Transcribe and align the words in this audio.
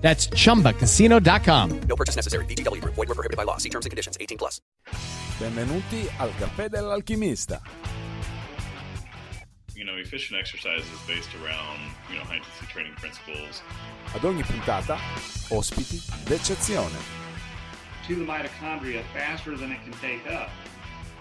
That's 0.00 0.28
chumbacasino.com. 0.28 1.80
No 1.86 1.96
purchase 1.96 2.16
necessary. 2.16 2.44
VGW 2.46 2.80
Group. 2.80 2.94
Void 2.94 3.08
were 3.08 3.14
prohibited 3.14 3.36
by 3.36 3.44
law. 3.44 3.58
See 3.58 3.68
terms 3.68 3.86
and 3.86 3.90
conditions. 3.90 4.16
18 4.20 4.38
plus. 4.38 4.60
Benvenuti 5.38 6.08
al 6.18 6.30
Caffè 6.38 6.68
dell'Alchimista. 6.68 7.60
you 9.80 9.86
know, 9.86 9.96
efficient 9.96 10.38
exercise 10.38 10.82
is 10.82 11.00
based 11.06 11.30
around, 11.42 11.80
you 12.10 12.16
know, 12.16 12.22
high 12.24 12.36
intensity 12.36 12.66
training 12.70 12.92
principles. 12.96 13.62
Ad 14.14 14.24
ogni 14.24 14.42
puntata, 14.42 14.98
ospiti 15.48 15.98
d'eccezione. 16.24 16.98
to 18.06 18.14
the 18.16 18.24
mitochondria 18.24 19.02
faster 19.14 19.56
than 19.56 19.70
it 19.70 19.78
can 19.84 19.92
take 20.00 20.30
up. 20.30 20.50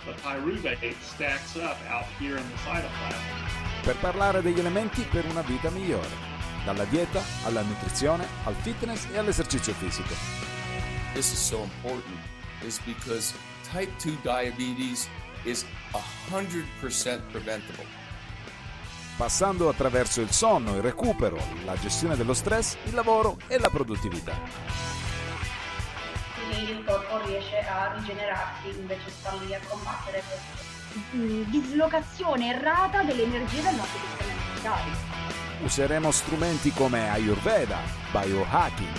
The 0.06 0.14
pyruvate 0.24 0.96
stacks 1.02 1.56
up 1.56 1.78
out 1.88 2.06
here 2.20 2.36
in 2.36 2.44
the 2.50 2.58
cytoplasm. 2.66 3.84
Per 3.84 3.96
parlare 3.98 4.42
degli 4.42 4.60
elementi 4.60 5.04
per 5.04 5.26
una 5.26 5.42
vita 5.42 5.70
migliore. 5.70 6.39
Dalla 6.66 6.84
dieta 6.86 7.22
alla 7.46 7.62
nutrizione, 7.62 8.28
al 8.44 8.54
fitness 8.56 9.08
e 9.12 9.18
all'esercizio 9.18 9.74
fisico. 9.74 10.14
this 11.14 11.32
is 11.34 11.40
so 11.40 11.64
important 11.64 12.18
is 12.64 12.80
because 12.86 13.34
type 13.72 13.90
2 14.00 14.18
diabetes 14.22 15.08
is 15.46 15.66
100% 16.30 17.22
preventable. 17.32 17.86
Passando 19.18 19.68
attraverso 19.70 20.22
il 20.22 20.32
sonno, 20.32 20.76
il 20.76 20.82
recupero, 20.82 21.38
la 21.66 21.78
gestione 21.78 22.16
dello 22.16 22.34
stress, 22.34 22.78
il 22.86 22.94
lavoro 22.94 23.38
e 23.48 23.58
la 23.60 23.70
produttività. 23.70 24.34
quindi 26.50 26.72
il 26.72 26.84
corpo 26.86 27.22
riesce 27.26 27.58
a 27.60 27.94
rigenerarsi 27.96 28.70
invece 28.70 29.10
sta 29.10 29.34
lì 29.44 29.54
a 29.54 29.60
combattere 29.68 30.24
questo. 30.26 31.16
mm, 31.16 31.44
dislocazione 31.50 32.56
errata 32.56 33.04
delle 33.04 33.24
energie 33.24 33.62
del 33.62 33.76
nostro 33.76 34.00
sistema 34.08 34.32
immunitario. 34.32 35.09
Useremo 35.62 36.10
strumenti 36.12 36.72
come 36.72 37.10
Ayurveda, 37.10 37.80
biohacking 38.12 38.98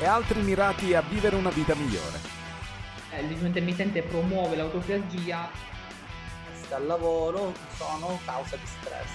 e 0.00 0.04
altri 0.04 0.40
mirati 0.42 0.94
a 0.94 1.00
vivere 1.00 1.36
una 1.36 1.50
vita 1.50 1.74
migliore. 1.76 2.18
Eh, 3.10 3.20
il 3.20 3.28
digiuno 3.28 3.46
intermittente 3.46 4.02
promuove 4.02 4.56
l'autofagia 4.56 5.48
al 6.72 6.86
lavoro 6.86 7.52
sono 7.76 8.18
causa 8.24 8.56
di 8.56 8.66
stress. 8.66 9.10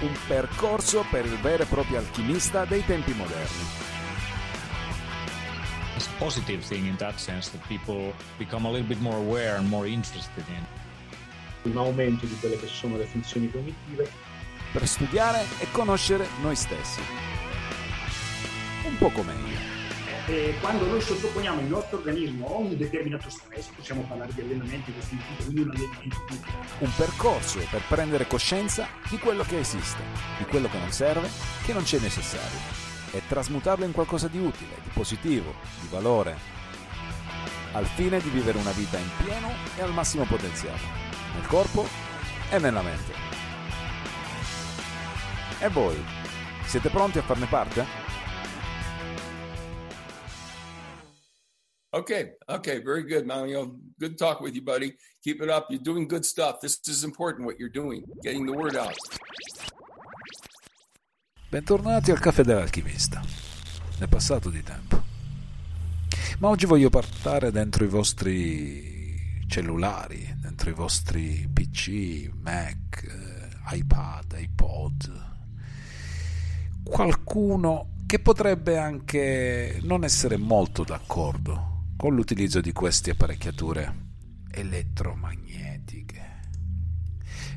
Un 0.00 0.16
percorso 0.26 1.04
per 1.10 1.24
il 1.24 1.38
vero 1.38 1.62
e 1.62 1.66
proprio 1.66 1.98
alchimista 1.98 2.64
dei 2.64 2.84
tempi 2.84 3.12
moderni. 3.12 3.86
It's 5.94 6.06
a 6.06 6.10
positive 6.18 6.62
thing 6.66 6.86
in 6.86 6.96
that 6.96 7.16
sense 7.16 7.50
that 7.50 7.66
people 7.66 8.12
become 8.36 8.66
a 8.66 8.70
little 8.70 8.86
bit 8.86 9.00
more 9.00 9.16
aware 9.16 9.56
and 9.56 9.68
more 9.68 9.88
interested 9.88 10.44
in. 10.48 10.64
un 11.62 11.76
aumento 11.76 12.24
di 12.24 12.36
quelle 12.38 12.56
che 12.56 12.66
sono 12.66 12.96
le 12.96 13.04
funzioni 13.04 13.50
cognitive. 13.50 14.10
Per 14.70 14.86
studiare 14.86 15.44
e 15.60 15.70
conoscere 15.70 16.26
noi 16.42 16.54
stessi. 16.54 17.00
Un 18.84 18.98
poco 18.98 19.22
meglio. 19.22 19.76
E 20.26 20.56
quando 20.60 20.86
noi 20.86 21.00
sottoponiamo 21.00 21.62
il 21.62 21.68
nostro 21.68 21.96
organismo 21.96 22.48
a 22.48 22.58
un 22.58 22.76
determinato 22.76 23.30
stress, 23.30 23.68
possiamo 23.74 24.02
parlare 24.02 24.30
di 24.34 24.42
allenamenti 24.42 24.92
tipo, 25.08 25.42
quindi 25.42 25.60
un 25.62 25.70
allenamento 25.70 26.16
Un 26.80 26.90
percorso 26.94 27.58
per 27.70 27.80
prendere 27.88 28.26
coscienza 28.26 28.88
di 29.08 29.16
quello 29.18 29.42
che 29.42 29.58
esiste, 29.58 30.02
di 30.36 30.44
quello 30.44 30.68
che 30.68 30.78
non 30.78 30.92
serve, 30.92 31.30
che 31.64 31.72
non 31.72 31.82
c'è 31.82 31.98
necessario, 31.98 32.58
e 33.12 33.22
trasmutarlo 33.26 33.86
in 33.86 33.92
qualcosa 33.92 34.28
di 34.28 34.38
utile, 34.38 34.74
di 34.82 34.90
positivo, 34.92 35.54
di 35.80 35.88
valore, 35.88 36.36
al 37.72 37.86
fine 37.86 38.20
di 38.20 38.28
vivere 38.28 38.58
una 38.58 38.72
vita 38.72 38.98
in 38.98 39.08
pieno 39.24 39.50
e 39.76 39.82
al 39.82 39.94
massimo 39.94 40.24
potenziale, 40.24 40.80
nel 41.34 41.46
corpo 41.46 41.88
e 42.50 42.58
nella 42.58 42.82
mente. 42.82 43.17
E 45.60 45.68
voi, 45.70 45.96
siete 46.66 46.88
pronti 46.88 47.18
a 47.18 47.22
farne 47.22 47.46
parte? 47.46 47.84
Okay, 51.90 52.36
okay, 52.46 52.80
very 52.80 53.02
good, 53.02 53.24
Mario. 53.24 53.76
Good 53.96 54.16
talk 54.16 54.40
with 54.40 54.54
you, 54.54 54.62
buddy. 54.62 54.94
Keep 55.20 55.42
it 55.42 55.48
up. 55.48 55.66
You're 55.68 55.82
doing 55.82 56.06
good 56.06 56.24
stuff. 56.24 56.60
This 56.60 56.78
is 56.86 57.02
important 57.02 57.44
what 57.44 57.58
you're 57.58 57.72
doing, 57.72 58.04
getting 58.22 58.46
the 58.46 58.52
word 58.52 58.76
out. 58.76 58.94
Bentornati 61.48 62.12
al 62.12 62.20
caffè 62.20 62.44
dell'alchimista. 62.44 63.20
È 63.98 64.06
passato 64.06 64.50
di 64.50 64.62
tempo. 64.62 65.02
Ma 66.38 66.48
oggi 66.50 66.66
voglio 66.66 66.88
portare 66.88 67.50
dentro 67.50 67.82
i 67.82 67.88
vostri 67.88 69.44
cellulari, 69.48 70.36
dentro 70.40 70.70
i 70.70 70.74
vostri 70.74 71.50
PC, 71.52 72.30
Mac, 72.32 73.02
eh, 73.02 73.76
iPad, 73.76 74.36
iPod, 74.38 75.37
qualcuno 76.82 77.96
che 78.06 78.20
potrebbe 78.20 78.78
anche 78.78 79.80
non 79.82 80.02
essere 80.02 80.38
molto 80.38 80.82
d'accordo 80.82 81.92
con 81.96 82.14
l'utilizzo 82.14 82.60
di 82.60 82.72
queste 82.72 83.10
apparecchiature 83.10 84.06
elettromagnetiche. 84.50 86.26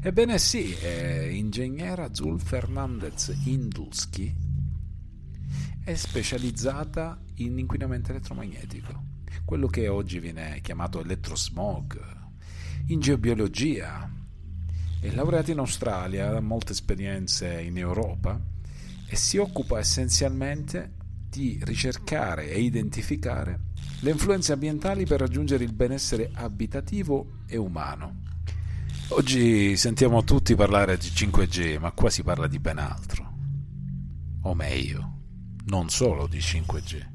Ebbene 0.02 0.38
sì, 0.40 0.76
eh, 0.76 1.30
ingegnera 1.34 2.14
Zul 2.14 2.42
Fernandez 2.42 3.34
Indulski 3.46 4.36
è 5.84 5.96
specializzata 5.96 7.20
in 7.36 7.58
inquinamento 7.58 8.12
elettromagnetico, 8.12 9.04
quello 9.46 9.68
che 9.68 9.88
oggi 9.88 10.20
viene 10.20 10.60
chiamato 10.62 11.00
elettrosmog, 11.02 12.20
in 12.88 13.00
geobiologia. 13.00 14.10
È 15.00 15.10
laureata 15.12 15.52
in 15.52 15.60
Australia, 15.60 16.36
ha 16.36 16.42
molte 16.42 16.74
esperienze 16.74 17.62
in 17.62 17.78
Europa 17.78 18.40
e 19.12 19.18
si 19.18 19.38
occupa 19.38 19.78
essenzialmente 19.78 20.94
di 21.28 21.60
ricercare 21.64 22.50
e 22.50 22.62
identificare 22.62 23.60
le 24.00 24.12
influenze 24.12 24.54
ambientali 24.54 25.06
per 25.06 25.20
raggiungere 25.20 25.66
il 25.66 25.74
benessere 25.74 26.32
abitativo 26.34 27.40
e 27.46 27.58
umano. 27.58 28.22
Oggi 29.10 29.76
sentiamo 29.76 30.24
tutti 30.24 30.56
parlare 30.56 30.96
di 30.96 31.08
5G, 31.08 31.78
ma 31.78 31.92
qua 31.92 32.10
si 32.10 32.24
parla 32.24 32.48
di 32.48 32.58
ben 32.60 32.78
altro. 32.78 33.34
O 34.44 34.56
meglio, 34.56 35.18
non 35.66 35.90
solo 35.90 36.26
di 36.26 36.38
5G. 36.38 37.06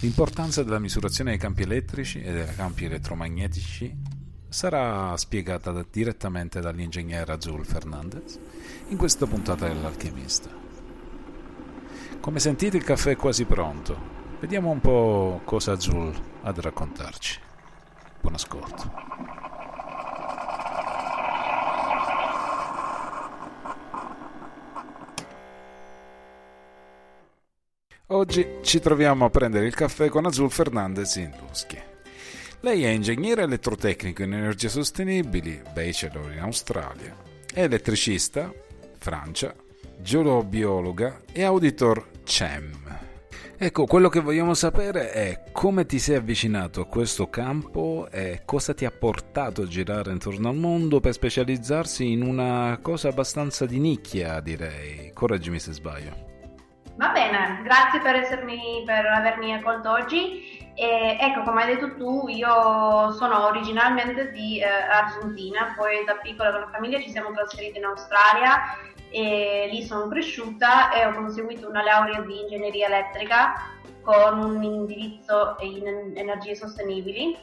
L'importanza 0.00 0.62
della 0.62 0.78
misurazione 0.78 1.30
dei 1.30 1.38
campi 1.40 1.62
elettrici 1.62 2.22
e 2.22 2.32
dei 2.32 2.54
campi 2.54 2.84
elettromagnetici 2.84 3.92
sarà 4.48 5.16
spiegata 5.16 5.84
direttamente 5.90 6.60
dall'ingegnere 6.60 7.32
Azul 7.32 7.66
Fernandez 7.66 8.38
in 8.90 8.96
questa 8.96 9.26
puntata 9.26 9.66
dell'Alchimista. 9.66 10.65
Come 12.26 12.40
sentite 12.40 12.76
il 12.76 12.82
caffè 12.82 13.12
è 13.12 13.16
quasi 13.16 13.44
pronto. 13.44 13.96
Vediamo 14.40 14.70
un 14.70 14.80
po' 14.80 15.42
cosa 15.44 15.70
Azul 15.70 16.12
ha 16.42 16.50
da 16.50 16.60
raccontarci. 16.60 17.38
Buon 18.20 18.34
ascolto. 18.34 18.92
Oggi 28.06 28.58
ci 28.62 28.80
troviamo 28.80 29.24
a 29.24 29.30
prendere 29.30 29.66
il 29.66 29.74
caffè 29.76 30.08
con 30.08 30.26
Azul 30.26 30.50
Fernandez 30.50 31.14
Induschi. 31.14 31.78
Lei 32.58 32.82
è 32.82 32.88
ingegnere 32.88 33.42
elettrotecnico 33.42 34.24
in 34.24 34.34
energie 34.34 34.68
sostenibili, 34.68 35.62
bachelor 35.72 36.32
in 36.32 36.40
Australia, 36.40 37.16
è 37.54 37.62
elettricista, 37.62 38.52
Francia, 38.98 39.54
geobiologa 39.98 41.20
e 41.32 41.44
auditor 41.44 42.08
CEM. 42.24 42.86
Ecco, 43.58 43.86
quello 43.86 44.10
che 44.10 44.20
vogliamo 44.20 44.52
sapere 44.52 45.10
è 45.12 45.44
come 45.50 45.86
ti 45.86 45.98
sei 45.98 46.16
avvicinato 46.16 46.82
a 46.82 46.86
questo 46.86 47.30
campo 47.30 48.06
e 48.10 48.42
cosa 48.44 48.74
ti 48.74 48.84
ha 48.84 48.90
portato 48.90 49.62
a 49.62 49.66
girare 49.66 50.12
intorno 50.12 50.50
al 50.50 50.56
mondo 50.56 51.00
per 51.00 51.14
specializzarsi 51.14 52.12
in 52.12 52.20
una 52.20 52.78
cosa 52.82 53.08
abbastanza 53.08 53.64
di 53.64 53.78
nicchia, 53.78 54.40
direi. 54.40 55.10
Correggimi 55.14 55.58
se 55.58 55.72
sbaglio. 55.72 56.12
Va 56.96 57.08
bene, 57.08 57.60
grazie 57.62 58.00
per, 58.00 58.16
essermi, 58.16 58.82
per 58.84 59.06
avermi 59.06 59.54
accolto 59.54 59.90
oggi. 59.90 60.58
E, 60.74 61.16
ecco, 61.18 61.42
come 61.42 61.62
hai 61.62 61.74
detto 61.74 61.96
tu, 61.96 62.28
io 62.28 63.10
sono 63.12 63.46
originalmente 63.46 64.32
di 64.32 64.60
eh, 64.60 64.66
Argentina, 64.66 65.72
poi 65.74 66.04
da 66.04 66.16
piccola 66.16 66.50
con 66.50 66.60
la 66.60 66.70
famiglia 66.70 67.00
ci 67.00 67.10
siamo 67.10 67.32
trasferiti 67.32 67.78
in 67.78 67.86
Australia 67.86 68.76
e 69.16 69.68
lì 69.70 69.82
sono 69.82 70.08
cresciuta 70.08 70.92
e 70.92 71.06
ho 71.06 71.12
conseguito 71.12 71.66
una 71.66 71.82
laurea 71.82 72.20
di 72.20 72.38
ingegneria 72.38 72.86
elettrica 72.88 73.54
con 74.02 74.38
un 74.38 74.62
indirizzo 74.62 75.56
in 75.60 76.12
energie 76.14 76.54
sostenibili. 76.54 77.34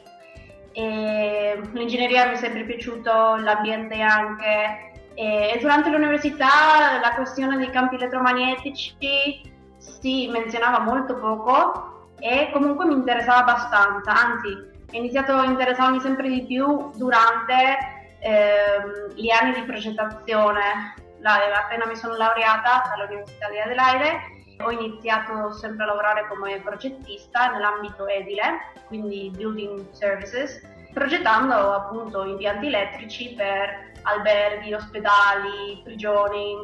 E 0.70 1.60
l'ingegneria 1.72 2.26
mi 2.26 2.34
è 2.34 2.36
sempre 2.36 2.62
piaciuto, 2.62 3.34
l'ambiente 3.38 4.00
anche. 4.00 4.92
E 5.14 5.58
durante 5.60 5.90
l'università 5.90 7.00
la 7.02 7.12
questione 7.16 7.56
dei 7.56 7.70
campi 7.70 7.96
elettromagnetici 7.96 9.52
si 9.78 10.28
menzionava 10.28 10.78
molto 10.78 11.16
poco 11.16 12.12
e 12.20 12.50
comunque 12.52 12.86
mi 12.86 12.94
interessava 12.94 13.40
abbastanza, 13.40 14.12
anzi 14.12 14.48
ho 14.48 14.96
iniziato 14.96 15.32
a 15.32 15.44
interessarmi 15.44 15.98
sempre 15.98 16.28
di 16.28 16.44
più 16.46 16.92
durante 16.94 18.14
ehm, 18.20 19.14
gli 19.14 19.30
anni 19.30 19.54
di 19.54 19.62
progettazione. 19.62 21.02
Appena 21.30 21.86
mi 21.86 21.96
sono 21.96 22.16
laureata 22.16 22.92
all'Università 22.92 23.48
di 23.48 23.58
Adelaide 23.58 24.42
ho 24.62 24.70
iniziato 24.70 25.52
sempre 25.52 25.84
a 25.84 25.88
lavorare 25.88 26.26
come 26.28 26.60
progettista 26.60 27.50
nell'ambito 27.50 28.06
edile, 28.06 28.72
quindi 28.86 29.30
building 29.34 29.90
services, 29.90 30.60
progettando 30.92 31.72
appunto 31.72 32.24
impianti 32.24 32.66
elettrici 32.66 33.34
per 33.34 33.92
alberghi, 34.02 34.74
ospedali, 34.74 35.80
prigioni 35.82 36.56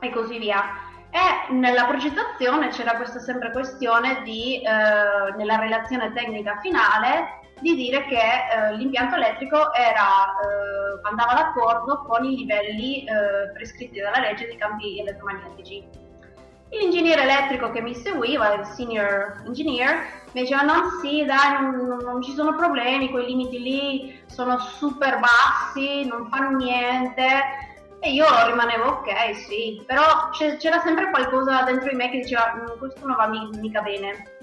e 0.00 0.10
così 0.10 0.38
via. 0.38 0.88
E 1.10 1.52
nella 1.52 1.84
progettazione 1.86 2.68
c'era 2.68 2.94
questa 2.96 3.18
sempre 3.18 3.50
questione 3.50 4.22
di, 4.22 4.62
eh, 4.62 5.34
nella 5.36 5.56
relazione 5.56 6.12
tecnica 6.12 6.58
finale, 6.60 7.39
di 7.60 7.74
dire 7.74 8.04
che 8.04 8.16
eh, 8.16 8.76
l'impianto 8.76 9.16
elettrico 9.16 9.72
era, 9.74 10.34
eh, 10.42 11.08
andava 11.08 11.34
d'accordo 11.34 12.02
con 12.06 12.24
i 12.24 12.36
livelli 12.36 13.04
eh, 13.04 13.50
prescritti 13.52 14.00
dalla 14.00 14.20
legge 14.20 14.46
dei 14.46 14.56
campi 14.56 15.00
elettromagnetici. 15.00 16.08
L'ingegnere 16.70 17.22
elettrico 17.22 17.70
che 17.70 17.80
mi 17.80 17.94
seguiva, 17.94 18.54
il 18.54 18.64
senior 18.64 19.42
engineer, 19.44 20.20
mi 20.32 20.42
diceva 20.42 20.62
no 20.62 21.00
sì 21.02 21.24
dai 21.24 21.60
non, 21.60 21.98
non, 22.02 22.22
ci 22.22 22.32
sono 22.32 22.54
problemi, 22.54 23.10
quei 23.10 23.26
limiti 23.26 23.60
lì 23.60 24.22
sono 24.26 24.56
super 24.58 25.18
bassi, 25.18 26.06
non 26.06 26.28
fanno 26.28 26.56
niente 26.56 27.24
e 27.98 28.12
io 28.12 28.24
rimanevo 28.46 28.84
ok 28.84 29.34
sì, 29.34 29.82
però 29.84 30.30
c'era 30.30 30.78
sempre 30.78 31.10
qualcosa 31.10 31.62
dentro 31.64 31.90
di 31.90 31.96
me 31.96 32.10
che 32.10 32.20
diceva 32.20 32.54
mm, 32.54 32.78
questo 32.78 33.04
non 33.04 33.16
va 33.16 33.26
mica 33.26 33.82
bene. 33.82 34.38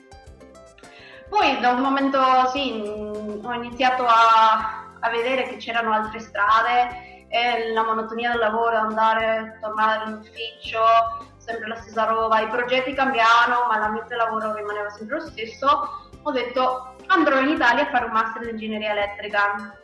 Poi 1.29 1.59
da 1.59 1.69
un 1.69 1.81
momento 1.81 2.19
sì, 2.53 2.74
mm, 2.74 3.45
ho 3.45 3.53
iniziato 3.53 4.06
a, 4.06 4.85
a 5.00 5.09
vedere 5.09 5.44
che 5.44 5.57
c'erano 5.57 5.94
altre 5.94 6.19
strade 6.19 7.25
e 7.29 7.74
la 7.74 7.83
monotonia 7.83 8.31
del 8.31 8.39
lavoro, 8.39 8.77
andare, 8.77 9.57
tornare 9.62 10.09
in 10.09 10.13
ufficio, 10.15 10.79
sempre 11.38 11.68
la 11.68 11.75
stessa 11.75 12.06
roba, 12.06 12.39
i 12.39 12.47
progetti 12.47 12.94
cambiavano, 12.94 13.68
ma 13.68 13.77
l'ambito 13.77 14.07
del 14.07 14.18
lavoro 14.18 14.53
rimaneva 14.53 14.89
sempre 14.89 15.18
lo 15.18 15.25
stesso, 15.25 16.07
ho 16.21 16.31
detto 16.31 16.95
andrò 17.07 17.39
in 17.39 17.50
Italia 17.50 17.83
a 17.83 17.89
fare 17.89 18.06
un 18.06 18.12
master 18.12 18.44
di 18.44 18.50
ingegneria 18.51 18.91
elettrica. 18.91 19.77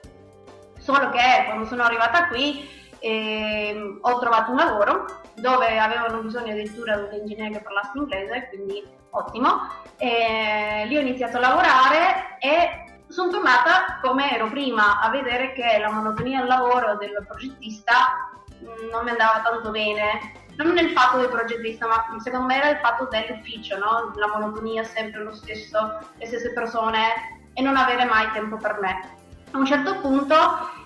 Solo 0.78 1.10
che 1.10 1.44
quando 1.46 1.66
sono 1.66 1.84
arrivata 1.84 2.28
qui 2.28 2.69
eh, 3.00 3.98
ho 4.01 4.19
trovato 4.19 4.51
un 4.51 4.57
lavoro 4.57 5.22
dove 5.44 5.78
avevano 5.78 6.22
bisogno 6.22 6.54
addirittura 6.54 6.95
di 6.95 7.04
un 7.04 7.19
ingegnere 7.19 7.51
che 7.51 7.63
parlasse 7.63 7.92
inglese, 7.98 8.48
quindi 8.48 8.81
ottimo. 9.10 9.68
E 9.98 10.86
lì 10.88 10.95
ho 10.95 11.01
iniziato 11.01 11.36
a 11.36 11.42
lavorare 11.42 12.38
e 12.40 12.86
sono 13.10 13.30
tornata 13.30 14.00
come 14.01 14.31
ero 14.31 14.48
prima, 14.48 15.01
a 15.01 15.10
vedere 15.10 15.51
che 15.51 15.78
la 15.80 15.92
monotonia 15.92 16.40
del 16.40 16.48
lavoro 16.48 16.95
del 16.95 17.25
progettista 17.28 18.31
mm, 18.63 18.90
non 18.90 19.04
mi 19.04 19.10
andava 19.10 19.42
tanto 19.44 19.69
bene 19.69 20.42
non 20.56 20.72
nel 20.72 20.92
fatto 20.92 21.18
del 21.18 21.30
progettista, 21.30 21.88
ma 21.88 22.06
secondo 22.19 22.46
me 22.46 22.57
era 22.57 22.69
il 22.69 22.78
fatto 22.78 23.07
dell'ufficio, 23.10 23.78
no? 23.78 24.13
la 24.16 24.28
monotonia, 24.28 24.84
sempre 24.84 25.24
lo 25.24 25.34
stesso, 25.34 26.00
le 26.16 26.25
stesse 26.25 26.54
persone 26.54 27.50
e 27.54 27.62
non 27.62 27.75
avere 27.75 28.06
mai 28.06 28.31
tempo 28.31 28.56
per 28.56 28.78
me. 28.80 29.10
A 29.51 29.57
un 29.57 29.66
certo 29.66 30.00
punto 30.00 30.36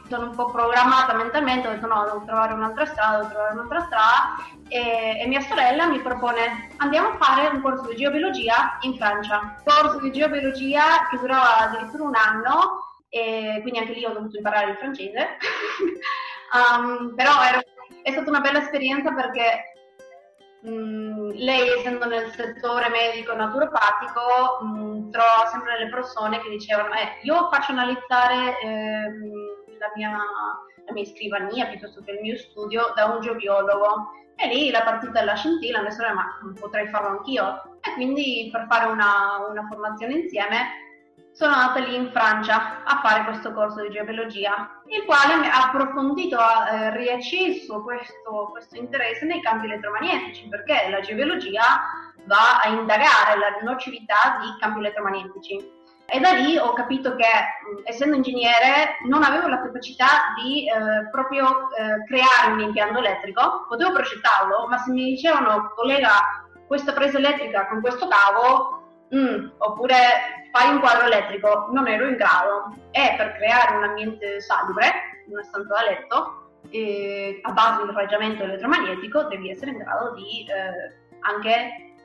sono 0.08 0.28
un 0.30 0.36
po' 0.36 0.52
programmata 0.52 1.14
mentalmente, 1.14 1.68
ho 1.68 1.72
detto 1.72 1.88
no, 1.88 2.04
devo 2.04 2.24
trovare 2.26 2.54
un'altra 2.54 2.86
strada, 2.86 3.18
devo 3.18 3.30
trovare 3.30 3.54
un'altra 3.54 3.80
strada 3.82 4.36
e, 4.70 5.20
e, 5.22 5.28
mia 5.28 5.42
sorella 5.42 5.88
mi 5.88 6.00
propone 6.00 6.70
andiamo 6.78 7.10
a 7.10 7.18
fare 7.18 7.48
un 7.48 7.62
corso 7.62 7.88
di 7.88 7.96
geobiologia 7.96 8.78
in 8.82 8.96
Francia. 8.96 9.62
Corso 9.64 10.00
di 10.00 10.12
geobiologia 10.12 11.08
che 11.10 11.18
durava 11.18 11.58
addirittura 11.60 12.04
un 12.04 12.16
anno 12.16 12.86
e 13.10 13.60
quindi 13.62 13.80
anche 13.80 13.94
lì 13.94 14.06
ho 14.06 14.14
dovuto 14.14 14.38
imparare 14.38 14.72
il 14.72 14.78
francese. 14.78 15.38
um, 16.54 17.14
però 17.16 17.32
ero 17.44 17.62
è 18.04 18.12
stata 18.12 18.30
una 18.30 18.40
bella 18.40 18.62
esperienza 18.62 19.12
perché 19.12 19.74
mm, 20.68 21.30
lei 21.34 21.70
essendo 21.78 22.06
nel 22.06 22.32
settore 22.32 22.90
medico 22.90 23.34
naturopatico 23.34 24.64
mm, 24.64 25.12
trova 25.12 25.48
sempre 25.52 25.78
delle 25.78 25.90
persone 25.90 26.40
che 26.40 26.50
dicevano 26.50 26.94
eh, 26.94 27.20
io 27.24 27.50
faccio 27.52 27.72
analizzare 27.72 28.60
eh, 28.62 29.12
la, 29.80 29.92
mia, 29.96 30.12
la 30.12 30.94
mia 30.94 31.06
scrivania 31.06 31.68
piuttosto 31.68 32.02
che 32.04 32.12
il 32.12 32.22
mio 32.22 32.38
studio 32.38 32.94
da 32.96 33.06
un 33.06 33.22
geobiologo 33.22 34.12
e 34.36 34.48
lì 34.48 34.70
la 34.70 34.84
partita 34.84 35.20
della 35.20 35.36
scintilla 35.36 35.82
mi 35.82 35.92
sorella 35.92 36.14
ma 36.14 36.54
potrei 36.60 36.88
farlo 36.88 37.10
anch'io 37.10 37.80
e 37.82 37.94
quindi 37.94 38.50
per 38.52 38.68
fare 38.70 38.86
una, 38.86 39.48
una 39.50 39.66
formazione 39.68 40.14
insieme 40.14 40.86
sono 41.38 41.54
andata 41.54 41.80
lì 41.82 41.94
in 41.94 42.10
Francia 42.12 42.84
a 42.84 43.00
fare 43.00 43.24
questo 43.24 43.54
corso 43.54 43.82
di 43.82 43.92
geobiologia, 43.92 44.82
il 44.88 45.06
quale 45.06 45.36
mi 45.36 45.48
ha 45.48 45.68
approfondito, 45.68 46.36
ha 46.36 46.68
eh, 46.68 46.98
riacceso 46.98 47.84
questo, 47.84 48.50
questo, 48.50 48.76
interesse 48.76 49.24
nei 49.26 49.40
campi 49.42 49.68
elettromagnetici, 49.68 50.48
perché 50.48 50.90
la 50.90 51.00
geobiologia 51.00 51.62
va 52.26 52.60
a 52.64 52.70
indagare 52.70 53.38
la 53.38 53.56
nocività 53.62 54.40
di 54.42 54.48
campi 54.60 54.80
elettromagnetici. 54.80 55.77
E 56.10 56.22
da 56.22 56.32
lì 56.32 56.58
ho 56.58 56.72
capito 56.72 57.16
che, 57.18 57.26
essendo 57.84 58.16
ingegnere, 58.16 58.98
non 59.08 59.24
avevo 59.24 59.50
la 59.50 59.62
capacità 59.62 60.34
di 60.42 60.66
eh, 60.66 61.10
proprio 61.12 61.68
eh, 61.72 62.06
creare 62.06 62.54
un 62.54 62.62
impianto 62.62 63.00
elettrico, 63.00 63.66
potevo 63.68 63.92
progettarlo, 63.92 64.68
ma 64.70 64.78
se 64.78 64.92
mi 64.92 65.04
dicevano, 65.04 65.74
collega 65.76 66.48
questa 66.66 66.94
presa 66.94 67.18
elettrica 67.18 67.68
con 67.68 67.82
questo 67.82 68.08
cavo, 68.08 68.84
mm, 69.14 69.50
oppure 69.58 69.96
fai 70.54 70.72
un 70.72 70.80
quadro 70.80 71.08
elettrico, 71.08 71.68
non 71.74 71.90
ero 71.90 72.08
in 72.08 72.16
grado. 72.16 72.74
E 72.92 73.16
per 73.18 73.34
creare 73.34 73.76
un 73.76 73.84
ambiente 73.84 74.40
salubre, 74.40 74.90
una 75.28 75.44
stanza 75.44 75.74
da 75.74 75.84
letto, 75.84 76.52
eh, 76.70 77.40
a 77.44 77.52
base 77.52 77.84
di 77.84 77.90
irraggiamento 77.90 78.44
elettromagnetico, 78.44 79.24
devi 79.24 79.52
essere 79.52 79.72
in 79.72 79.80
grado 79.80 80.14
di 80.14 80.46
eh, 80.48 80.96
anche 81.20 81.96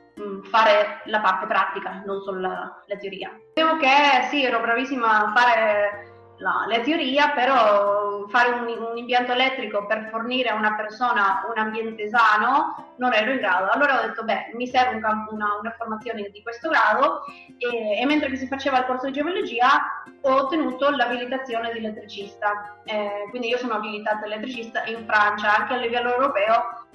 fare 0.43 1.01
la 1.05 1.19
parte 1.19 1.45
pratica, 1.47 2.01
non 2.05 2.21
solo 2.21 2.39
la, 2.39 2.81
la 2.85 2.97
teoria. 2.97 3.31
Devo 3.53 3.77
che 3.77 4.27
sì, 4.29 4.43
ero 4.43 4.59
bravissima 4.59 5.25
a 5.25 5.33
fare 5.33 6.13
la, 6.37 6.65
la 6.67 6.79
teoria, 6.79 7.29
però 7.29 8.27
fare 8.27 8.51
un, 8.51 8.67
un, 8.67 8.97
impianto 8.97 9.31
elettrico 9.31 9.85
per 9.85 10.09
fornire 10.09 10.49
a 10.49 10.55
una 10.55 10.75
persona 10.75 11.45
un 11.49 11.57
ambiente 11.57 12.07
sano 12.09 12.93
non 12.97 13.13
ero 13.13 13.31
in 13.31 13.37
grado. 13.37 13.71
Allora 13.71 13.99
ho 13.99 14.07
detto, 14.07 14.23
beh, 14.23 14.51
mi 14.53 14.67
serve 14.67 14.95
un, 14.95 15.03
una, 15.31 15.57
una, 15.59 15.75
formazione 15.77 16.29
di 16.29 16.41
questo 16.41 16.69
grado 16.69 17.23
e, 17.57 17.99
e, 17.99 18.05
mentre 18.05 18.35
si 18.35 18.47
faceva 18.47 18.79
il 18.79 18.85
corso 18.85 19.07
di 19.07 19.13
geologia 19.13 20.03
ho 20.21 20.33
ottenuto 20.33 20.89
l'abilitazione 20.89 21.71
di 21.71 21.79
elettricista. 21.79 22.77
Eh, 22.83 23.27
quindi 23.29 23.49
io 23.49 23.57
sono 23.57 23.73
abilitata 23.73 24.25
elettricista 24.25 24.83
in 24.85 25.05
Francia, 25.05 25.55
anche 25.55 25.73
a 25.73 25.77
livello 25.77 26.13
europeo, 26.13 26.85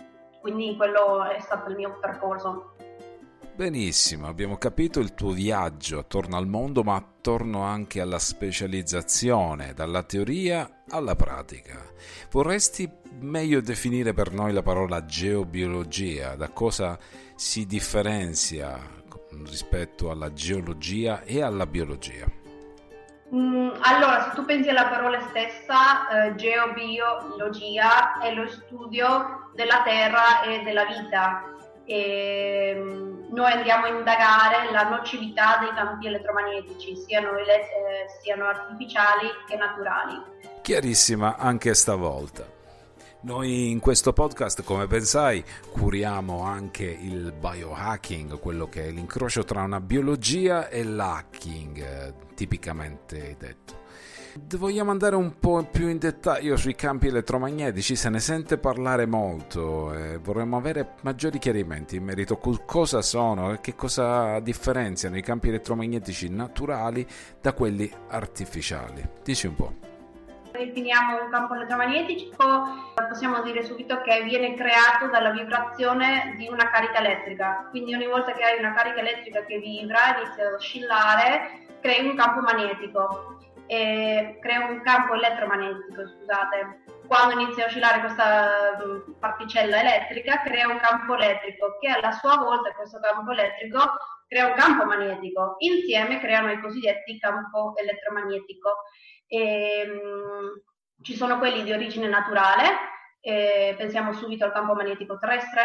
quindi 0.40 0.76
quello 0.76 1.25
è 1.25 1.38
stato 1.40 1.69
il 1.69 1.76
mio 1.76 1.99
percorso. 2.00 2.75
Benissimo, 3.59 4.29
abbiamo 4.29 4.57
capito 4.57 5.00
il 5.00 5.15
tuo 5.15 5.33
viaggio 5.33 5.99
attorno 5.99 6.37
al 6.37 6.47
mondo, 6.47 6.85
ma 6.85 6.95
attorno 6.95 7.62
anche 7.62 8.00
alla 8.00 8.21
specializzazione, 8.21 9.75
dalla 9.75 10.05
teoria 10.05 10.85
alla 10.88 11.17
pratica. 11.17 11.77
Vorresti 12.31 12.88
meglio 13.19 13.61
definire 13.61 14.12
per 14.12 14.33
noi 14.33 14.53
la 14.53 14.62
parola 14.62 15.05
geobiologia? 15.05 16.37
Da 16.37 16.50
cosa 16.50 16.97
si 17.35 17.67
differenzia 17.67 18.79
rispetto 19.45 20.12
alla 20.12 20.33
geologia 20.33 21.23
e 21.25 21.43
alla 21.43 21.67
biologia? 21.67 22.27
Mm, 23.35 23.71
allora, 23.81 24.29
se 24.29 24.37
tu 24.37 24.45
pensi 24.45 24.69
alla 24.69 24.87
parola 24.87 25.19
stessa, 25.31 26.29
eh, 26.29 26.35
geobiologia 26.37 28.21
è 28.21 28.33
lo 28.35 28.47
studio 28.47 29.50
della 29.57 29.83
terra 29.83 30.43
e 30.43 30.62
della 30.62 30.85
vita 30.85 31.57
noi 33.30 33.52
andiamo 33.52 33.87
a 33.87 33.88
indagare 33.88 34.71
la 34.71 34.88
nocività 34.88 35.59
dei 35.61 35.73
campi 35.75 36.07
elettromagnetici, 36.07 36.97
siano, 36.97 37.37
ele- 37.37 37.61
eh, 37.61 38.07
siano 38.21 38.45
artificiali 38.45 39.28
che 39.47 39.57
naturali. 39.57 40.23
Chiarissima 40.61 41.37
anche 41.37 41.73
stavolta. 41.75 42.57
Noi 43.21 43.71
in 43.71 43.80
questo 43.80 44.12
podcast, 44.12 44.62
come 44.62 44.87
ben 44.87 45.02
sai, 45.02 45.42
curiamo 45.73 46.42
anche 46.42 46.85
il 46.85 47.33
biohacking, 47.33 48.38
quello 48.38 48.68
che 48.68 48.87
è 48.87 48.90
l'incrocio 48.90 49.42
tra 49.45 49.62
una 49.62 49.80
biologia 49.80 50.68
e 50.68 50.85
l'hacking, 50.85 51.78
eh, 51.78 52.14
tipicamente 52.35 53.35
detto. 53.38 53.87
Vogliamo 54.57 54.90
andare 54.90 55.16
un 55.16 55.38
po' 55.38 55.64
più 55.64 55.88
in 55.88 55.99
dettaglio 55.99 56.57
sui 56.57 56.75
campi 56.75 57.09
elettromagnetici, 57.09 57.97
se 57.97 58.09
ne 58.09 58.21
sente 58.21 58.57
parlare 58.57 59.04
molto 59.07 59.92
e 59.92 60.18
vorremmo 60.18 60.57
avere 60.57 60.95
maggiori 61.02 61.38
chiarimenti 61.38 61.97
in 61.97 62.04
merito 62.04 62.35
a 62.40 62.59
cosa 62.64 63.02
sono 63.02 63.52
e 63.52 63.61
che 63.61 63.75
cosa 63.75 64.38
differenziano 64.40 65.16
i 65.16 65.23
campi 65.23 65.49
elettromagnetici 65.49 66.30
naturali 66.30 67.07
da 67.40 67.52
quelli 67.52 67.90
artificiali. 68.09 69.07
Dici 69.25 69.47
un 69.47 69.54
po' 69.54 69.75
definiamo 70.52 71.23
un 71.23 71.30
campo 71.30 71.54
elettromagnetico, 71.54 72.92
possiamo 73.09 73.42
dire 73.42 73.64
subito 73.64 74.00
che 74.00 74.23
viene 74.25 74.54
creato 74.54 75.09
dalla 75.11 75.30
vibrazione 75.30 76.35
di 76.37 76.49
una 76.49 76.68
carica 76.71 76.99
elettrica. 76.99 77.68
Quindi 77.71 77.95
ogni 77.95 78.07
volta 78.07 78.33
che 78.33 78.42
hai 78.42 78.59
una 78.59 78.75
carica 78.75 78.99
elettrica 78.99 79.45
che 79.45 79.59
vibra, 79.59 80.18
inizia 80.18 80.49
ad 80.49 80.54
oscillare, 80.54 81.66
crei 81.80 82.04
un 82.04 82.16
campo 82.16 82.40
magnetico 82.40 83.38
e 83.68 84.38
crea 84.40 84.66
un 84.66 84.80
campo 84.80 85.12
elettromagnetico, 85.12 86.08
scusate. 86.08 86.84
Quando 87.06 87.38
inizia 87.38 87.64
a 87.64 87.66
oscillare 87.66 88.00
questa 88.00 88.78
mm, 88.82 89.12
particella 89.20 89.80
elettrica, 89.80 90.40
crea 90.40 90.68
un 90.68 90.78
campo 90.78 91.14
elettrico 91.14 91.76
che 91.78 91.88
alla 91.88 92.12
sua 92.12 92.37
volta 92.37 92.72
questo 92.72 92.98
campo 92.98 93.30
elettrico 93.30 93.78
crea 94.26 94.46
un 94.46 94.54
campo 94.54 94.87
magnetico. 94.87 95.56
Insieme 95.58 96.18
creano 96.18 96.50
i 96.50 96.60
cosiddetti 96.60 97.18
campo 97.18 97.75
elettromagnetico. 97.76 98.70
E, 99.26 99.87
um, 99.87 100.62
ci 101.02 101.14
sono 101.14 101.38
quelli 101.38 101.62
di 101.62 101.72
origine 101.72 102.08
naturale, 102.08 102.64
eh, 103.20 103.75
pensiamo 103.76 104.14
subito 104.14 104.46
al 104.46 104.52
campo 104.52 104.75
magnetico 104.75 105.18
terrestre, 105.18 105.62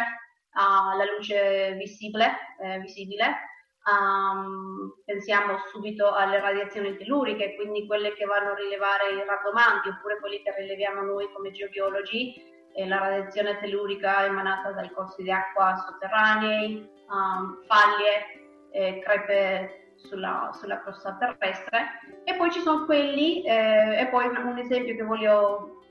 alla 0.52 1.06
luce 1.06 1.72
visibile, 1.78 2.36
eh, 2.62 2.80
visibile 2.80 3.53
Um, 3.86 4.94
pensiamo 5.04 5.58
subito 5.70 6.14
alle 6.14 6.40
radiazioni 6.40 6.96
telluriche, 6.96 7.56
quindi 7.56 7.86
quelle 7.86 8.14
che 8.14 8.24
vanno 8.24 8.52
a 8.52 8.56
rilevare 8.56 9.12
i 9.12 9.26
rabdomanti 9.26 9.90
oppure 9.90 10.20
quelli 10.20 10.42
che 10.42 10.56
rileviamo 10.56 11.02
noi 11.02 11.30
come 11.34 11.52
geobiologi, 11.52 12.52
la 12.88 12.98
radiazione 12.98 13.60
tellurica 13.60 14.26
emanata 14.26 14.72
dai 14.72 14.90
corsi 14.92 15.22
di 15.22 15.32
acqua 15.32 15.76
sotterranei, 15.76 16.90
um, 17.10 17.60
faglie, 17.68 18.70
eh, 18.72 19.00
crepe 19.00 19.92
sulla, 19.96 20.50
sulla, 20.54 20.82
crosta 20.82 21.16
terrestre. 21.20 22.00
E 22.24 22.36
poi 22.36 22.52
ci 22.52 22.62
sono 22.62 22.86
quelli, 22.86 23.44
eh, 23.44 24.00
e 24.00 24.08
poi 24.08 24.28
un 24.28 24.58
esempio 24.58 24.96
che 24.96 25.04
voglio 25.04 25.83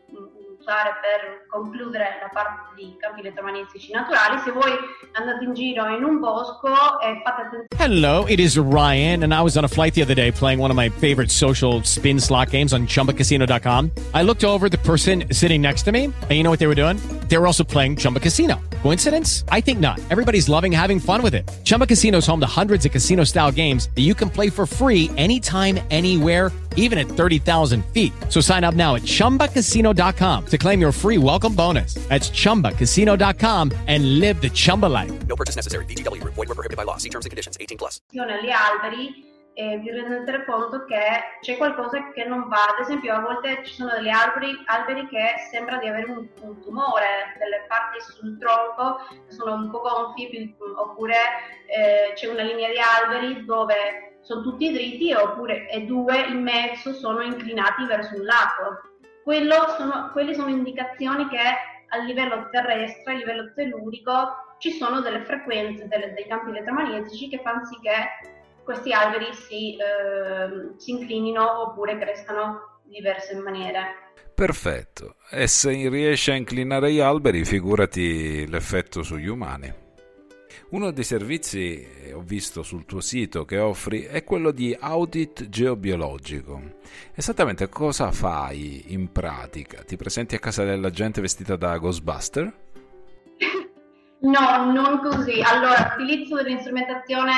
usare 0.62 0.95
per 1.02 1.47
concludere 1.50 2.23
la 2.23 2.31
parte 2.33 2.75
di 2.76 2.95
campi 2.99 3.21
elettromagnetici 3.21 3.92
naturali. 3.92 4.38
Se 4.45 4.52
voi 4.52 4.73
andate 5.12 5.45
in 5.45 5.54
giro 5.54 5.88
in 5.88 6.04
un 6.04 6.21
bosco 6.21 6.69
e 7.00 7.21
fate 7.25 7.42
attenzione. 7.42 7.66
Hello, 7.76 8.25
it 8.26 8.38
is 8.38 8.57
Ryan, 8.57 9.25
and 9.25 9.35
I 9.35 9.42
was 9.42 9.57
on 9.57 9.64
a 9.64 9.69
flight 9.69 9.95
the 9.95 10.02
other 10.02 10.14
day 10.14 10.31
playing 10.31 10.61
one 10.61 10.71
of 10.71 10.76
my 10.76 10.88
favorite 10.88 11.31
social 11.31 11.83
spin 11.83 12.21
slot 12.21 12.50
games 12.50 12.73
on 12.73 12.87
chumbacasino.com. 12.87 13.90
I 14.14 14.23
looked 14.23 14.45
over 14.45 14.69
the 14.69 14.78
person 14.78 15.25
sitting 15.31 15.61
next 15.61 15.83
to 15.85 15.92
me, 15.92 16.04
and 16.04 16.31
you 16.31 16.42
know 16.42 16.50
what 16.50 16.61
they 16.61 16.69
were 16.69 16.76
doing? 16.76 16.99
They 17.28 17.37
were 17.38 17.47
also 17.47 17.64
playing 17.64 17.97
Chumba 17.97 18.21
Casino. 18.21 18.61
Coincidence? 18.83 19.45
I 19.49 19.61
think 19.61 19.81
not. 19.81 19.99
Everybody's 20.11 20.49
loving 20.49 20.71
having 20.71 21.00
fun 21.00 21.23
with 21.23 21.35
it. 21.35 21.50
Chumba 21.64 21.87
Casino 21.87 22.19
is 22.19 22.26
home 22.26 22.40
to 22.40 22.47
hundreds 22.47 22.85
of 22.87 22.92
casino 22.92 23.25
style 23.25 23.50
games 23.50 23.88
that 23.97 24.02
you 24.02 24.14
can 24.14 24.31
play 24.31 24.49
for 24.49 24.64
free 24.66 25.11
anytime, 25.16 25.81
anywhere, 25.90 26.52
even 26.76 26.99
at 26.99 27.07
30,000 27.07 27.85
feet. 27.87 28.12
So 28.28 28.40
sign 28.40 28.64
up 28.64 28.75
now 28.75 28.95
at 28.95 29.02
chumbacasino.com 29.02 30.47
to 30.53 30.59
claim 30.59 30.81
your 30.81 30.93
free 30.93 31.19
welcome 31.19 31.55
bonus. 31.55 31.95
That's 32.09 32.31
chumbacasino.com 32.31 33.73
and 33.89 34.21
live 34.21 34.41
the 34.41 34.51
Chumba 34.51 34.87
life. 34.87 35.11
No 35.27 35.35
purchase 35.35 35.57
necessary. 35.57 35.87
DTW, 35.87 36.23
void, 36.25 36.37
were 36.37 36.55
prohibited 36.55 36.77
by 36.77 36.85
law. 36.85 36.99
See 36.99 37.09
terms 37.09 37.25
and 37.25 37.31
conditions 37.31 37.57
18 37.59 37.79
plus. 37.79 38.01
Agli 38.15 38.51
alberi 38.51 39.31
e 39.55 39.79
vi 39.79 39.91
rendete 39.91 40.45
conto 40.47 40.85
che 40.85 41.39
c'è 41.41 41.57
qualcosa 41.57 42.11
che 42.13 42.25
non 42.25 42.49
va. 42.49 42.75
Ad 42.77 42.81
esempio, 42.81 43.15
a 43.15 43.21
volte 43.21 43.63
ci 43.65 43.75
sono 43.75 43.93
degli 43.97 44.09
alberi, 44.09 44.53
alberi 44.67 45.09
che 45.09 45.35
sembra 45.51 45.79
di 45.79 45.89
avere 45.89 46.11
un, 46.11 46.27
un, 46.41 46.61
tumore, 46.61 47.37
delle 47.39 47.65
parti 47.69 48.01
sul 48.01 48.39
tronco 48.39 49.05
che 49.09 49.33
sono 49.33 49.55
un 49.55 49.71
po' 49.71 49.81
gonfi, 49.81 50.55
oppure 50.77 51.17
eh, 51.67 52.13
c'è 52.15 52.29
una 52.29 52.43
linea 52.43 52.71
di 52.71 52.79
alberi 52.79 53.45
dove 53.45 54.19
sono 54.23 54.43
tutti 54.43 54.71
dritti 54.73 55.13
oppure, 55.13 55.69
e 55.69 55.83
due 55.83 56.27
in 56.27 56.43
mezzo 56.43 56.93
sono 56.95 57.23
inclinati 57.23 57.85
verso 57.87 58.15
un 58.15 58.25
lato. 58.25 58.92
Sono, 59.25 60.11
quelle 60.12 60.35
sono 60.35 60.49
indicazioni 60.49 61.29
che 61.29 61.38
a 61.38 61.99
livello 61.99 62.49
terrestre, 62.50 63.12
a 63.12 63.17
livello 63.17 63.52
tellurico, 63.55 64.57
ci 64.59 64.73
sono 64.73 65.00
delle 65.00 65.25
frequenze, 65.25 65.88
delle, 65.88 66.12
dei 66.12 66.26
campi 66.26 66.50
elettromagnetici 66.50 67.29
che 67.29 67.41
fanno 67.43 67.64
sì 67.64 67.79
che 67.81 68.31
questi 68.64 68.93
alberi 68.93 69.33
si, 69.35 69.76
eh, 69.76 70.79
si 70.79 70.93
inclinino 70.93 71.62
oppure 71.62 71.99
crescano 71.99 72.81
in 72.85 72.93
diverse 72.93 73.35
maniere. 73.37 74.11
Perfetto, 74.35 75.17
e 75.31 75.47
se 75.47 75.88
riesci 75.88 76.31
a 76.31 76.35
inclinare 76.35 76.93
gli 76.93 77.00
alberi, 77.00 77.45
figurati 77.45 78.49
l'effetto 78.49 79.02
sugli 79.02 79.29
umani. 79.29 79.82
Uno 80.73 80.91
dei 80.91 81.05
servizi, 81.05 81.87
eh, 82.02 82.14
ho 82.14 82.23
visto 82.23 82.62
sul 82.62 82.87
tuo 82.87 83.00
sito, 83.00 83.45
che 83.45 83.59
offri 83.59 84.05
è 84.05 84.25
quello 84.25 84.52
di 84.52 84.75
audit 84.81 85.50
geobiologico. 85.50 86.79
Esattamente 87.14 87.69
cosa 87.69 88.11
fai 88.11 88.85
in 88.87 89.12
pratica? 89.12 89.83
Ti 89.83 89.97
presenti 89.97 90.35
a 90.35 90.38
casa 90.38 90.64
della 90.64 90.88
gente 90.88 91.21
vestita 91.21 91.57
da 91.57 91.76
Ghostbuster? 91.76 92.45
no, 94.21 94.73
non 94.73 95.00
così. 95.00 95.43
Allora, 95.43 95.95
utilizzo 95.95 96.37
dell'istrumentazione 96.37 97.33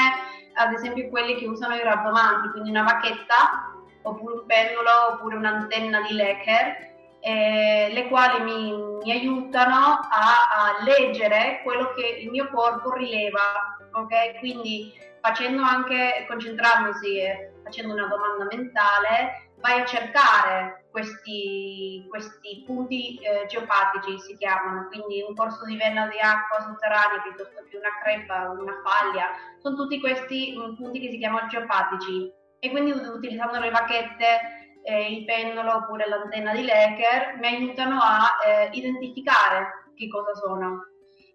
ad 0.55 0.73
esempio 0.73 1.09
quelli 1.09 1.35
che 1.35 1.47
usano 1.47 1.75
i 1.75 1.83
rabdomanti, 1.83 2.51
quindi 2.51 2.71
una 2.71 2.85
bacchetta 2.85 3.75
oppure 4.03 4.35
un 4.35 4.47
pennolo 4.47 5.15
oppure 5.15 5.35
un'antenna 5.35 6.03
di 6.03 6.15
Lecker, 6.15 6.94
eh, 7.27 7.89
le 7.91 8.09
quali 8.09 8.43
mi, 8.43 8.99
mi 9.03 9.11
aiutano 9.11 9.75
a, 9.75 10.77
a, 10.79 10.85
leggere 10.85 11.61
quello 11.63 11.95
che 11.95 12.19
il 12.21 12.29
mio 12.29 12.51
corpo 12.51 12.93
rileva, 12.93 13.79
ok? 13.93 14.39
Quindi 14.41 14.93
facendo 15.23 15.63
anche, 15.63 16.27
concentrandosi 16.29 17.19
e 17.19 17.53
facendo 17.63 17.95
una 17.95 18.09
domanda 18.09 18.45
mentale, 18.55 19.53
vai 19.57 19.81
a 19.81 19.87
cercare 19.87 20.85
questi, 20.91 22.05
questi 22.11 22.63
punti 22.67 23.17
eh, 23.17 23.47
geopatici, 23.47 24.21
si 24.21 24.37
chiamano, 24.37 24.89
quindi 24.89 25.25
un 25.27 25.35
corso 25.35 25.65
di 25.65 25.79
vena 25.79 26.07
di 26.09 26.19
acqua 26.19 26.61
sotterranea 26.61 27.23
piuttosto 27.23 27.65
che 27.71 27.79
una 27.79 27.89
crepa, 28.03 28.51
una 28.51 28.83
faglia, 28.85 29.31
sono 29.63 29.77
tutti 29.77 29.99
questi 29.99 30.55
mm, 30.55 30.75
punti 30.75 31.01
che 31.01 31.11
si 31.11 31.17
chiamano 31.17 31.47
geopatici 31.47 32.31
e 32.59 32.71
quindi 32.71 32.91
utilizzando 32.93 33.59
le 33.61 33.71
bacchette, 33.71 34.64
eh, 34.85 35.13
il 35.13 35.25
pennolo 35.25 35.77
oppure 35.77 36.07
l'antenna 36.07 36.53
di 36.53 36.63
Lecker 36.63 37.37
mi 37.41 37.47
aiutano 37.47 37.99
a 38.01 38.37
eh, 38.47 38.69
identificare 38.73 39.91
che 39.97 40.09
cosa 40.09 40.35
sono. 40.35 40.89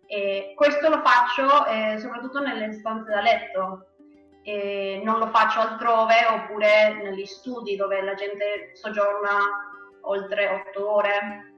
E 0.06 0.54
questo 0.56 0.90
lo 0.90 1.02
faccio 1.04 1.66
eh, 1.66 1.98
soprattutto 2.00 2.40
nelle 2.40 2.74
stanze 2.74 3.12
da 3.12 3.22
letto, 3.22 3.86
e 4.44 5.02
non 5.04 5.20
lo 5.20 5.28
faccio 5.28 5.60
altrove 5.60 6.26
oppure 6.32 6.94
negli 7.04 7.26
studi 7.26 7.76
dove 7.76 8.02
la 8.02 8.14
gente 8.14 8.72
soggiorna 8.74 9.38
oltre 10.02 10.48
otto 10.48 10.92
ore. 10.92 11.54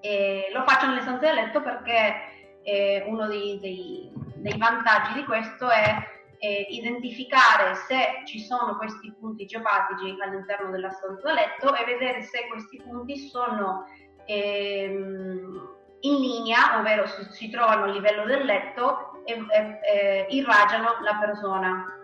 E 0.00 0.50
lo 0.52 0.62
faccio 0.64 0.86
nelle 0.86 1.00
stanze 1.00 1.26
da 1.26 1.32
letto 1.32 1.62
perché 1.62 2.14
eh, 2.62 3.04
uno 3.06 3.26
dei, 3.26 3.58
dei, 3.60 4.12
dei, 4.36 4.58
vantaggi 4.58 5.14
di 5.14 5.24
questo 5.24 5.68
è 5.68 5.96
eh, 6.38 6.66
identificare 6.70 7.74
se 7.74 8.22
ci 8.24 8.40
sono 8.40 8.76
questi 8.76 9.12
punti 9.18 9.46
geopatici 9.46 10.16
all'interno 10.20 10.70
della 10.70 10.90
stanza 10.90 11.22
da 11.22 11.32
letto 11.32 11.74
e 11.74 11.84
vedere 11.84 12.22
se 12.22 12.46
questi 12.48 12.80
punti 12.82 13.16
sono 13.16 13.86
ehm, 14.24 15.76
in 16.00 16.14
linea, 16.14 16.78
ovvero 16.78 17.06
si, 17.06 17.26
si, 17.30 17.50
trovano 17.50 17.84
a 17.84 17.88
livello 17.88 18.24
del 18.24 18.44
letto 18.44 19.22
e, 19.24 19.34
e, 19.34 19.80
e 19.82 20.26
irraggiano 20.30 21.00
la 21.02 21.16
persona 21.20 21.98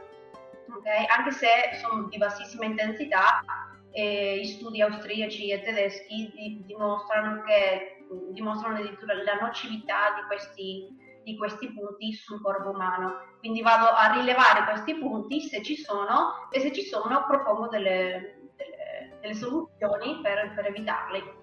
okay? 0.77 1.05
anche 1.07 1.33
se 1.33 1.49
sono 1.81 2.09
di 2.09 2.19
bassissima 2.19 2.65
intensità, 2.65 3.43
eh, 3.91 4.39
gli 4.41 4.47
studi 4.47 4.83
austriaci 4.83 5.51
e 5.51 5.63
tedeschi 5.63 6.31
di, 6.35 6.63
dimostrano, 6.67 7.43
che, 7.43 8.05
dimostrano 8.33 8.77
addirittura 8.77 9.15
la 9.15 9.35
nocività 9.41 10.15
di 10.17 10.27
questi, 10.27 10.89
di 11.25 11.37
questi 11.37 11.73
punti 11.73 12.13
sul 12.13 12.41
corpo 12.41 12.71
umano. 12.71 13.37
Quindi 13.39 13.63
vado 13.63 13.87
a 13.87 14.13
rilevare 14.13 14.65
questi 14.65 14.95
punti 14.95 15.41
se 15.41 15.63
ci 15.63 15.77
sono 15.77 16.49
e 16.51 16.61
se 16.61 16.73
ci 16.73 16.83
sono 16.83 17.25
propongo 17.27 17.69
delle, 17.69 18.51
delle, 18.57 19.19
delle 19.21 19.35
soluzioni 19.35 20.21
per, 20.23 20.53
per 20.55 20.67
evitarli. 20.67 21.43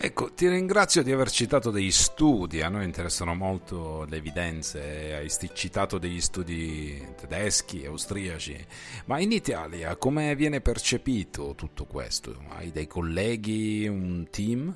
Ecco, 0.00 0.32
ti 0.32 0.46
ringrazio 0.46 1.02
di 1.02 1.10
aver 1.10 1.28
citato 1.28 1.72
degli 1.72 1.90
studi, 1.90 2.62
a 2.62 2.68
noi 2.68 2.84
interessano 2.84 3.34
molto 3.34 4.04
le 4.08 4.18
evidenze, 4.18 5.12
hai 5.16 5.28
citato 5.54 5.98
degli 5.98 6.20
studi 6.20 7.04
tedeschi, 7.16 7.84
austriaci, 7.84 8.64
ma 9.06 9.18
in 9.18 9.32
Italia 9.32 9.96
come 9.96 10.36
viene 10.36 10.60
percepito 10.60 11.56
tutto 11.56 11.84
questo? 11.86 12.44
Hai 12.50 12.70
dei 12.70 12.86
colleghi, 12.86 13.88
un 13.88 14.28
team? 14.30 14.72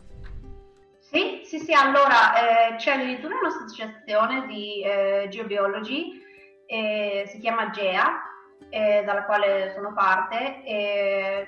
Sì, 1.52 1.58
sì, 1.58 1.74
allora 1.74 2.70
eh, 2.70 2.76
c'è 2.76 2.92
addirittura 2.94 3.36
un'associazione 3.36 4.46
di 4.46 4.82
eh, 4.82 5.26
geobiologi, 5.28 6.18
eh, 6.64 7.24
si 7.26 7.38
chiama 7.40 7.68
GEA, 7.68 8.22
eh, 8.70 9.02
dalla 9.04 9.26
quale 9.26 9.70
sono 9.74 9.92
parte. 9.92 10.62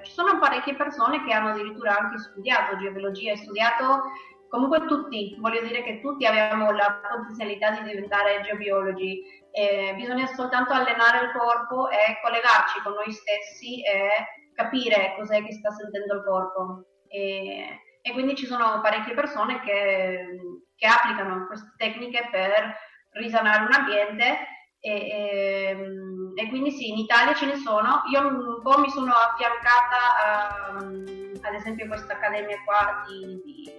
Ci 0.02 0.12
sono 0.12 0.38
parecchie 0.38 0.74
persone 0.74 1.24
che 1.24 1.32
hanno 1.32 1.52
addirittura 1.52 1.96
anche 1.96 2.18
studiato 2.18 2.76
geobiologia 2.76 3.32
e 3.32 3.38
studiato 3.38 4.02
comunque 4.50 4.84
tutti, 4.84 5.38
voglio 5.40 5.62
dire 5.62 5.82
che 5.82 6.02
tutti 6.02 6.26
abbiamo 6.26 6.70
la 6.72 7.00
potenzialità 7.00 7.70
di 7.70 7.84
diventare 7.84 8.42
geobiologi. 8.42 9.22
Eh, 9.52 9.94
bisogna 9.96 10.26
soltanto 10.26 10.74
allenare 10.74 11.24
il 11.24 11.32
corpo 11.32 11.88
e 11.88 12.20
collegarci 12.22 12.82
con 12.82 12.92
noi 12.92 13.10
stessi 13.10 13.82
e 13.82 14.52
capire 14.52 15.14
cos'è 15.16 15.42
che 15.42 15.52
sta 15.54 15.70
sentendo 15.70 16.16
il 16.16 16.24
corpo. 16.24 16.84
E, 17.08 17.80
e 18.06 18.12
quindi 18.12 18.36
ci 18.36 18.44
sono 18.44 18.82
parecchie 18.82 19.14
persone 19.14 19.60
che, 19.60 20.38
che 20.76 20.86
applicano 20.86 21.46
queste 21.46 21.72
tecniche 21.78 22.28
per 22.30 22.76
risanare 23.12 23.64
un 23.64 23.72
ambiente 23.72 24.36
e, 24.78 24.92
e, 24.92 25.78
e, 26.34 26.48
quindi 26.50 26.70
sì, 26.70 26.90
in 26.90 26.98
Italia 26.98 27.32
ce 27.32 27.46
ne 27.46 27.56
sono. 27.56 28.02
Io 28.12 28.20
un 28.20 28.60
po' 28.62 28.78
mi 28.78 28.90
sono 28.90 29.10
affiancata 29.10 29.96
a, 30.22 30.76
ad 30.76 31.54
esempio 31.54 31.86
a 31.86 31.88
questa 31.88 32.12
accademia 32.12 32.60
qua 32.66 33.04
di, 33.06 33.40
di, 33.42 33.72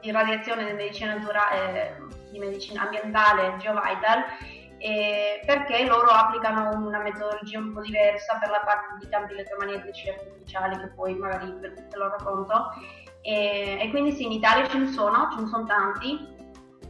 di 0.00 0.10
radiazione 0.10 0.64
di 0.64 0.72
medicina 0.72 1.16
naturale, 1.16 1.98
di 2.30 2.38
medicina 2.38 2.84
ambientale, 2.84 3.58
GeoVital, 3.58 4.24
eh, 4.78 5.42
perché 5.44 5.84
loro 5.84 6.08
applicano 6.08 6.78
una 6.78 7.02
metodologia 7.02 7.58
un 7.58 7.74
po' 7.74 7.82
diversa 7.82 8.38
per 8.38 8.48
la 8.48 8.60
parte 8.60 8.96
di 9.00 9.08
campi 9.10 9.34
elettromagnetici 9.34 10.08
artificiali 10.08 10.78
che 10.78 10.88
poi 10.94 11.14
magari 11.16 11.60
te 11.60 11.96
lo 11.98 12.08
racconto. 12.08 12.70
E, 13.22 13.78
e 13.80 13.90
quindi 13.90 14.12
sì, 14.12 14.24
in 14.24 14.32
Italia 14.32 14.68
ce 14.68 14.78
ne 14.78 14.88
sono, 14.88 15.28
ce 15.34 15.40
ne 15.40 15.46
sono 15.48 15.64
tanti, 15.64 16.18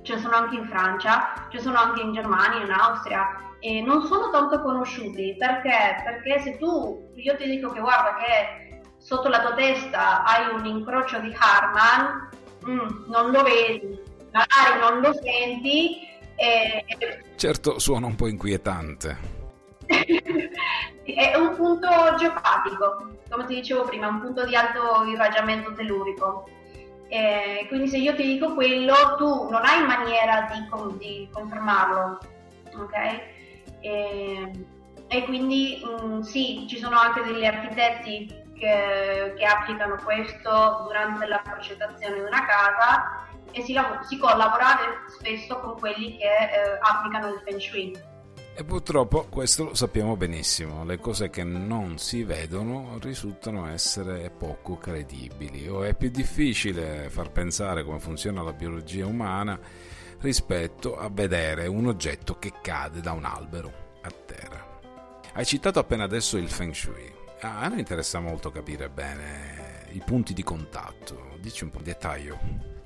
ce 0.02 0.14
ne 0.14 0.20
sono 0.20 0.36
anche 0.36 0.56
in 0.56 0.66
Francia, 0.66 1.46
ce 1.50 1.56
ne 1.56 1.62
sono 1.62 1.78
anche 1.78 2.02
in 2.02 2.12
Germania, 2.12 2.64
in 2.64 2.70
Austria 2.70 3.50
e 3.60 3.82
non 3.82 4.06
sono 4.06 4.30
tanto 4.30 4.62
conosciuti 4.62 5.36
perché? 5.38 6.02
Perché 6.02 6.40
se 6.40 6.58
tu, 6.58 7.10
io 7.14 7.36
ti 7.36 7.44
dico 7.44 7.70
che 7.70 7.80
guarda 7.80 8.16
che 8.16 8.80
sotto 8.96 9.28
la 9.28 9.40
tua 9.40 9.54
testa 9.54 10.24
hai 10.24 10.54
un 10.54 10.64
incrocio 10.64 11.18
di 11.20 11.34
Harman, 11.38 12.28
mm, 12.66 13.10
non 13.10 13.30
lo 13.30 13.42
vedi, 13.42 14.00
magari 14.32 14.80
non 14.80 15.00
lo 15.00 15.12
senti. 15.12 16.08
E... 16.36 16.84
Certo, 17.36 17.78
suona 17.78 18.06
un 18.06 18.14
po' 18.14 18.28
inquietante. 18.28 19.39
è 21.04 21.36
un 21.36 21.54
punto 21.56 21.88
geopatico, 22.16 23.18
come 23.28 23.46
ti 23.46 23.54
dicevo 23.56 23.84
prima, 23.84 24.08
un 24.08 24.20
punto 24.20 24.44
di 24.44 24.54
alto 24.54 25.04
irraggiamento 25.04 25.72
tellurico. 25.74 26.48
Eh, 27.08 27.64
quindi 27.68 27.88
se 27.88 27.98
io 27.98 28.14
ti 28.14 28.22
dico 28.22 28.54
quello, 28.54 28.94
tu 29.16 29.48
non 29.50 29.64
hai 29.64 29.84
maniera 29.84 30.48
di, 30.52 30.98
di 30.98 31.28
confermarlo, 31.32 32.18
ok? 32.76 33.20
E, 33.80 34.50
e 35.08 35.24
quindi 35.24 35.82
mh, 35.82 36.04
mm, 36.04 36.20
sì, 36.20 36.66
ci 36.68 36.78
sono 36.78 36.96
anche 36.96 37.22
degli 37.22 37.44
architetti 37.44 38.28
che, 38.56 39.34
che, 39.36 39.44
applicano 39.44 39.96
questo 40.04 40.84
durante 40.84 41.26
la 41.26 41.38
progettazione 41.38 42.14
di 42.14 42.20
una 42.20 42.46
casa 42.46 43.26
e 43.50 43.62
si, 43.62 43.72
lav- 43.72 44.02
si 44.02 44.16
collabora 44.16 44.78
spesso 45.08 45.58
con 45.58 45.78
quelli 45.78 46.16
che 46.16 46.26
eh, 46.26 46.78
applicano 46.80 47.28
il 47.28 47.40
Feng 47.44 47.58
Shui. 47.58 48.09
E 48.52 48.64
purtroppo 48.64 49.26
questo 49.30 49.64
lo 49.64 49.74
sappiamo 49.74 50.16
benissimo, 50.16 50.84
le 50.84 50.98
cose 50.98 51.30
che 51.30 51.44
non 51.44 51.98
si 51.98 52.24
vedono 52.24 52.98
risultano 53.00 53.66
essere 53.68 54.30
poco 54.30 54.76
credibili 54.76 55.66
o 55.66 55.82
è 55.82 55.94
più 55.94 56.10
difficile 56.10 57.08
far 57.08 57.30
pensare 57.30 57.84
come 57.84 58.00
funziona 58.00 58.42
la 58.42 58.52
biologia 58.52 59.06
umana 59.06 59.58
rispetto 60.20 60.98
a 60.98 61.08
vedere 61.08 61.66
un 61.68 61.86
oggetto 61.86 62.38
che 62.38 62.52
cade 62.60 63.00
da 63.00 63.12
un 63.12 63.24
albero 63.24 63.72
a 64.02 64.10
terra. 64.10 64.78
Hai 65.32 65.46
citato 65.46 65.78
appena 65.78 66.04
adesso 66.04 66.36
il 66.36 66.50
Feng 66.50 66.74
Shui. 66.74 67.10
A 67.40 67.66
noi 67.68 67.78
interessa 67.78 68.20
molto 68.20 68.50
capire 68.50 68.90
bene 68.90 69.86
i 69.92 70.02
punti 70.04 70.34
di 70.34 70.42
contatto. 70.42 71.36
Dici 71.40 71.64
un 71.64 71.70
po' 71.70 71.78
di 71.78 71.84
dettaglio. 71.84 72.79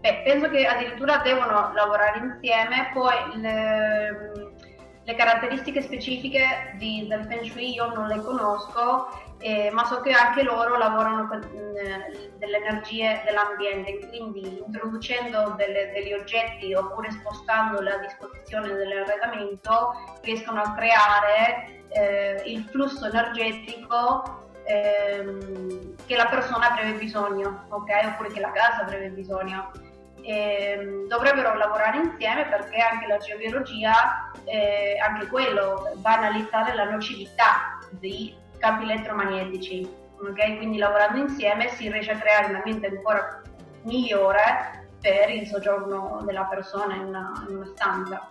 Beh, 0.00 0.22
penso 0.24 0.48
che 0.48 0.64
addirittura 0.64 1.18
devono 1.18 1.72
lavorare 1.74 2.18
insieme, 2.18 2.90
poi 2.92 3.16
le, 3.40 4.52
le 5.02 5.14
caratteristiche 5.14 5.82
specifiche 5.82 6.74
di, 6.76 7.06
del 7.08 7.24
Feng 7.24 7.42
Shui 7.42 7.72
io 7.72 7.92
non 7.92 8.06
le 8.06 8.22
conosco, 8.22 9.08
eh, 9.38 9.70
ma 9.72 9.84
so 9.84 10.00
che 10.00 10.12
anche 10.12 10.42
loro 10.42 10.76
lavorano 10.76 11.26
con 11.26 11.42
eh, 11.42 12.30
delle 12.38 12.56
energie 12.58 13.22
dell'ambiente, 13.24 14.06
quindi 14.08 14.62
introducendo 14.64 15.54
delle, 15.56 15.90
degli 15.92 16.12
oggetti 16.12 16.74
oppure 16.74 17.10
spostandoli 17.10 17.88
a 17.88 17.98
disposizione 17.98 18.72
dell'arredamento 18.72 20.18
riescono 20.22 20.60
a 20.60 20.74
creare 20.74 21.82
eh, 21.88 22.42
il 22.46 22.64
flusso 22.70 23.06
energetico 23.06 24.46
ehm, 24.64 25.94
che 26.06 26.16
la 26.16 26.26
persona 26.26 26.70
avrebbe 26.70 26.98
bisogno, 26.98 27.64
ok? 27.68 27.88
Oppure 28.12 28.28
che 28.30 28.40
la 28.40 28.52
casa 28.52 28.82
avrebbe 28.82 29.08
bisogno 29.08 29.72
eh, 30.28 31.06
dovrebbero 31.08 31.54
lavorare 31.54 31.96
insieme 31.96 32.46
perché 32.46 32.76
anche 32.76 33.06
la 33.06 33.16
geobiologia, 33.16 34.30
eh, 34.44 34.98
anche 35.00 35.26
quello, 35.28 35.90
va 35.96 36.12
a 36.12 36.18
analizzare 36.18 36.74
la 36.74 36.84
nocività 36.84 37.78
dei 37.92 38.36
campi 38.58 38.84
elettromagnetici. 38.84 39.88
Okay? 40.20 40.58
Quindi 40.58 40.76
lavorando 40.76 41.18
insieme 41.18 41.70
si 41.70 41.90
riesce 41.90 42.10
a 42.10 42.18
creare 42.18 42.48
un 42.48 42.56
ambiente 42.56 42.88
ancora 42.88 43.40
migliore 43.84 44.86
per 45.00 45.30
il 45.30 45.46
soggiorno 45.46 46.22
della 46.26 46.44
persona 46.44 46.94
in 46.96 47.04
una, 47.04 47.46
in 47.48 47.56
una 47.56 47.66
stanza. 47.74 48.30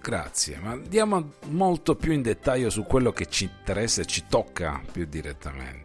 Grazie, 0.00 0.56
ma 0.56 0.70
andiamo 0.70 1.32
molto 1.48 1.94
più 1.94 2.12
in 2.12 2.22
dettaglio 2.22 2.70
su 2.70 2.84
quello 2.84 3.12
che 3.12 3.26
ci 3.26 3.44
interessa 3.44 4.00
e 4.00 4.06
ci 4.06 4.24
tocca 4.28 4.80
più 4.90 5.04
direttamente. 5.04 5.81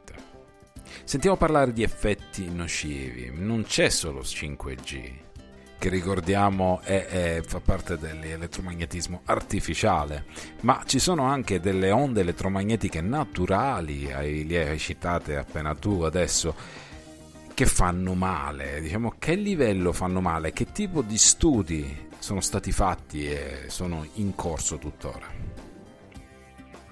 Sentiamo 1.08 1.38
parlare 1.38 1.72
di 1.72 1.84
effetti 1.84 2.54
nocivi. 2.54 3.32
Non 3.34 3.64
c'è 3.64 3.88
solo 3.88 4.20
5G, 4.20 5.12
che 5.78 5.88
ricordiamo 5.88 6.82
è, 6.84 7.06
è, 7.06 7.42
fa 7.48 7.62
parte 7.62 7.98
dell'elettromagnetismo 7.98 9.22
artificiale, 9.24 10.26
ma 10.64 10.84
ci 10.86 11.00
sono 11.00 11.24
anche 11.24 11.62
delle 11.62 11.92
onde 11.92 12.20
elettromagnetiche 12.20 13.00
naturali, 13.00 14.08
le 14.46 14.68
hai 14.68 14.80
citate 14.80 15.38
appena 15.38 15.74
tu 15.76 16.02
adesso, 16.02 16.54
che 17.54 17.66
fanno 17.66 18.14
male. 18.14 18.82
Diciamo, 18.82 19.14
che 19.18 19.36
livello 19.36 19.94
fanno 19.94 20.20
male? 20.20 20.52
Che 20.52 20.74
tipo 20.74 21.02
di 21.02 21.18
studi 21.18 22.10
sono 22.20 22.42
stati 22.42 22.74
fatti 22.74 23.32
e 23.32 23.68
sono 23.68 24.06
in 24.16 24.36
corso 24.36 24.78
tuttora? 24.78 25.47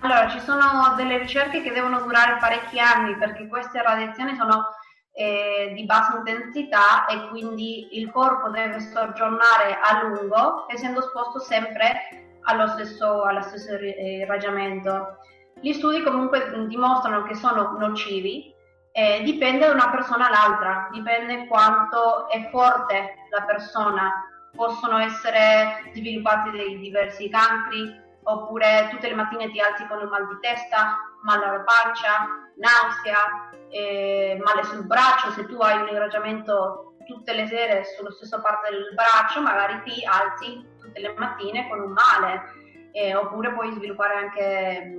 Allora, 0.06 0.30
ci 0.30 0.40
sono 0.40 0.94
delle 0.96 1.18
ricerche 1.18 1.64
che 1.64 1.72
devono 1.72 2.00
durare 2.02 2.38
parecchi 2.40 2.80
anni 2.80 3.16
perché 3.16 3.48
queste 3.48 3.82
radiazioni 3.82 4.36
sono 4.36 4.68
eh, 5.14 5.72
di 5.74 5.84
bassa 5.86 6.18
intensità 6.18 7.08
e 7.08 7.28
quindi 7.30 7.98
il 8.00 8.12
corpo 8.12 8.50
deve 8.50 8.82
soggiornare 8.82 9.80
a 9.82 10.04
lungo, 10.04 10.68
essendo 10.70 11.00
esposto 11.00 11.40
sempre 11.40 12.38
allo 12.42 12.68
stesso, 12.68 13.24
allo 13.24 13.42
stesso 13.42 13.74
irraggiamento. 13.74 15.18
Gli 15.60 15.74
studi 15.74 16.04
comunque 16.04 16.52
dimostrano 16.68 17.24
che 17.24 17.34
sono 17.34 17.76
nocivi, 17.80 18.54
eh, 18.92 19.24
dipende 19.24 19.66
da 19.66 19.74
una 19.74 19.90
persona 19.90 20.28
all'altra, 20.28 20.88
dipende 20.92 21.48
quanto 21.48 22.30
è 22.30 22.48
forte 22.52 23.16
la 23.32 23.42
persona. 23.42 24.24
Possono 24.56 25.00
essere 25.00 25.90
sviluppati 25.96 26.52
dei 26.52 26.78
diversi 26.78 27.28
cancri, 27.28 28.04
oppure 28.26 28.88
tutte 28.92 29.08
le 29.08 29.16
mattine 29.16 29.52
ti 29.52 29.60
alzi 29.60 29.86
con 29.88 30.00
un 30.00 30.10
mal 30.10 30.28
di 30.28 30.38
testa, 30.42 30.98
male 31.22 31.46
alla 31.46 31.62
pancia, 31.62 32.52
nausea, 32.56 33.50
eh, 33.70 34.40
male 34.44 34.64
sul 34.64 34.86
braccio, 34.86 35.32
se 35.32 35.46
tu 35.46 35.58
hai 35.58 35.82
un 35.82 35.88
irraggiamento 35.88 36.96
tutte 37.06 37.34
le 37.34 37.48
sere 37.48 37.84
sulla 37.96 38.12
stessa 38.12 38.42
parte 38.42 38.72
del 38.72 38.94
braccio, 38.96 39.42
magari 39.42 39.82
ti 39.84 40.04
alzi 40.06 40.66
tutte 40.80 41.00
le 41.00 41.14
mattine 41.18 41.68
con 41.70 41.80
un 41.80 41.92
male, 41.92 42.42
eh, 42.94 43.16
oppure 43.16 43.54
puoi 43.54 43.74
sviluppare 43.74 44.16
anche 44.16 44.94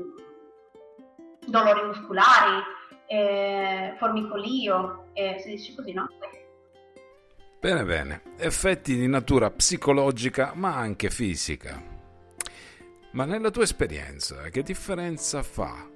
dolori 1.47 1.85
muscolari, 1.85 2.63
eh, 3.07 3.95
formicolio, 3.99 5.09
si 5.15 5.49
dice 5.49 5.75
così, 5.75 5.93
no? 5.93 6.09
Bene, 7.59 7.85
bene, 7.85 8.23
effetti 8.37 8.95
di 8.95 9.09
natura 9.09 9.51
psicologica 9.51 10.53
ma 10.55 10.77
anche 10.77 11.11
fisica. 11.11 11.95
Ma 13.17 13.25
nella 13.25 13.51
tua 13.51 13.63
esperienza, 13.63 14.51
che 14.51 14.63
differenza 14.63 15.43
fa 15.43 15.89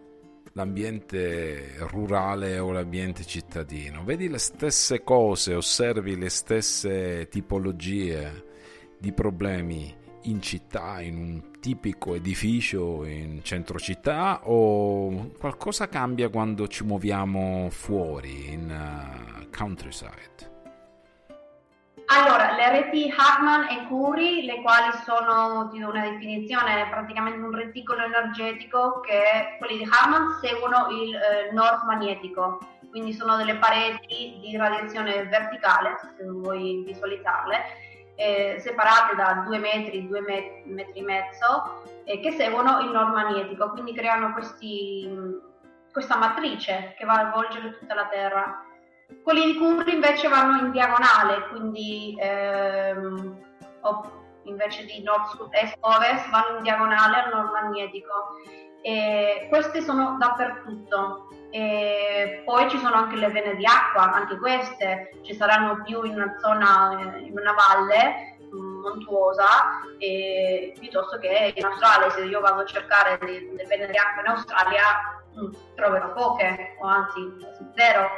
l'ambiente 0.55 1.75
rurale 1.81 2.59
o 2.59 2.73
l'ambiente 2.73 3.27
cittadino? 3.27 4.05
Vedi 4.05 4.27
le 4.27 4.39
stesse 4.39 5.05
cose, 5.05 5.53
osservi 5.53 6.17
le 6.17 6.31
stesse 6.31 7.29
tipologie 7.29 8.47
di 8.99 9.13
problemi 9.13 9.95
in 10.23 10.41
città, 10.41 11.03
in 11.03 11.19
un 11.19 11.61
tipico 11.61 12.15
edificio 12.15 13.05
in 13.05 13.45
centro 13.45 13.79
città 13.79 14.49
o 14.49 15.33
qualcosa 15.39 15.91
cambia 15.91 16.31
quando 16.31 16.69
ci 16.69 16.85
muoviamo 16.85 17.69
fuori 17.69 18.51
in 18.51 18.71
uh, 18.71 19.47
countryside? 19.55 20.49
Allora, 22.07 22.50
le 22.61 22.69
reti 22.69 23.11
Hartman 23.17 23.69
e 23.71 23.87
Curie, 23.87 24.43
le 24.43 24.61
quali 24.61 24.93
sono, 25.07 25.71
ti 25.71 25.81
una 25.81 26.11
definizione, 26.11 26.89
praticamente 26.91 27.39
un 27.39 27.55
reticolo 27.55 28.05
energetico 28.05 29.01
che 29.01 29.57
quelli 29.57 29.79
di 29.79 29.89
Hartman 29.91 30.39
seguono 30.43 30.89
il 30.91 31.15
eh, 31.15 31.53
nord 31.53 31.85
magnetico, 31.87 32.59
quindi 32.91 33.15
sono 33.15 33.37
delle 33.37 33.57
pareti 33.57 34.41
di 34.43 34.55
radiazione 34.59 35.25
verticale, 35.25 35.97
se 36.19 36.23
vuoi 36.25 36.83
visualizzarle, 36.85 37.57
eh, 38.17 38.57
separate 38.59 39.17
da 39.17 39.43
due 39.47 39.57
metri, 39.57 40.07
due 40.07 40.21
met- 40.21 40.67
metri 40.67 41.01
e 41.01 41.03
mezzo, 41.03 41.83
eh, 42.05 42.21
che 42.21 42.33
seguono 42.33 42.81
il 42.81 42.91
nord 42.91 43.15
magnetico, 43.15 43.71
quindi 43.71 43.95
creano 43.95 44.35
questi, 44.35 45.09
questa 45.91 46.19
matrice 46.19 46.95
che 46.99 47.07
va 47.07 47.15
a 47.15 47.29
avvolgere 47.29 47.79
tutta 47.79 47.95
la 47.95 48.07
Terra. 48.09 48.65
Quelli 49.23 49.53
di 49.53 49.59
Curie 49.59 49.95
invece 49.95 50.29
vanno 50.29 50.65
in 50.65 50.71
diagonale, 50.71 51.49
quindi 51.49 52.17
ehm, 52.19 53.39
invece 54.45 54.85
di 54.85 55.03
nord-sud, 55.03 55.49
est-ovest 55.53 56.29
vanno 56.31 56.57
in 56.59 56.63
diagonale 56.63 57.23
al 57.23 57.31
nord 57.33 57.53
magnetico. 57.53 58.39
E 58.83 59.47
queste 59.51 59.83
sono 59.83 60.17
dappertutto. 60.19 61.29
E 61.51 62.43
poi 62.45 62.71
ci 62.71 62.79
sono 62.79 62.95
anche 62.95 63.17
le 63.17 63.29
vene 63.29 63.57
di 63.57 63.67
acqua, 63.67 64.13
anche 64.13 64.39
queste 64.39 65.19
ci 65.23 65.35
saranno 65.35 65.83
più 65.83 66.03
in 66.05 66.15
una 66.15 66.37
zona, 66.39 67.17
in 67.19 67.37
una 67.37 67.53
valle 67.53 68.37
mm, 68.45 68.81
montuosa, 68.81 69.47
e, 69.99 70.73
piuttosto 70.79 71.19
che 71.19 71.53
in 71.55 71.65
Australia. 71.65 72.11
Se 72.11 72.25
io 72.25 72.41
vado 72.41 72.63
a 72.63 72.67
cercare 72.67 73.19
le 73.21 73.67
vene 73.67 73.87
di 73.87 73.99
acqua 73.99 74.23
in 74.23 74.29
Australia, 74.29 74.83
mh, 75.35 75.45
mm, 75.45 75.53
troverò 75.75 76.13
poche, 76.13 76.77
o 76.81 76.87
anzi 76.87 77.21
zero 77.77 78.09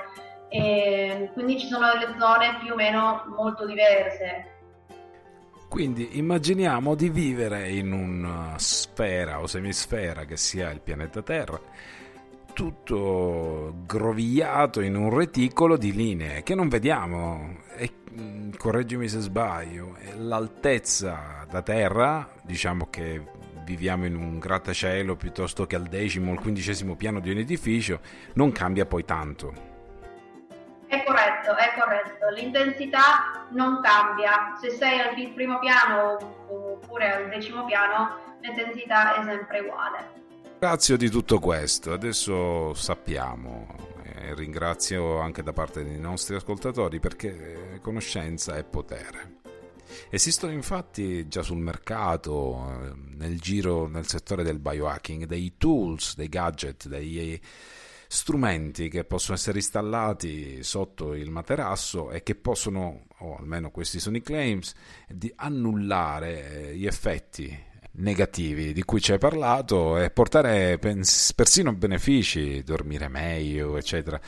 e 0.53 1.31
quindi 1.33 1.59
ci 1.59 1.67
sono 1.67 1.87
delle 1.93 2.15
zone 2.19 2.59
più 2.63 2.73
o 2.73 2.77
meno 2.77 3.25
molto 3.35 3.65
diverse. 3.65 4.51
Quindi 5.67 6.19
immaginiamo 6.19 6.95
di 6.95 7.09
vivere 7.09 7.71
in 7.71 7.93
una 7.93 8.59
sfera 8.59 9.41
o 9.41 9.47
semisfera 9.47 10.27
che 10.27 10.37
sia 10.37 10.71
il 10.71 10.81
pianeta 10.81 11.23
Terra, 11.23 11.59
tutto 12.53 13.77
grovigliato 13.87 14.83
in 14.83 14.95
un 14.95 15.17
reticolo 15.17 15.79
di 15.79 15.93
linee 15.93 16.43
che 16.43 16.55
non 16.55 16.69
vediamo. 16.69 17.61
E, 17.75 17.91
mm, 18.13 18.51
correggimi 18.59 19.09
se 19.09 19.21
sbaglio, 19.21 19.97
l'altezza 20.19 21.47
da 21.51 21.63
terra, 21.63 22.31
diciamo 22.43 22.89
che 22.91 23.25
viviamo 23.65 24.05
in 24.05 24.17
un 24.17 24.39
grattacielo 24.39 25.17
piuttosto 25.17 25.67
che 25.67 25.77
al 25.77 25.85
decimo 25.85 26.31
o 26.31 26.35
al 26.35 26.41
quindicesimo 26.41 26.97
piano 26.97 27.21
di 27.21 27.31
un 27.31 27.39
edificio, 27.39 28.01
non 28.35 28.53
cambia 28.53 28.85
poi 28.85 29.07
tanto. 29.07 29.72
Corretto, 31.05 31.57
è 31.57 31.73
corretto. 31.79 32.29
L'intensità 32.35 33.47
non 33.51 33.81
cambia. 33.83 34.57
Se 34.61 34.71
sei 34.71 35.01
al 35.01 35.15
primo 35.35 35.59
piano 35.59 36.19
oppure 36.49 37.13
al 37.13 37.29
decimo 37.29 37.65
piano, 37.65 38.37
l'intensità 38.41 39.15
è 39.17 39.25
sempre 39.25 39.61
uguale. 39.61 40.21
Ringrazio 40.59 40.97
di 40.97 41.11
tutto 41.11 41.41
questo, 41.41 41.93
adesso 41.93 42.73
sappiamo 42.75 43.91
e 44.15 44.35
ringrazio 44.35 45.19
anche 45.19 45.43
da 45.43 45.53
parte 45.53 45.83
dei 45.83 45.99
nostri 45.99 46.37
ascoltatori 46.37 47.01
perché 47.01 47.81
conoscenza 47.83 48.57
è 48.57 48.63
potere. 48.63 49.41
Esistono 50.09 50.53
infatti 50.53 51.27
già 51.29 51.43
sul 51.43 51.59
mercato, 51.59 52.95
nel 53.17 53.41
giro, 53.41 53.89
nel 53.89 54.07
settore 54.07 54.43
del 54.43 54.59
biohacking, 54.59 55.25
dei 55.25 55.55
tools, 55.59 56.15
dei 56.15 56.29
gadget, 56.29 56.87
dei 56.87 57.41
strumenti 58.13 58.91
che 58.91 59.05
possono 59.05 59.39
essere 59.39 59.57
installati 59.57 60.63
sotto 60.63 61.15
il 61.15 61.31
materasso 61.31 62.11
e 62.11 62.23
che 62.23 62.35
possono, 62.35 63.07
o 63.19 63.37
almeno 63.37 63.71
questi 63.71 63.99
sono 63.99 64.19
i 64.19 64.21
claims, 64.21 64.75
di 65.09 65.33
annullare 65.35 66.69
eh, 66.69 66.77
gli 66.77 66.87
effetti 66.87 67.71
negativi 67.95 68.75
di 68.75 68.83
cui 68.85 69.01
ci 69.01 69.13
hai 69.13 69.19
parlato 69.19 69.99
e 69.99 70.11
portare 70.11 70.79
persino 70.79 71.73
benefici, 71.73 72.63
dormire 72.63 73.09
meglio, 73.09 73.79
eccetera. 73.79 74.21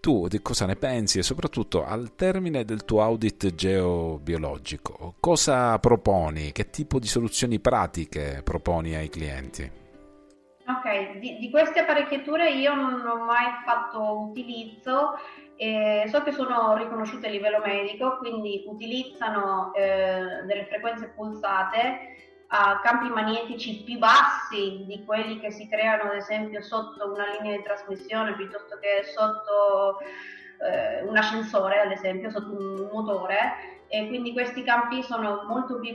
Tu 0.00 0.26
di 0.26 0.42
cosa 0.42 0.66
ne 0.66 0.74
pensi 0.74 1.18
e 1.18 1.22
soprattutto 1.22 1.84
al 1.84 2.16
termine 2.16 2.64
del 2.64 2.84
tuo 2.84 3.02
audit 3.02 3.54
geobiologico, 3.54 5.14
cosa 5.20 5.78
proponi? 5.78 6.50
Che 6.50 6.70
tipo 6.70 6.98
di 6.98 7.06
soluzioni 7.06 7.60
pratiche 7.60 8.40
proponi 8.42 8.96
ai 8.96 9.08
clienti? 9.08 9.77
Ok, 10.68 11.18
di, 11.18 11.38
di, 11.38 11.48
queste 11.48 11.80
apparecchiature 11.80 12.50
io 12.50 12.74
non 12.74 13.02
ho 13.06 13.24
mai 13.24 13.46
fatto 13.64 14.28
utilizzo, 14.28 15.18
eh, 15.56 16.04
so 16.08 16.22
che 16.22 16.30
sono 16.30 16.76
riconosciute 16.76 17.26
a 17.26 17.30
livello 17.30 17.62
medico, 17.64 18.18
quindi 18.18 18.64
utilizzano 18.66 19.72
eh, 19.72 20.42
delle 20.44 20.66
frequenze 20.66 21.08
pulsate 21.16 22.16
a 22.48 22.80
campi 22.82 23.08
magnetici 23.08 23.82
più 23.82 23.96
bassi 23.96 24.84
di 24.84 25.04
quelli 25.06 25.40
che 25.40 25.50
si 25.52 25.66
creano 25.68 26.10
ad 26.10 26.16
esempio 26.16 26.60
sotto 26.60 27.12
una 27.12 27.24
linea 27.38 27.56
di 27.56 27.62
trasmissione 27.62 28.34
piuttosto 28.34 28.78
che 28.78 29.04
sotto 29.04 30.00
eh, 30.70 31.02
un 31.02 31.16
ascensore, 31.16 31.80
ad 31.80 31.92
esempio, 31.92 32.28
sotto 32.28 32.52
un 32.52 32.90
motore, 32.92 33.86
e 33.88 34.06
quindi 34.08 34.34
questi 34.34 34.62
campi 34.64 35.02
sono 35.02 35.44
molto 35.48 35.80
più 35.80 35.94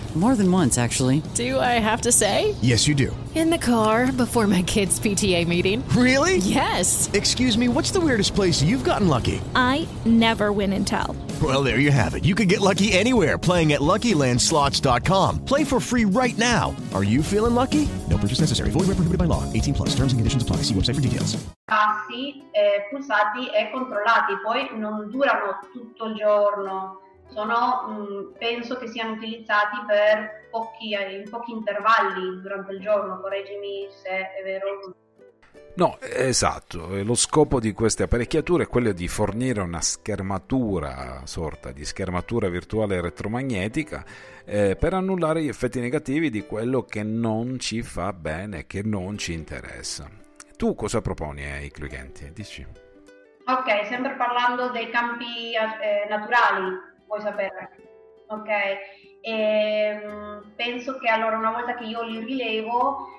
More 0.13 0.35
than 0.35 0.51
once, 0.51 0.77
actually. 0.77 1.23
Do 1.35 1.57
I 1.57 1.79
have 1.79 2.01
to 2.01 2.11
say? 2.11 2.53
Yes, 2.61 2.85
you 2.85 2.93
do. 2.93 3.15
In 3.33 3.49
the 3.49 3.57
car 3.57 4.11
before 4.11 4.45
my 4.45 4.61
kids' 4.61 4.99
PTA 4.99 5.47
meeting. 5.47 5.87
Really? 5.95 6.37
Yes. 6.37 7.09
Excuse 7.13 7.57
me, 7.57 7.69
what's 7.69 7.91
the 7.91 8.01
weirdest 8.01 8.35
place 8.35 8.61
you've 8.61 8.83
gotten 8.83 9.07
lucky? 9.07 9.39
I 9.55 9.87
never 10.03 10.51
win 10.51 10.73
and 10.73 10.85
tell. 10.85 11.15
Well, 11.41 11.63
there 11.63 11.79
you 11.79 11.91
have 11.91 12.13
it. 12.15 12.25
You 12.25 12.35
can 12.35 12.49
get 12.49 12.59
lucky 12.59 12.91
anywhere 12.91 13.37
playing 13.37 13.71
at 13.71 13.79
LuckyLandSlots.com. 13.79 15.45
Play 15.45 15.63
for 15.63 15.79
free 15.79 16.03
right 16.03 16.37
now. 16.37 16.75
Are 16.93 17.05
you 17.05 17.23
feeling 17.23 17.55
lucky? 17.55 17.87
No 18.09 18.17
purchase 18.17 18.41
necessary. 18.41 18.69
Void 18.69 18.87
where 18.91 18.99
prohibited 18.99 19.17
by 19.17 19.25
law. 19.25 19.43
18 19.53 19.73
plus. 19.73 19.89
Terms 19.95 20.11
and 20.11 20.19
conditions 20.19 20.43
apply. 20.43 20.57
See 20.67 20.73
website 20.73 20.95
for 20.95 21.01
details. 21.01 21.41
Passi, 21.67 22.43
eh, 22.51 22.83
pulsati 22.91 23.47
e 23.47 23.71
controllati. 23.71 24.33
Poi 24.43 24.77
non 24.77 25.09
durano 25.09 25.59
tutto 25.71 26.05
il 26.07 26.15
giorno. 26.15 26.99
Sono, 27.33 27.87
mh, 27.87 28.37
penso 28.37 28.77
che 28.77 28.87
siano 28.87 29.13
utilizzati 29.13 29.77
per 29.87 30.47
pochi, 30.49 30.91
in 30.91 31.29
pochi 31.29 31.51
intervalli 31.51 32.41
durante 32.41 32.73
il 32.73 32.79
giorno, 32.79 33.19
correggimi 33.19 33.87
se 33.89 34.09
è 34.09 34.43
vero. 34.43 34.95
No, 35.73 35.97
esatto, 36.01 37.01
lo 37.01 37.15
scopo 37.15 37.61
di 37.61 37.71
queste 37.71 38.03
apparecchiature 38.03 38.63
è 38.63 38.67
quello 38.67 38.91
di 38.91 39.07
fornire 39.07 39.61
una 39.61 39.79
schermatura, 39.79 41.21
sorta 41.23 41.71
di 41.71 41.85
schermatura 41.85 42.49
virtuale 42.49 42.97
elettromagnetica 42.97 44.03
eh, 44.43 44.75
per 44.75 44.93
annullare 44.93 45.41
gli 45.41 45.47
effetti 45.47 45.79
negativi 45.79 46.29
di 46.29 46.45
quello 46.45 46.83
che 46.83 47.03
non 47.03 47.57
ci 47.57 47.83
fa 47.83 48.11
bene, 48.11 48.67
che 48.67 48.81
non 48.83 49.17
ci 49.17 49.31
interessa. 49.31 50.09
Tu 50.57 50.75
cosa 50.75 51.01
proponi 51.01 51.45
ai 51.49 51.71
clienti? 51.71 52.31
Dici. 52.33 52.67
Ok, 53.45 53.87
sempre 53.87 54.15
parlando 54.15 54.69
dei 54.71 54.89
campi 54.89 55.53
eh, 55.53 56.07
naturali, 56.09 56.79
vuoi 57.11 57.21
sapere. 57.21 57.69
Ok? 58.27 58.47
E, 58.47 58.79
ehm, 59.21 60.53
penso 60.55 60.97
che 60.97 61.09
allora 61.09 61.37
una 61.37 61.51
volta 61.51 61.75
che 61.75 61.83
io 61.83 62.01
li 62.03 62.23
rilevo, 62.23 63.09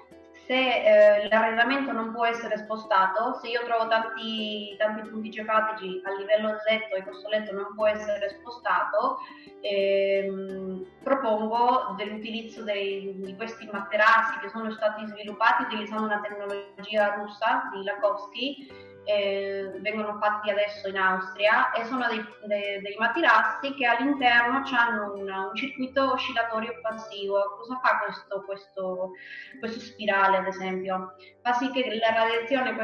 se 0.47 0.55
eh, 0.55 1.29
l'arredamento 1.29 1.93
non 1.93 2.13
può 2.13 2.25
essere 2.25 2.57
spostato, 2.57 3.39
se 3.41 3.49
io 3.49 3.63
trovo 3.65 3.87
tanti, 3.87 4.75
tanti 4.77 5.09
punti 5.09 5.31
geografici 5.31 6.01
a 6.05 6.11
livello 6.15 6.49
del 6.49 6.61
letto 6.69 6.97
e 6.97 7.03
questo 7.03 7.29
letto 7.29 7.53
non 7.53 7.75
può 7.77 7.87
essere 7.87 8.29
spostato, 8.31 9.19
ehm, 9.61 10.85
propongo 11.05 11.95
dell'utilizzo 11.97 12.65
dei, 12.65 13.15
di 13.21 13.37
questi 13.37 13.69
materassi 13.71 14.41
che 14.41 14.49
sono 14.49 14.71
stati 14.73 15.07
sviluppati 15.07 15.65
utilizzando 15.65 16.07
una 16.07 16.21
tecnologia 16.21 17.15
russa 17.15 17.71
di 17.73 17.85
Lakovsky 17.85 18.92
eh, 19.05 19.73
vengono 19.81 20.19
fatti 20.19 20.51
adesso 20.51 20.89
in 20.89 20.97
Austria 20.97 21.73
e 21.73 21.85
sono 21.85 22.07
dei, 22.09 22.25
dei, 22.45 22.81
dei 22.81 22.97
materassi 22.99 23.75
che 23.75 23.87
all'interno 23.87 24.63
hanno 24.77 25.15
una, 25.15 25.49
un 25.49 25.55
circuito 25.55 26.13
oscillatorio 26.13 26.79
passivo. 26.81 27.57
Cosa 27.59 27.81
fa 27.83 27.99
questo, 28.05 28.43
questo, 28.43 29.11
questo, 29.59 29.81
spirale, 29.81 30.39
ad 30.39 30.47
esempio? 30.47 31.15
Fa 31.43 31.53
sì 31.53 31.71
che 31.71 31.99
la 32.01 32.13
radiazione 32.15 32.75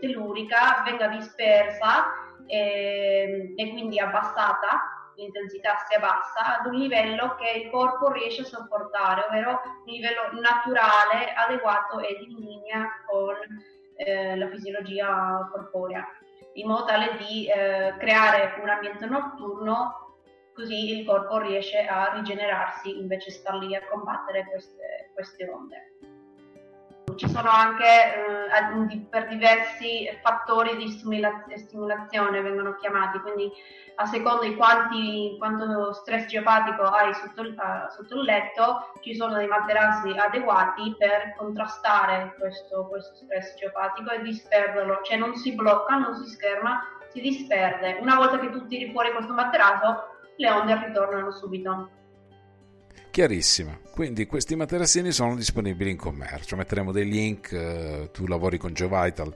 tellurica 0.00 0.82
venga 0.84 1.08
dispersa 1.08 2.06
e, 2.46 3.54
e 3.56 3.70
quindi 3.70 3.98
abbassata 3.98 4.94
l'intensità 5.16 5.76
si 5.88 5.94
abbassa 5.94 6.58
ad 6.58 6.66
un 6.66 6.74
livello 6.74 7.36
che 7.36 7.62
il 7.62 7.70
corpo 7.70 8.10
riesce 8.10 8.42
a 8.42 8.46
sopportare, 8.46 9.26
ovvero 9.28 9.60
un 9.84 9.92
livello 9.92 10.40
naturale, 10.40 11.32
adeguato 11.34 12.00
ed 12.00 12.20
in 12.20 12.36
linea 12.36 12.88
con 13.06 13.36
eh, 13.96 14.36
la 14.36 14.48
fisiologia 14.48 15.48
corporea, 15.50 16.06
in 16.54 16.68
modo 16.68 16.84
tale 16.84 17.16
di 17.18 17.46
eh, 17.46 17.94
creare 17.98 18.60
un 18.62 18.68
ambiente 18.68 19.06
notturno 19.06 20.04
così 20.54 20.98
il 20.98 21.04
corpo 21.04 21.38
riesce 21.38 21.84
a 21.84 22.12
rigenerarsi 22.14 22.96
invece 22.96 23.30
sta 23.30 23.56
lì 23.56 23.74
a 23.74 23.84
combattere 23.88 24.46
queste, 24.46 25.10
queste 25.12 25.48
onde. 25.48 25.93
Ci 27.16 27.28
sono 27.28 27.50
anche 27.50 27.84
eh, 27.84 29.06
per 29.10 29.28
diversi 29.28 30.08
fattori 30.22 30.76
di 30.76 30.88
stimolazione 30.88 32.40
vengono 32.40 32.74
chiamati, 32.76 33.18
quindi 33.20 33.50
a 33.96 34.06
seconda 34.06 34.46
di 34.46 34.56
quanti, 34.56 35.36
quanto 35.38 35.92
stress 35.92 36.26
geopatico 36.26 36.82
hai 36.82 37.14
sotto 37.14 37.42
eh, 37.42 37.54
sotto 37.90 38.16
il 38.16 38.24
letto, 38.24 38.92
ci 39.00 39.14
sono 39.14 39.34
dei 39.34 39.46
materassi 39.46 40.10
adeguati 40.10 40.94
per 40.98 41.34
contrastare 41.36 42.34
questo, 42.38 42.86
questo 42.88 43.14
stress 43.14 43.56
geopatico 43.56 44.10
e 44.10 44.22
disperderlo, 44.22 45.00
cioè 45.02 45.16
non 45.16 45.34
si 45.36 45.54
blocca, 45.54 45.96
non 45.96 46.14
si 46.16 46.28
scherma, 46.30 46.82
si 47.10 47.20
disperde. 47.20 47.98
Una 48.00 48.16
volta 48.16 48.38
che 48.38 48.50
tu 48.50 48.66
tiri 48.66 48.90
fuori 48.90 49.12
questo 49.12 49.32
materasso, 49.32 50.12
le 50.36 50.50
onde 50.50 50.84
ritornano 50.86 51.30
subito. 51.30 52.02
Chiarissimo. 53.14 53.78
Quindi 53.92 54.26
questi 54.26 54.56
materassini 54.56 55.12
sono 55.12 55.36
disponibili 55.36 55.88
in 55.88 55.96
commercio. 55.96 56.56
Metteremo 56.56 56.90
dei 56.90 57.08
link, 57.08 57.52
eh, 57.52 58.10
tu 58.12 58.26
lavori 58.26 58.58
con 58.58 58.74
GeoVital. 58.74 59.32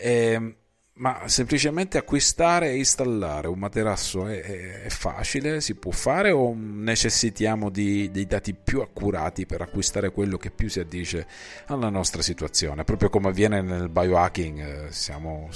Ehm, 0.00 0.52
ma 0.94 1.28
semplicemente 1.28 1.96
acquistare 1.96 2.70
e 2.70 2.76
installare 2.78 3.46
un 3.46 3.56
materasso 3.60 4.26
è, 4.26 4.40
è- 4.40 4.82
è 4.82 4.88
facile, 4.88 5.60
si 5.60 5.76
può 5.76 5.92
fare 5.92 6.32
o 6.32 6.54
necessitiamo 6.56 7.70
di, 7.70 8.10
dei 8.10 8.26
dati 8.26 8.52
più 8.52 8.80
accurati 8.80 9.46
per 9.46 9.60
acquistare 9.60 10.10
quello 10.10 10.36
che 10.36 10.50
più 10.50 10.68
si 10.68 10.80
addice 10.80 11.28
alla 11.66 11.90
nostra 11.90 12.20
situazione? 12.20 12.82
Proprio 12.82 13.10
come 13.10 13.28
avviene 13.28 13.60
nel 13.62 13.90
biohacking, 13.90 14.58
eh, 14.58 14.86
siamo 14.90 15.50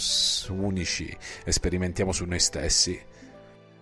unici 0.51 1.09
e 1.45 1.51
sperimentiamo 1.51 2.13
su 2.13 2.25
noi 2.25 2.39
stessi. 2.39 3.08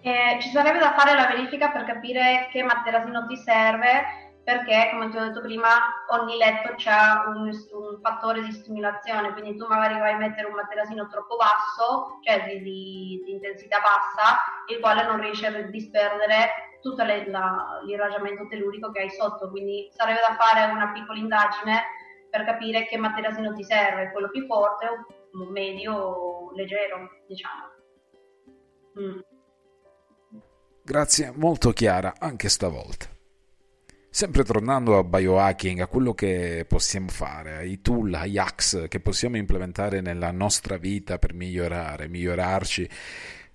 Eh, 0.07 0.39
ci 0.41 0.51
sarebbe 0.51 0.79
da 0.79 0.95
fare 0.95 1.17
la 1.17 1.27
verifica 1.27 1.71
per 1.73 1.83
capire 1.83 2.47
che 2.53 2.63
materassino 2.63 3.27
ti 3.27 3.37
serve, 3.37 4.05
perché 4.45 4.91
come 4.93 5.09
ti 5.09 5.17
ho 5.17 5.25
detto 5.25 5.41
prima, 5.41 5.67
ogni 6.11 6.37
letto 6.37 6.77
ha 6.89 7.25
un, 7.27 7.49
un 7.49 7.99
fattore 8.01 8.41
di 8.43 8.53
stimolazione, 8.53 9.33
quindi 9.33 9.57
tu 9.57 9.67
magari 9.67 9.99
vai 9.99 10.13
a 10.13 10.19
mettere 10.19 10.47
un 10.47 10.55
materassino 10.55 11.09
troppo 11.09 11.35
basso, 11.35 12.21
cioè 12.23 12.45
di, 12.47 12.63
di- 12.63 13.23
di 13.25 13.33
intensità 13.33 13.81
bassa, 13.81 14.39
il 14.69 14.79
quale 14.79 15.03
non 15.03 15.19
riesce 15.19 15.49
a 15.49 15.63
disperdere 15.63 16.79
tutto 16.83 17.03
le- 17.03 17.29
la- 17.29 17.81
l'irraggiamento 17.85 18.47
tellurico 18.47 18.93
che 18.93 19.01
hai 19.01 19.11
sotto, 19.11 19.51
quindi 19.51 19.89
sarebbe 19.91 20.21
da 20.21 20.37
fare 20.39 20.71
una 20.71 20.93
piccola 20.93 21.19
indagine 21.19 21.83
per 22.31 22.45
capire 22.45 22.87
che 22.87 22.97
materassino 22.97 23.53
ti 23.55 23.65
serve, 23.65 24.13
quello 24.13 24.31
più 24.31 24.47
forte 24.47 24.87
medio 25.51 25.95
o 25.95 26.53
leggero, 26.55 27.11
diciamo. 27.27 27.75
Mm. 29.01 29.19
Grazie, 30.87 31.33
molto 31.35 31.73
chiara 31.73 32.15
anche 32.17 32.49
stavolta. 32.49 33.07
Sempre 34.09 34.45
tornando 34.45 34.97
a 34.97 35.03
biohacking, 35.03 35.81
a 35.81 35.89
quello 35.89 36.15
che 36.15 36.65
possiamo 36.69 37.09
fare, 37.09 37.57
ai 37.57 37.81
tool, 37.81 38.15
ai 38.15 38.39
hacks 38.39 38.85
che 38.87 39.01
possiamo 39.01 39.37
implementare 39.37 40.01
nella 40.01 40.31
nostra 40.31 40.77
vita 40.77 41.19
per 41.19 41.35
migliorare, 41.35 42.07
migliorarci, 42.07 42.89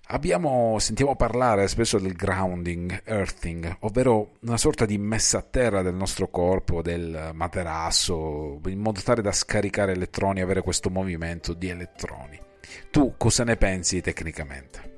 abbiamo, 0.08 0.78
sentiamo 0.78 1.16
parlare 1.16 1.68
spesso 1.68 1.98
del 1.98 2.12
grounding, 2.12 3.00
earthing, 3.06 3.78
ovvero 3.80 4.32
una 4.42 4.58
sorta 4.58 4.84
di 4.84 4.98
messa 4.98 5.38
a 5.38 5.42
terra 5.42 5.80
del 5.80 5.94
nostro 5.94 6.28
corpo, 6.28 6.82
del 6.82 7.30
materasso, 7.32 8.60
in 8.66 8.78
modo 8.78 9.00
tale 9.00 9.22
da 9.22 9.32
scaricare 9.32 9.92
elettroni 9.92 10.42
avere 10.42 10.60
questo 10.60 10.90
movimento 10.90 11.54
di 11.54 11.70
elettroni. 11.70 12.38
Tu 12.90 13.14
cosa 13.16 13.42
ne 13.44 13.56
pensi 13.56 14.02
tecnicamente? 14.02 14.91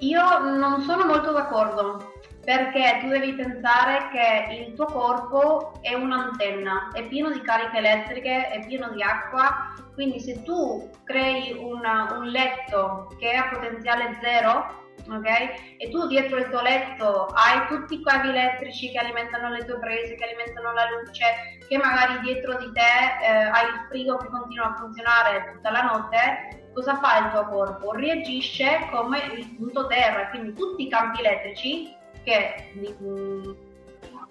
Io 0.00 0.38
non 0.38 0.80
sono 0.82 1.04
molto 1.04 1.32
d'accordo 1.32 2.12
perché 2.42 3.00
tu 3.02 3.08
devi 3.08 3.34
pensare 3.34 4.08
che 4.10 4.54
il 4.66 4.74
tuo 4.74 4.86
corpo 4.86 5.72
è 5.82 5.92
un'antenna, 5.92 6.90
è 6.92 7.06
pieno 7.06 7.30
di 7.30 7.40
cariche 7.42 7.76
elettriche, 7.76 8.48
è 8.48 8.66
pieno 8.66 8.88
di 8.90 9.02
acqua, 9.02 9.74
quindi 9.92 10.18
se 10.18 10.42
tu 10.42 10.88
crei 11.04 11.52
una- 11.52 12.14
un 12.18 12.24
letto 12.28 13.14
che 13.18 13.34
ha 13.34 13.50
potenziale 13.50 14.18
zero, 14.22 14.88
ok? 15.08 15.76
E 15.78 15.88
tu 15.90 16.06
dietro 16.06 16.38
il 16.38 16.48
tuo 16.48 16.60
letto 16.60 17.26
hai 17.26 17.66
tutti 17.68 17.94
i 17.94 18.02
cavi 18.02 18.28
elettrici 18.28 18.90
che 18.90 18.98
alimentano 18.98 19.50
le 19.50 19.64
tue 19.64 19.78
prese, 19.78 20.14
che 20.14 20.24
alimentano 20.24 20.72
la 20.72 20.88
luce, 20.90 21.24
che 21.68 21.76
magari 21.76 22.20
dietro 22.20 22.56
di 22.56 22.70
te 22.72 22.80
eh, 22.80 23.28
hai 23.28 23.66
il 23.66 23.86
frigo 23.88 24.16
che 24.16 24.28
continua 24.28 24.70
a 24.70 24.76
funzionare 24.76 25.52
tutta 25.52 25.70
la 25.70 25.82
notte, 25.82 26.68
cosa 26.72 26.96
fa 26.96 27.18
il 27.18 27.30
tuo 27.30 27.46
corpo? 27.46 27.92
Reagisce 27.92 28.88
come 28.90 29.18
il 29.36 29.54
punto 29.56 29.86
terra, 29.86 30.28
quindi 30.28 30.54
tutti 30.54 30.82
i 30.82 30.88
campi 30.88 31.20
elettrici 31.20 31.96
che 32.22 32.72
mm, 32.76 33.52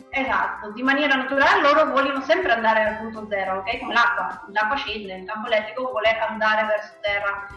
esatto, 0.10 0.72
di 0.72 0.84
maniera 0.84 1.16
naturale 1.16 1.62
loro 1.62 1.92
vogliono 1.92 2.22
sempre 2.22 2.52
andare 2.52 2.84
al 2.84 2.98
punto 2.98 3.28
zero, 3.30 3.60
ok? 3.60 3.80
Come 3.80 3.94
l'acqua, 3.94 4.46
l'acqua 4.52 4.76
scende, 4.78 5.16
il 5.16 5.26
campo 5.26 5.48
elettrico 5.48 5.90
vuole 5.90 6.18
andare 6.18 6.66
verso 6.66 6.94
terra. 7.02 7.48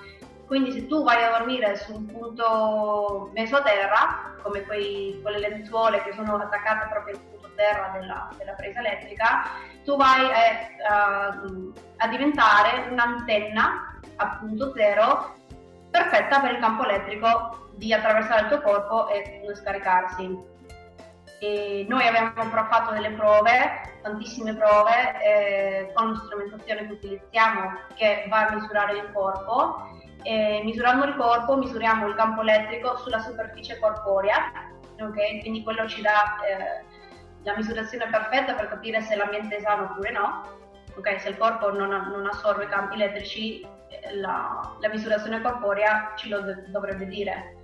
Quindi 0.52 0.72
se 0.72 0.86
tu 0.86 1.02
vai 1.02 1.24
a 1.24 1.38
dormire 1.38 1.76
su 1.78 1.94
un 1.94 2.04
punto 2.04 3.30
mesoterra, 3.32 4.34
come 4.42 4.62
quei, 4.64 5.18
quelle 5.22 5.38
lenzuole 5.38 6.02
che 6.02 6.12
sono 6.12 6.36
attaccate 6.36 6.88
proprio 6.90 7.14
al 7.14 7.22
punto 7.22 7.50
terra 7.54 7.88
della, 7.94 8.28
della 8.36 8.52
presa 8.52 8.80
elettrica, 8.80 9.48
tu 9.82 9.96
vai 9.96 10.26
eh, 10.26 10.84
a, 10.86 11.28
a 11.96 12.06
diventare 12.08 12.86
un'antenna 12.90 13.98
a 14.16 14.36
punto 14.40 14.74
zero 14.74 15.36
perfetta 15.90 16.40
per 16.40 16.50
il 16.50 16.58
campo 16.58 16.84
elettrico 16.84 17.68
di 17.76 17.94
attraversare 17.94 18.42
il 18.42 18.48
tuo 18.48 18.60
corpo 18.60 19.08
e 19.08 19.42
scaricarsi. 19.54 20.38
E 21.40 21.86
noi 21.88 22.06
abbiamo 22.06 22.30
fatto 22.68 22.92
delle 22.92 23.12
prove, 23.12 23.98
tantissime 24.02 24.54
prove, 24.54 25.16
eh, 25.24 25.92
con 25.94 26.14
strumentazione 26.14 26.86
che 26.86 26.92
utilizziamo 26.92 27.72
che 27.94 28.26
va 28.28 28.48
a 28.48 28.54
misurare 28.54 28.98
il 28.98 29.10
corpo. 29.14 30.00
E 30.22 30.60
misurando 30.64 31.04
il 31.04 31.16
corpo 31.16 31.56
misuriamo 31.56 32.06
il 32.06 32.14
campo 32.14 32.42
elettrico 32.42 32.96
sulla 32.96 33.18
superficie 33.18 33.78
corporea, 33.78 34.52
ok? 35.00 35.40
Quindi 35.40 35.62
quello 35.62 35.86
ci 35.88 36.00
dà 36.00 36.36
eh, 36.46 36.84
la 37.42 37.56
misurazione 37.56 38.06
perfetta 38.08 38.54
per 38.54 38.68
capire 38.68 39.00
se 39.00 39.16
l'ambiente 39.16 39.56
è 39.56 39.60
sano 39.60 39.84
oppure 39.84 40.10
no. 40.12 40.60
Ok, 40.94 41.20
se 41.20 41.30
il 41.30 41.38
corpo 41.38 41.72
non, 41.72 41.88
non 41.88 42.26
assorbe 42.26 42.68
campi 42.68 42.94
elettrici, 42.94 43.60
eh, 43.60 44.16
la, 44.16 44.76
la 44.78 44.88
misurazione 44.88 45.40
corporea 45.40 46.12
ci 46.16 46.28
lo 46.28 46.40
dov- 46.40 46.66
dovrebbe 46.66 47.06
dire. 47.06 47.56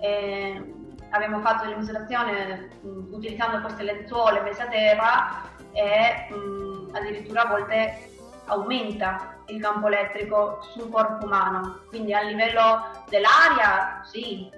E 0.00 0.74
abbiamo 1.10 1.40
fatto 1.40 1.64
delle 1.64 1.76
misurazioni 1.76 2.70
utilizzando 2.82 3.60
queste 3.60 3.82
lenzuole 3.84 4.40
messe 4.40 4.62
a 4.62 4.66
terra 4.66 5.42
e 5.72 6.34
mh, 6.34 6.94
addirittura 6.94 7.42
a 7.42 7.48
volte 7.48 8.13
aumenta 8.46 9.42
il 9.46 9.60
campo 9.60 9.86
elettrico 9.86 10.60
sul 10.72 10.90
corpo 10.90 11.24
umano. 11.26 11.82
Quindi 11.88 12.12
a 12.14 12.22
livello 12.22 13.04
dell'aria 13.08 14.02
sì, 14.04 14.50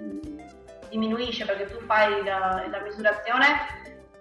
diminuisce 0.89 1.45
perché 1.45 1.67
tu 1.67 1.79
fai 1.85 2.23
la, 2.23 2.65
la 2.69 2.79
misurazione 2.81 3.45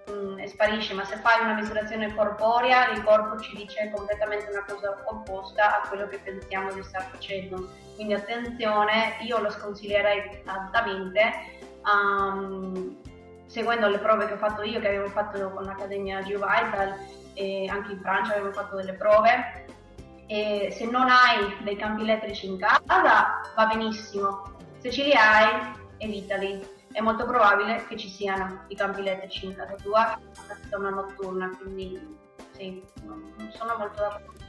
mh, 0.06 0.38
e 0.38 0.46
sparisce, 0.48 0.94
ma 0.94 1.04
se 1.04 1.16
fai 1.16 1.42
una 1.42 1.54
misurazione 1.54 2.14
corporea 2.14 2.90
il 2.90 3.02
corpo 3.02 3.38
ci 3.40 3.56
dice 3.56 3.90
completamente 3.94 4.50
una 4.50 4.64
cosa 4.66 4.96
opposta 5.04 5.82
a 5.82 5.88
quello 5.88 6.06
che 6.08 6.18
pensiamo 6.18 6.72
di 6.72 6.82
star 6.82 7.08
facendo. 7.10 7.68
Quindi 7.94 8.14
attenzione, 8.14 9.16
io 9.20 9.38
lo 9.40 9.50
sconsiglierei 9.50 10.42
altamente. 10.44 11.32
ehm, 11.86 12.96
seguendo 13.46 13.88
le 13.88 13.98
prove 13.98 14.26
che 14.26 14.32
ho 14.34 14.38
fatto 14.38 14.62
io, 14.62 14.80
che 14.80 14.88
avevo 14.88 15.08
fatto 15.08 15.50
con 15.50 15.64
l'Accademia 15.64 16.22
GeoVital 16.22 16.94
e 17.36 17.68
anche 17.68 17.92
in 17.92 18.00
Francia 18.00 18.32
avevo 18.32 18.52
fatto 18.52 18.76
delle 18.76 18.94
prove, 18.94 19.66
e 20.26 20.74
se 20.76 20.86
non 20.86 21.06
hai 21.08 21.62
dei 21.62 21.76
campi 21.76 22.02
elettrici 22.02 22.46
in 22.46 22.58
casa 22.58 22.82
va 23.54 23.66
benissimo, 23.66 24.56
se 24.78 24.90
ce 24.90 25.04
li 25.04 25.12
hai 25.12 25.72
evitali. 25.98 26.74
È 26.90 27.00
molto 27.00 27.26
probabile 27.26 27.84
che 27.88 27.96
ci 27.98 28.08
siano 28.08 28.64
i 28.68 28.74
campi 28.74 29.00
elettrici 29.00 29.44
in 29.44 29.54
casa 29.54 29.74
tua, 29.74 30.18
è 30.70 30.74
una 30.76 30.88
notturna, 30.88 31.50
quindi 31.60 32.16
sì, 32.52 32.82
non 33.04 33.34
non 33.36 33.50
sono 33.52 33.76
molto 33.76 34.00
d'accordo. 34.00 34.44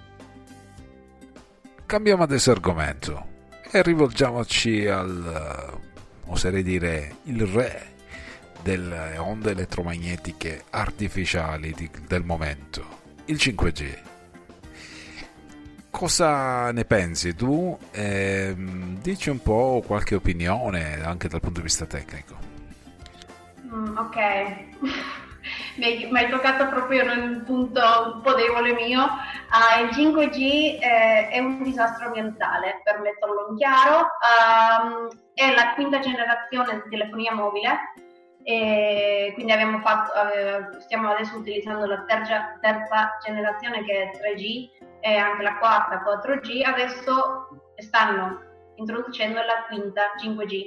Cambiamo 1.85 2.23
adesso 2.23 2.51
argomento 2.51 3.27
e 3.69 3.81
rivolgiamoci 3.81 4.87
al, 4.87 5.75
eh, 5.75 6.31
oserei 6.31 6.63
dire, 6.63 7.17
il 7.23 7.45
re 7.45 7.95
delle 8.67 9.17
onde 9.17 9.51
elettromagnetiche 9.51 10.65
artificiali 10.71 11.71
di- 11.71 11.89
del 12.05 12.25
momento, 12.25 12.85
il 13.27 13.37
5G. 13.37 13.97
Cosa 15.89 16.73
ne 16.73 16.83
pensi 16.83 17.33
tu? 17.33 17.77
Ehm, 17.91 18.99
dici 18.99 19.29
un 19.29 19.41
po' 19.41 19.81
qualche 19.87 20.15
opinione 20.15 21.01
anche 21.01 21.29
dal 21.29 21.39
punto 21.39 21.59
di 21.59 21.65
vista 21.65 21.85
tecnico. 21.85 22.35
Mm, 23.73 23.95
ok, 23.95 24.17
mi 25.79 26.17
hai, 26.17 26.29
toccato 26.29 26.67
proprio 26.67 27.09
un 27.09 27.43
punto 27.45 27.79
un 28.15 28.21
po' 28.21 28.33
debole 28.33 28.73
mio. 28.73 28.99
Ah, 28.99 29.79
il 29.79 29.91
5G 29.95 30.77
eh, 30.81 31.29
è 31.29 31.39
un 31.39 31.63
disastro 31.63 32.07
ambientale, 32.07 32.81
per 32.83 32.99
metterlo 32.99 33.47
in 33.49 33.55
chiaro. 33.55 34.09
Ehm, 34.27 35.07
è 35.33 35.55
la 35.55 35.73
quinta 35.73 35.99
generazione 35.99 36.81
di 36.83 36.89
telefonia 36.89 37.33
mobile 37.33 38.05
E 38.49 39.31
quindi 39.33 39.51
abbiamo 39.51 39.79
fatto, 39.79 40.13
eh, 40.31 40.79
stiamo 40.79 41.09
adesso 41.11 41.35
utilizzando 41.35 41.85
la 41.85 42.05
terza, 42.07 42.57
terza 42.61 43.17
generazione 43.21 43.83
che 43.83 44.03
è 44.03 44.17
3G 44.17 44.69
e 45.01 45.15
anche 45.17 45.43
la 45.43 45.57
quarta 45.57 46.01
4G, 46.01 46.63
adesso 46.63 47.49
stanno 47.75 48.39
introducendo 48.75 49.41
la 49.41 49.65
quinta 49.67 50.13
5G. 50.15 50.63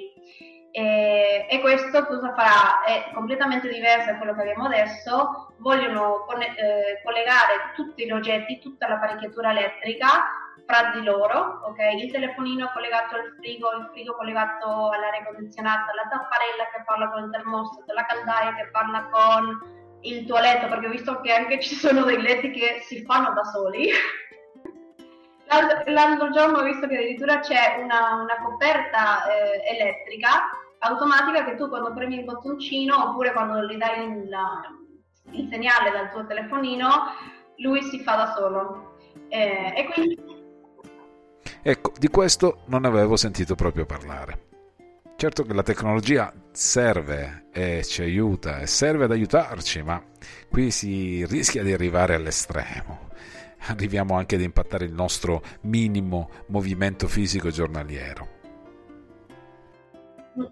E, 0.73 1.47
e, 1.49 1.61
questo 1.61 2.05
cosa 2.05 2.35
farà? 2.35 2.85
È 2.85 3.13
completamente 3.15 3.71
diverso 3.71 4.11
da 4.11 4.19
quello 4.19 4.35
che 4.35 4.43
abbiamo 4.43 4.67
adesso. 4.67 5.55
Vogliono 5.61 6.27
conne- 6.27 6.55
eh, 6.59 7.01
collegare 7.03 7.73
tutti 7.75 8.05
gli 8.05 8.13
oggetti, 8.13 8.59
tutta 8.59 8.89
l'apparecchiatura 8.89 9.53
elettrica 9.53 10.40
fra 10.71 10.93
di 10.95 11.03
loro, 11.03 11.61
ok? 11.65 11.79
Il 11.99 12.13
telefonino 12.13 12.71
collegato 12.73 13.17
al 13.17 13.35
frigo, 13.37 13.73
il 13.73 13.89
frigo 13.91 14.15
collegato 14.15 14.91
all'aria 14.91 15.25
condizionata, 15.27 15.93
la 15.93 16.09
tapparella 16.09 16.65
che 16.73 16.83
parla 16.87 17.11
con 17.11 17.25
il 17.25 17.31
termostato, 17.31 17.93
la 17.93 18.07
caldaia 18.07 18.55
che 18.55 18.69
parla 18.71 19.09
con 19.11 19.59
il 20.03 20.25
tuo 20.25 20.39
letto, 20.39 20.69
perché 20.69 20.87
ho 20.87 20.91
visto 20.91 21.21
che 21.21 21.33
anche 21.33 21.61
ci 21.61 21.75
sono 21.75 22.05
dei 22.05 22.23
letti 22.23 22.51
che 22.53 22.81
si 22.85 23.05
fanno 23.05 23.33
da 23.33 23.43
soli. 23.45 23.91
L'altro 25.87 26.31
giorno 26.31 26.59
ho 26.59 26.63
visto 26.63 26.87
che 26.87 26.97
addirittura 26.97 27.41
c'è 27.41 27.81
una, 27.83 28.15
una 28.15 28.37
coperta 28.41 29.25
eh, 29.27 29.75
elettrica 29.75 30.49
automatica 30.79 31.45
che 31.45 31.57
tu 31.57 31.69
quando 31.69 31.93
premi 31.93 32.19
il 32.19 32.25
bottoncino 32.25 33.11
oppure 33.11 33.33
quando 33.33 33.67
gli 33.67 33.77
dai 33.77 34.05
il, 34.05 34.31
il 35.33 35.49
segnale 35.49 35.91
dal 35.91 36.11
tuo 36.11 36.25
telefonino, 36.25 36.89
lui 37.57 37.83
si 37.83 38.01
fa 38.01 38.15
da 38.15 38.33
solo. 38.35 38.97
Eh, 39.29 39.73
e 39.77 39.85
quindi... 39.93 40.40
Ecco, 41.63 41.93
di 41.99 42.09
questo 42.09 42.63
non 42.67 42.85
avevo 42.85 43.17
sentito 43.17 43.55
proprio 43.55 43.87
parlare. 43.87 44.49
Certo 45.17 45.43
che 45.43 45.53
la 45.53 45.63
tecnologia 45.63 46.33
serve 46.51 47.49
e 47.53 47.85
ci 47.85 48.01
aiuta 48.01 48.61
e 48.61 48.67
serve 48.67 49.05
ad 49.05 49.11
aiutarci, 49.11 49.83
ma 49.83 50.03
qui 50.49 50.71
si 50.71 51.27
rischia 51.27 51.63
di 51.63 51.73
arrivare 51.73 52.15
all'estremo 52.15 53.09
arriviamo 53.67 54.17
anche 54.17 54.37
ad 54.37 54.41
impattare 54.41 54.85
il 54.85 54.93
nostro 54.93 55.43
minimo 55.63 56.31
movimento 56.47 57.09
fisico 57.09 57.51
giornaliero. 57.51 58.40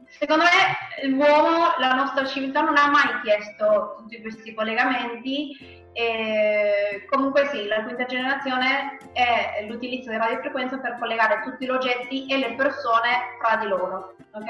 Secondo 0.09 0.45
me 0.45 1.09
l'uomo, 1.09 1.75
la 1.79 1.95
nostra 1.95 2.25
civiltà 2.27 2.61
non 2.61 2.77
ha 2.77 2.91
mai 2.91 3.21
chiesto 3.23 3.95
tutti 3.99 4.21
questi 4.21 4.55
collegamenti 4.55 5.77
e 5.93 7.07
comunque 7.11 7.47
sì, 7.47 7.67
la 7.67 7.83
quinta 7.83 8.05
generazione 8.05 8.99
è 9.13 9.67
l'utilizzo 9.69 10.11
di 10.11 10.17
radiofrequenza 10.17 10.79
per 10.79 10.97
collegare 10.99 11.43
tutti 11.43 11.65
gli 11.65 11.71
oggetti 11.71 12.27
e 12.27 12.39
le 12.39 12.55
persone 12.55 13.37
fra 13.41 13.57
di 13.57 13.67
loro, 13.67 14.15
ok? 14.33 14.47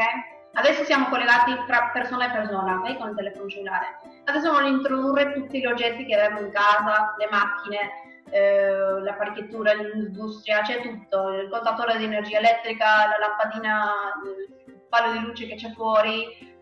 Adesso 0.52 0.84
siamo 0.84 1.08
collegati 1.08 1.54
tra 1.66 1.90
persona 1.92 2.26
e 2.26 2.36
persona, 2.36 2.80
ok? 2.80 2.96
Con 2.96 3.10
il 3.10 3.16
telefono 3.16 3.48
cellulare. 3.48 3.98
Adesso 4.24 4.50
voglio 4.50 4.68
introdurre 4.68 5.32
tutti 5.32 5.60
gli 5.60 5.66
oggetti 5.66 6.04
che 6.04 6.20
abbiamo 6.20 6.40
in 6.40 6.52
casa, 6.52 7.14
le 7.16 7.28
macchine, 7.30 7.90
eh, 8.30 9.00
l'apparecchiatura, 9.00 9.72
l'industria, 9.72 10.60
c'è 10.60 10.80
tutto, 10.82 11.30
il 11.30 11.48
contatore 11.48 11.96
di 11.96 12.04
energia 12.04 12.38
elettrica, 12.38 13.06
la 13.06 13.18
lampadina, 13.18 13.92
il 14.24 14.57
palo 14.88 15.12
di 15.12 15.20
luce 15.20 15.46
che 15.46 15.54
c'è 15.54 15.72
fuori. 15.72 16.56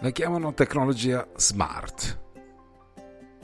La 0.00 0.10
chiamano 0.10 0.52
tecnologia 0.52 1.26
smart, 1.36 2.20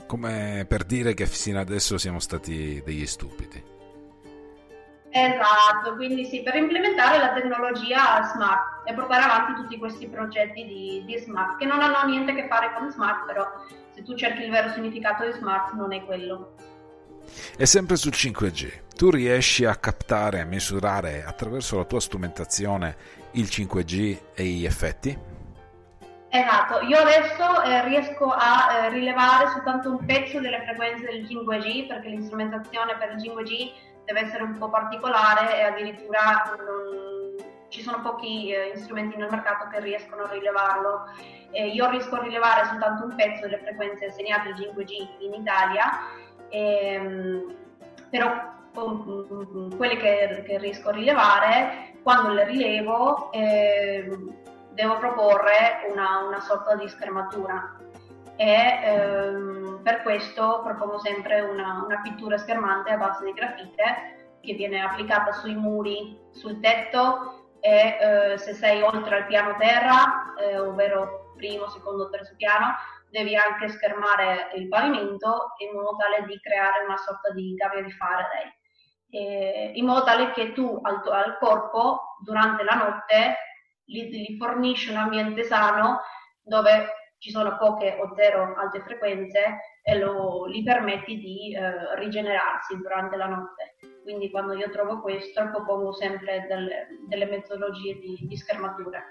come 0.05 0.65
per 0.67 0.83
dire 0.83 1.13
che 1.13 1.25
fino 1.25 1.59
adesso 1.59 1.97
siamo 1.97 2.19
stati 2.19 2.81
degli 2.83 3.05
stupidi. 3.05 3.69
Esatto, 5.13 5.95
quindi 5.95 6.23
sì, 6.25 6.41
per 6.41 6.55
implementare 6.55 7.17
la 7.17 7.33
tecnologia 7.33 8.23
smart 8.31 8.87
e 8.87 8.93
portare 8.93 9.23
avanti 9.23 9.61
tutti 9.61 9.77
questi 9.77 10.07
progetti 10.07 10.65
di, 10.65 11.03
di 11.05 11.17
smart, 11.17 11.57
che 11.57 11.65
non 11.65 11.81
hanno 11.81 12.05
niente 12.05 12.31
a 12.31 12.35
che 12.35 12.47
fare 12.47 12.73
con 12.77 12.89
smart, 12.89 13.25
però 13.25 13.45
se 13.93 14.03
tu 14.03 14.15
cerchi 14.15 14.43
il 14.43 14.51
vero 14.51 14.69
significato 14.69 15.25
di 15.25 15.33
smart 15.33 15.73
non 15.73 15.91
è 15.91 16.03
quello. 16.05 16.55
E 17.57 17.65
sempre 17.65 17.97
sul 17.97 18.13
5G, 18.13 18.95
tu 18.95 19.09
riesci 19.09 19.65
a 19.65 19.75
captare 19.75 20.39
e 20.39 20.45
misurare 20.45 21.23
attraverso 21.25 21.77
la 21.77 21.85
tua 21.85 21.99
strumentazione 21.99 22.95
il 23.33 23.45
5G 23.45 24.17
e 24.35 24.43
gli 24.43 24.65
effetti? 24.65 25.29
Esatto, 26.29 26.79
io 26.85 26.97
adesso 26.97 27.61
eh, 27.63 27.83
riesco 27.85 28.31
a 28.31 28.85
eh, 28.85 28.89
rilevare 28.89 29.49
soltanto 29.49 29.89
un 29.89 30.05
pezzo 30.05 30.39
delle 30.39 30.61
frequenze 30.61 31.05
del 31.05 31.23
5G 31.23 31.87
perché 31.87 32.07
l'instrumentazione 32.07 32.95
per 32.95 33.11
il 33.11 33.17
5G 33.17 33.71
deve 34.05 34.21
essere 34.21 34.43
un 34.43 34.57
po' 34.57 34.69
particolare 34.69 35.57
e 35.57 35.61
addirittura 35.63 36.55
non, 36.57 37.35
ci 37.67 37.81
sono 37.81 38.01
pochi 38.01 38.51
eh, 38.51 38.71
strumenti 38.75 39.17
nel 39.17 39.29
mercato 39.29 39.67
che 39.69 39.81
riescono 39.81 40.23
a 40.23 40.31
rilevarlo. 40.31 41.03
io 41.51 41.89
riesco 41.89 42.15
a 42.15 42.21
rilevare 42.21 42.65
soltanto 42.65 43.03
un 43.03 43.15
pezzo 43.15 43.41
delle 43.41 43.59
frequenze 43.59 44.05
assegnate 44.05 44.49
al 44.49 44.55
5G 44.55 45.07
in 45.19 45.33
Italia, 45.33 45.89
ehm, 46.49 47.55
però 48.09 48.59
quelle 48.71 49.97
che, 49.97 50.43
che, 50.45 50.57
riesco 50.59 50.89
a 50.89 50.93
rilevare, 50.93 51.90
quando 52.03 52.33
le 52.33 52.45
rilevo 52.45 53.31
ehm, 53.31 54.35
devo 54.71 54.97
proporre 54.97 55.85
una, 55.89 56.19
una 56.25 56.39
sorta 56.39 56.75
di 56.75 56.87
schermatura. 56.87 57.77
E 58.35 58.79
ehm, 58.83 59.81
per 59.83 60.01
questo 60.01 60.61
propongo 60.63 60.99
sempre 60.99 61.41
una, 61.41 61.83
una, 61.85 62.01
pittura 62.01 62.37
schermante 62.37 62.91
a 62.91 62.97
base 62.97 63.25
di 63.25 63.33
grafite 63.33 64.37
che 64.41 64.53
viene 64.53 64.81
applicata 64.81 65.31
sui 65.33 65.55
muri, 65.55 66.17
sul 66.31 66.59
tetto 66.59 67.49
e 67.59 67.97
eh, 67.99 68.37
se 68.37 68.53
sei 68.53 68.81
oltre 68.81 69.17
al 69.17 69.27
piano 69.27 69.55
terra, 69.57 70.33
eh, 70.39 70.57
ovvero 70.57 71.33
primo, 71.35 71.67
secondo, 71.69 72.09
terzo 72.09 72.33
piano, 72.35 72.73
devi 73.11 73.35
anche 73.35 73.69
schermare 73.69 74.49
il 74.55 74.67
pavimento 74.67 75.53
in 75.57 75.73
modo 75.73 75.95
tale 75.97 76.25
di 76.25 76.39
creare 76.39 76.83
una 76.85 76.97
sorta 76.97 77.31
di 77.31 77.53
gabbia 77.53 77.83
di 77.83 77.91
Faraday, 77.91 78.60
eh, 79.11 79.71
in 79.75 79.85
modo 79.85 80.03
tale 80.03 80.31
che 80.31 80.53
tu 80.53 80.79
al, 80.81 81.01
al 81.05 81.37
corpo 81.37 82.17
durante 82.23 82.63
la 82.63 82.75
notte 82.75 83.35
gli, 83.83 84.05
gli 84.05 84.37
fornisci 84.37 84.89
un 84.89 84.97
ambiente 84.97 85.43
sano 85.43 85.99
dove 86.41 86.87
ci 87.19 87.29
sono 87.29 87.55
poche 87.57 87.97
o 88.01 88.13
zero 88.15 88.55
alte 88.55 88.81
frequenze 88.81 89.59
e 89.83 89.97
lo, 89.97 90.49
gli 90.49 90.63
permetti 90.63 91.17
di 91.19 91.53
eh, 91.53 91.95
rigenerarsi 91.95 92.75
durante 92.77 93.15
la 93.15 93.27
notte. 93.27 93.75
Quindi 94.01 94.31
quando 94.31 94.53
io 94.53 94.71
trovo 94.71 95.01
questo 95.01 95.47
propongo 95.49 95.93
sempre 95.93 96.45
delle, 96.47 96.87
delle 97.07 97.25
metodologie 97.25 97.99
di, 97.99 98.17
di 98.21 98.35
schermatura. 98.35 99.03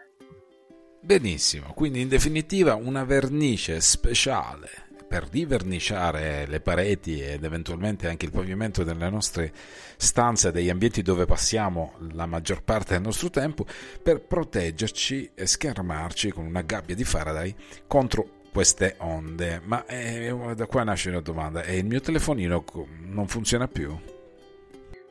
Benissimo, 1.02 1.72
quindi 1.72 2.00
in 2.00 2.08
definitiva 2.08 2.74
una 2.74 3.04
vernice 3.04 3.80
speciale 3.80 4.89
per 5.10 5.26
riverniciare 5.28 6.46
le 6.46 6.60
pareti 6.60 7.20
ed 7.20 7.42
eventualmente 7.42 8.06
anche 8.06 8.26
il 8.26 8.30
pavimento 8.30 8.84
delle 8.84 9.10
nostre 9.10 9.52
stanze, 9.96 10.52
degli 10.52 10.70
ambienti 10.70 11.02
dove 11.02 11.24
passiamo 11.24 11.94
la 12.12 12.26
maggior 12.26 12.62
parte 12.62 12.92
del 12.92 13.02
nostro 13.02 13.28
tempo, 13.28 13.66
per 14.00 14.20
proteggerci 14.20 15.32
e 15.34 15.48
schermarci 15.48 16.30
con 16.30 16.46
una 16.46 16.62
gabbia 16.62 16.94
di 16.94 17.02
Faraday 17.02 17.52
contro 17.88 18.42
queste 18.52 18.94
onde. 18.98 19.60
Ma 19.64 19.84
eh, 19.86 20.32
da 20.54 20.66
qua 20.66 20.84
nasce 20.84 21.08
una 21.08 21.20
domanda, 21.20 21.64
e 21.64 21.78
il 21.78 21.86
mio 21.86 22.00
telefonino 22.00 22.64
non 23.00 23.26
funziona 23.26 23.66
più? 23.66 24.19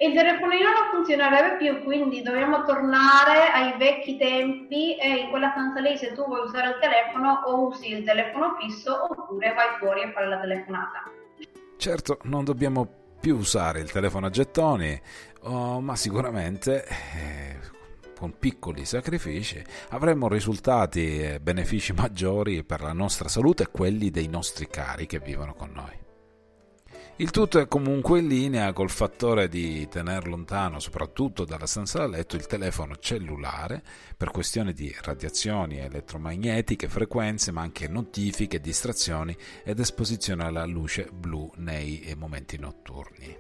Il 0.02 0.14
telefonino 0.14 0.70
non 0.72 0.90
funzionerebbe 0.92 1.58
più, 1.58 1.84
quindi 1.84 2.22
dobbiamo 2.22 2.64
tornare 2.64 3.50
ai 3.54 3.78
vecchi 3.78 4.16
tempi 4.18 4.96
e 4.96 5.24
in 5.24 5.30
quella 5.30 5.52
stanza 5.52 5.82
lì 5.82 5.98
se 5.98 6.14
tu 6.14 6.26
vuoi 6.26 6.46
usare 6.46 6.70
il 6.70 6.78
telefono 6.80 7.42
o 7.46 7.68
usi 7.68 7.92
il 7.92 8.06
telefono 8.06 8.56
fisso 8.58 9.08
oppure 9.10 9.54
vai 9.54 9.78
fuori 9.78 10.04
a 10.04 10.12
fare 10.12 10.30
la 10.30 10.40
telefonata. 10.40 11.04
Certo, 11.76 12.20
non 12.24 12.46
dobbiamo 12.46 12.88
più 13.20 13.36
usare 13.36 13.82
il 13.82 13.92
telefono 13.92 14.28
a 14.28 14.30
gettoni, 14.30 15.02
oh, 15.42 15.82
ma 15.82 15.98
sicuramente 15.98 16.86
eh, 16.86 17.58
con 18.18 18.38
piccoli 18.40 18.86
sacrifici 18.86 19.62
avremo 19.90 20.30
risultati 20.30 21.20
e 21.20 21.40
benefici 21.42 21.92
maggiori 21.92 22.64
per 22.64 22.82
la 22.82 22.94
nostra 22.94 23.28
salute 23.28 23.64
e 23.64 23.70
quelli 23.70 24.10
dei 24.12 24.28
nostri 24.28 24.66
cari 24.68 25.06
che 25.08 25.20
vivono 25.20 25.54
con 25.54 25.72
noi. 25.74 26.08
Il 27.22 27.32
tutto 27.32 27.60
è 27.60 27.68
comunque 27.68 28.20
in 28.20 28.30
linea 28.30 28.72
col 28.72 28.90
fattore 28.90 29.50
di 29.50 29.86
tenere 29.90 30.30
lontano, 30.30 30.80
soprattutto 30.80 31.44
dalla 31.44 31.66
stanza 31.66 31.98
da 31.98 32.08
letto, 32.08 32.38
il 32.38 32.48
telefono 32.48 32.96
cellulare 32.96 33.84
per 34.16 34.32
questioni 34.32 34.72
di 34.72 34.96
radiazioni 35.02 35.80
elettromagnetiche, 35.80 36.88
frequenze, 36.88 37.52
ma 37.52 37.60
anche 37.60 37.90
notifiche, 37.90 38.62
distrazioni 38.62 39.36
ed 39.66 39.82
esposizione 39.82 40.46
alla 40.46 40.64
luce 40.64 41.10
blu 41.12 41.52
nei 41.58 42.16
momenti 42.16 42.58
notturni. 42.58 43.36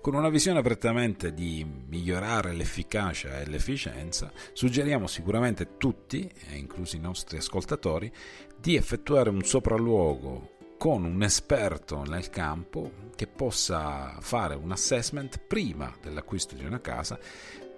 Con 0.00 0.14
una 0.14 0.30
visione 0.30 0.62
prettamente 0.62 1.34
di 1.34 1.66
migliorare 1.66 2.54
l'efficacia 2.54 3.40
e 3.40 3.46
l'efficienza, 3.46 4.32
suggeriamo 4.54 5.06
sicuramente 5.06 5.76
tutti, 5.76 6.32
inclusi 6.52 6.96
i 6.96 7.00
nostri 7.00 7.36
ascoltatori, 7.36 8.10
di 8.58 8.74
effettuare 8.74 9.28
un 9.28 9.42
sopralluogo 9.42 10.51
con 10.82 11.04
un 11.04 11.22
esperto 11.22 12.02
nel 12.02 12.28
campo 12.28 12.90
che 13.14 13.28
possa 13.28 14.16
fare 14.18 14.56
un 14.56 14.72
assessment 14.72 15.38
prima 15.46 15.94
dell'acquisto 16.02 16.56
di 16.56 16.64
una 16.64 16.80
casa 16.80 17.16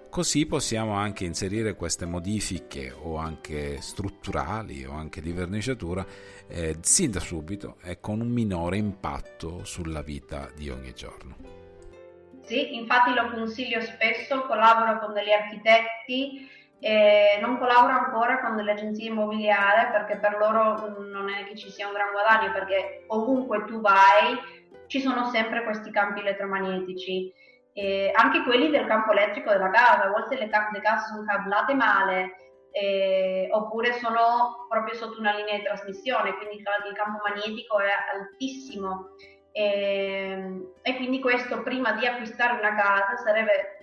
Così 0.09 0.47
possiamo 0.47 0.93
anche 0.93 1.23
inserire 1.23 1.75
queste 1.75 2.07
modifiche 2.07 2.91
o 2.91 3.17
anche 3.17 3.79
strutturali 3.79 4.85
o 4.85 4.93
anche 4.93 5.21
di 5.21 5.31
verniciatura 5.33 6.03
eh, 6.47 6.77
sin 6.81 7.11
da 7.11 7.19
subito 7.19 7.77
e 7.83 7.99
con 7.99 8.21
un 8.21 8.29
minore 8.29 8.77
impatto 8.77 9.63
sulla 9.65 10.01
vita 10.01 10.49
di 10.55 10.69
ogni 10.69 10.93
giorno. 10.93 11.35
Sì, 12.41 12.75
infatti 12.75 13.13
lo 13.13 13.29
consiglio 13.29 13.81
spesso, 13.81 14.45
collaboro 14.47 14.99
con 14.99 15.13
degli 15.13 15.31
architetti, 15.31 16.49
eh, 16.85 17.39
non 17.41 17.57
collaboro 17.57 17.93
ancora 17.93 18.39
con 18.41 18.55
delle 18.55 18.73
agenzie 18.73 19.09
immobiliari 19.09 19.91
perché 19.91 20.17
per 20.17 20.37
loro 20.37 20.95
non 20.99 21.29
è 21.29 21.45
che 21.45 21.55
ci 21.55 21.71
sia 21.71 21.87
un 21.87 21.93
gran 21.93 22.11
guadagno 22.11 22.51
perché 22.51 23.05
ovunque 23.07 23.65
tu 23.65 23.81
vai 23.81 24.37
ci 24.85 25.01
sono 25.01 25.25
sempre 25.29 25.63
questi 25.63 25.89
campi 25.89 26.19
elettromagnetici 26.19 27.33
eh, 27.77 28.09
anche 28.13 28.41
quelli 28.43 28.69
del 28.69 28.85
campo 28.85 29.11
elettrico 29.11 29.51
della 29.51 29.69
casa, 29.69 30.05
a 30.05 30.09
volte 30.09 30.37
le, 30.37 30.47
ca- 30.47 30.69
le 30.71 30.79
case 30.79 31.07
sono 31.07 31.25
cablate 31.25 31.73
male, 31.73 32.35
eh, 32.71 33.49
oppure 33.51 33.91
sono 33.93 34.65
proprio 34.69 34.95
sotto 34.95 35.19
una 35.19 35.35
linea 35.35 35.57
di 35.57 35.63
trasmissione, 35.63 36.35
quindi 36.35 36.55
il 36.55 36.93
campo 36.93 37.19
magnetico 37.27 37.79
è 37.79 37.89
altissimo. 38.13 39.09
E, 39.51 40.71
e 40.81 40.95
quindi 40.95 41.19
questo 41.19 41.63
prima 41.63 41.93
di 41.93 42.05
acquistare 42.05 42.57
una 42.57 42.75
casa 42.75 43.17
sarebbe 43.17 43.74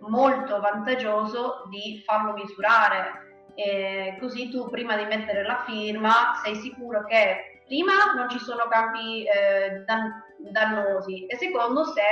molto 0.00 0.60
vantaggioso 0.60 1.64
di 1.68 2.02
farlo 2.04 2.32
misurare. 2.32 3.26
E 3.54 4.16
così 4.20 4.50
tu 4.50 4.68
prima 4.70 4.96
di 4.96 5.04
mettere 5.04 5.42
la 5.42 5.64
firma 5.66 6.40
sei 6.44 6.54
sicuro 6.54 7.04
che 7.04 7.62
prima 7.66 8.14
non 8.14 8.30
ci 8.30 8.38
sono 8.38 8.68
campi 8.68 9.24
eh, 9.24 9.82
dan- 9.84 10.22
dannosi 10.38 11.26
e 11.26 11.36
secondo 11.36 11.84
se 11.84 12.02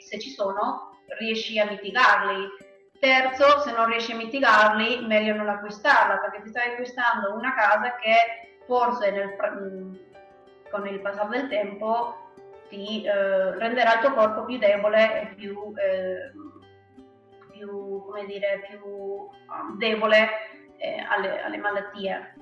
se 0.00 0.18
ci 0.18 0.30
sono, 0.30 0.98
riesci 1.18 1.58
a 1.58 1.66
mitigarli. 1.66 2.48
Terzo, 2.98 3.60
se 3.60 3.72
non 3.72 3.86
riesci 3.86 4.12
a 4.12 4.16
mitigarli, 4.16 5.04
meglio 5.06 5.34
non 5.34 5.48
acquistarla, 5.48 6.18
perché 6.18 6.42
ti 6.42 6.48
stai 6.48 6.72
acquistando 6.72 7.34
una 7.34 7.54
casa 7.54 7.96
che 7.96 8.58
forse 8.66 9.10
nel, 9.10 9.34
mm, 9.60 9.94
con 10.70 10.86
il 10.86 11.00
passare 11.00 11.38
del 11.38 11.48
tempo 11.48 12.16
ti 12.68 13.04
eh, 13.04 13.58
renderà 13.58 13.94
il 13.94 14.00
tuo 14.00 14.14
corpo 14.14 14.44
più 14.44 14.58
debole 14.58 15.22
e 15.22 15.34
più, 15.34 15.72
eh, 15.76 16.32
più, 17.64 18.04
come 18.04 18.26
dire, 18.26 18.62
più 18.68 18.84
um, 18.86 19.78
debole 19.78 20.28
eh, 20.76 20.98
alle, 21.08 21.42
alle 21.42 21.56
malattie. 21.56 22.34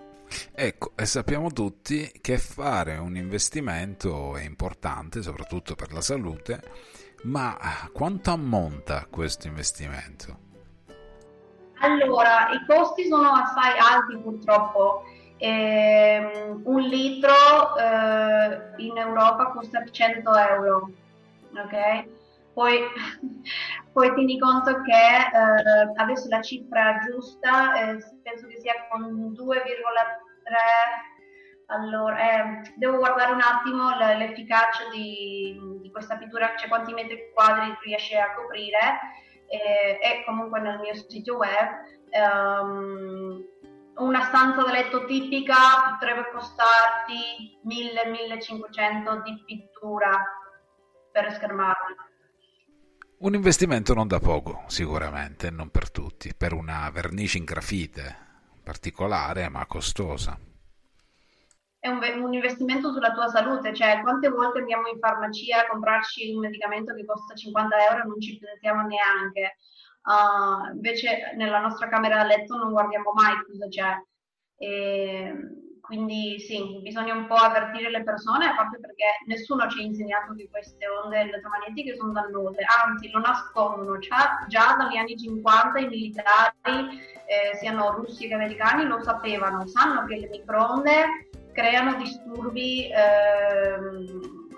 Ecco, 0.54 0.92
e 0.96 1.04
sappiamo 1.04 1.50
tutti 1.50 2.10
che 2.20 2.38
fare 2.38 2.96
un 2.96 3.16
investimento 3.16 4.36
è 4.36 4.44
importante, 4.44 5.22
soprattutto 5.22 5.74
per 5.74 5.92
la 5.92 6.00
salute, 6.00 6.62
ma 7.24 7.56
quanto 7.92 8.30
ammonta 8.30 9.06
questo 9.10 9.46
investimento? 9.46 10.50
Allora, 11.80 12.48
i 12.52 12.64
costi 12.66 13.06
sono 13.06 13.30
assai 13.32 13.78
alti 13.78 14.16
purtroppo. 14.18 15.04
Eh, 15.36 16.54
un 16.62 16.80
litro 16.80 17.76
eh, 17.76 18.60
in 18.76 18.96
Europa 18.96 19.50
costa 19.50 19.84
100 19.84 20.36
euro, 20.36 20.90
ok? 21.52 22.06
Poi, 22.52 22.78
poi 23.92 24.12
tieni 24.14 24.38
conto 24.38 24.80
che 24.82 24.92
eh, 24.92 25.92
adesso 25.96 26.28
la 26.28 26.40
cifra 26.40 26.98
giusta 26.98 27.74
eh, 27.74 27.98
penso 28.22 28.46
che 28.46 28.58
sia 28.60 28.74
con 28.90 29.32
2,3 29.32 29.62
allora, 31.66 32.18
eh, 32.18 32.72
devo 32.76 32.98
guardare 32.98 33.32
un 33.32 33.40
attimo 33.40 33.96
l'efficacia 33.96 34.90
di, 34.92 35.58
di, 35.80 35.90
questa 35.90 36.16
pittura, 36.16 36.54
cioè 36.56 36.68
quanti 36.68 36.92
metri 36.92 37.30
quadri 37.32 37.74
riesce 37.82 38.18
a 38.18 38.34
coprire 38.34 39.00
e 39.48 40.22
comunque 40.26 40.60
nel 40.60 40.78
mio 40.80 40.94
sito 40.94 41.36
web. 41.36 41.68
Um, 42.10 43.42
una 43.96 44.22
stanza 44.22 44.62
da 44.62 44.72
letto 44.72 45.04
tipica 45.04 45.54
potrebbe 45.90 46.30
costarti 46.32 47.58
1000-1500 47.66 49.22
di 49.22 49.42
pittura 49.44 50.10
per 51.10 51.32
schermarla. 51.32 51.81
Un 53.22 53.34
investimento 53.34 53.94
non 53.94 54.08
da 54.08 54.18
poco, 54.18 54.64
sicuramente, 54.66 55.48
non 55.50 55.70
per 55.70 55.92
tutti, 55.92 56.34
per 56.34 56.52
una 56.52 56.90
vernice 56.90 57.38
in 57.38 57.44
grafite 57.44 58.16
particolare 58.64 59.48
ma 59.48 59.64
costosa 59.66 60.36
è 61.78 61.88
un, 61.88 62.00
un, 62.22 62.32
investimento 62.32 62.92
sulla 62.92 63.12
tua 63.12 63.26
salute, 63.26 63.74
cioè 63.74 64.00
quante 64.02 64.28
volte 64.28 64.60
andiamo 64.60 64.86
in 64.86 65.00
farmacia 65.00 65.62
a 65.62 65.66
comprarci 65.66 66.32
un 66.32 66.38
medicamento 66.38 66.94
che 66.94 67.04
costa 67.04 67.34
50 67.34 67.76
euro 67.88 68.02
e 68.02 68.06
non 68.06 68.20
ci 68.20 68.38
pensiamo 68.38 68.86
neanche. 68.86 69.56
Uh, 70.04 70.74
invece 70.74 71.32
nella 71.36 71.58
nostra 71.58 71.88
camera 71.88 72.18
da 72.18 72.24
letto 72.24 72.56
non 72.56 72.70
guardiamo 72.70 73.10
mai 73.12 73.34
cosa 73.44 73.66
c'è. 73.66 74.00
E 74.56 75.34
quindi 75.92 76.40
sì, 76.40 76.78
bisogna 76.80 77.12
un 77.12 77.26
po' 77.26 77.34
avvertire 77.34 77.90
le 77.90 78.02
persone, 78.02 78.54
parte 78.56 78.78
perché 78.80 79.04
nessuno 79.26 79.68
ci 79.68 79.80
ha 79.80 79.82
insegnato 79.82 80.34
che 80.34 80.48
queste 80.50 80.86
onde 80.88 81.20
elettromagnetiche 81.20 81.96
sono 81.96 82.12
dannose, 82.12 82.64
anzi 82.86 83.10
lo 83.10 83.20
nascondono. 83.20 83.98
Già, 83.98 84.42
già 84.48 84.74
dagli 84.78 84.96
anni 84.96 85.18
50 85.18 85.80
i 85.80 85.88
militari, 85.88 86.98
eh, 87.26 87.56
siano 87.58 87.90
russi 87.90 88.26
che 88.26 88.32
americani, 88.32 88.86
lo 88.86 89.02
sapevano, 89.02 89.66
sanno 89.66 90.06
che 90.06 90.16
le 90.16 90.28
microonde 90.28 91.28
creano 91.52 91.96
disturbi 91.96 92.88
ehm, 92.90 94.48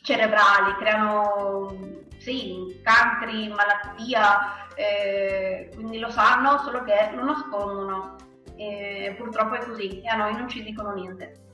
cerebrali, 0.00 0.76
creano 0.78 1.76
sì, 2.16 2.80
cancri, 2.82 3.48
malattia, 3.48 4.66
eh, 4.74 5.68
quindi 5.74 5.98
lo 5.98 6.08
sanno, 6.08 6.56
solo 6.60 6.82
che 6.84 7.10
lo 7.14 7.22
nascondono. 7.22 8.23
E 8.56 9.14
purtroppo 9.16 9.54
è 9.54 9.64
così 9.64 10.00
e 10.00 10.08
a 10.08 10.16
noi 10.16 10.36
non 10.36 10.48
ci 10.48 10.62
dicono 10.62 10.92
niente. 10.94 11.48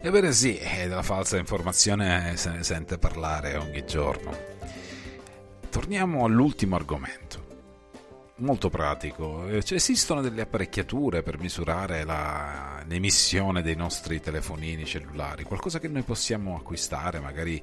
Ebbene 0.00 0.32
sì, 0.32 0.58
della 0.86 1.02
falsa 1.02 1.36
informazione 1.36 2.36
se 2.36 2.50
ne 2.50 2.62
sente 2.62 2.98
parlare 2.98 3.56
ogni 3.56 3.84
giorno. 3.84 4.30
Torniamo 5.68 6.24
all'ultimo 6.24 6.76
argomento 6.76 7.48
molto 8.40 8.68
pratico. 8.68 9.46
Eh, 9.46 9.62
cioè, 9.62 9.76
esistono 9.78 10.20
delle 10.20 10.42
apparecchiature 10.42 11.22
per 11.22 11.38
misurare 11.38 12.04
la, 12.04 12.82
l'emissione 12.86 13.62
dei 13.62 13.76
nostri 13.76 14.20
telefonini 14.20 14.84
cellulari, 14.84 15.44
qualcosa 15.44 15.78
che 15.78 15.88
noi 15.88 16.02
possiamo 16.02 16.56
acquistare 16.56 17.20
magari 17.20 17.62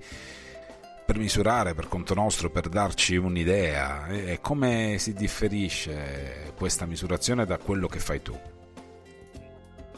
per 1.08 1.18
misurare 1.18 1.74
per 1.74 1.88
conto 1.88 2.14
nostro, 2.14 2.50
per 2.50 2.68
darci 2.68 3.16
un'idea. 3.16 4.08
E 4.08 4.40
come 4.42 4.98
si 4.98 5.14
differisce 5.14 6.52
questa 6.58 6.86
misurazione 6.86 7.46
da 7.46 7.58
quello 7.58 7.88
che 7.88 8.00
fai 8.00 8.22
tu? 8.22 8.38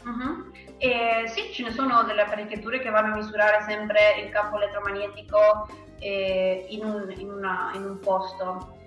Uh-huh. 0.04 0.52
Eh, 0.78 1.24
sì, 1.26 1.52
ce 1.52 1.64
ne 1.64 1.72
sono 1.72 2.04
delle 2.04 2.22
apparecchiature 2.22 2.78
che 2.78 2.90
vanno 2.90 3.12
a 3.12 3.16
misurare 3.16 3.64
sempre 3.66 4.20
il 4.24 4.30
campo 4.30 4.56
elettromagnetico 4.56 5.68
eh, 5.98 6.66
in, 6.68 6.84
un, 6.84 7.12
in, 7.16 7.28
una, 7.28 7.72
in 7.74 7.82
un 7.82 7.98
posto 7.98 8.78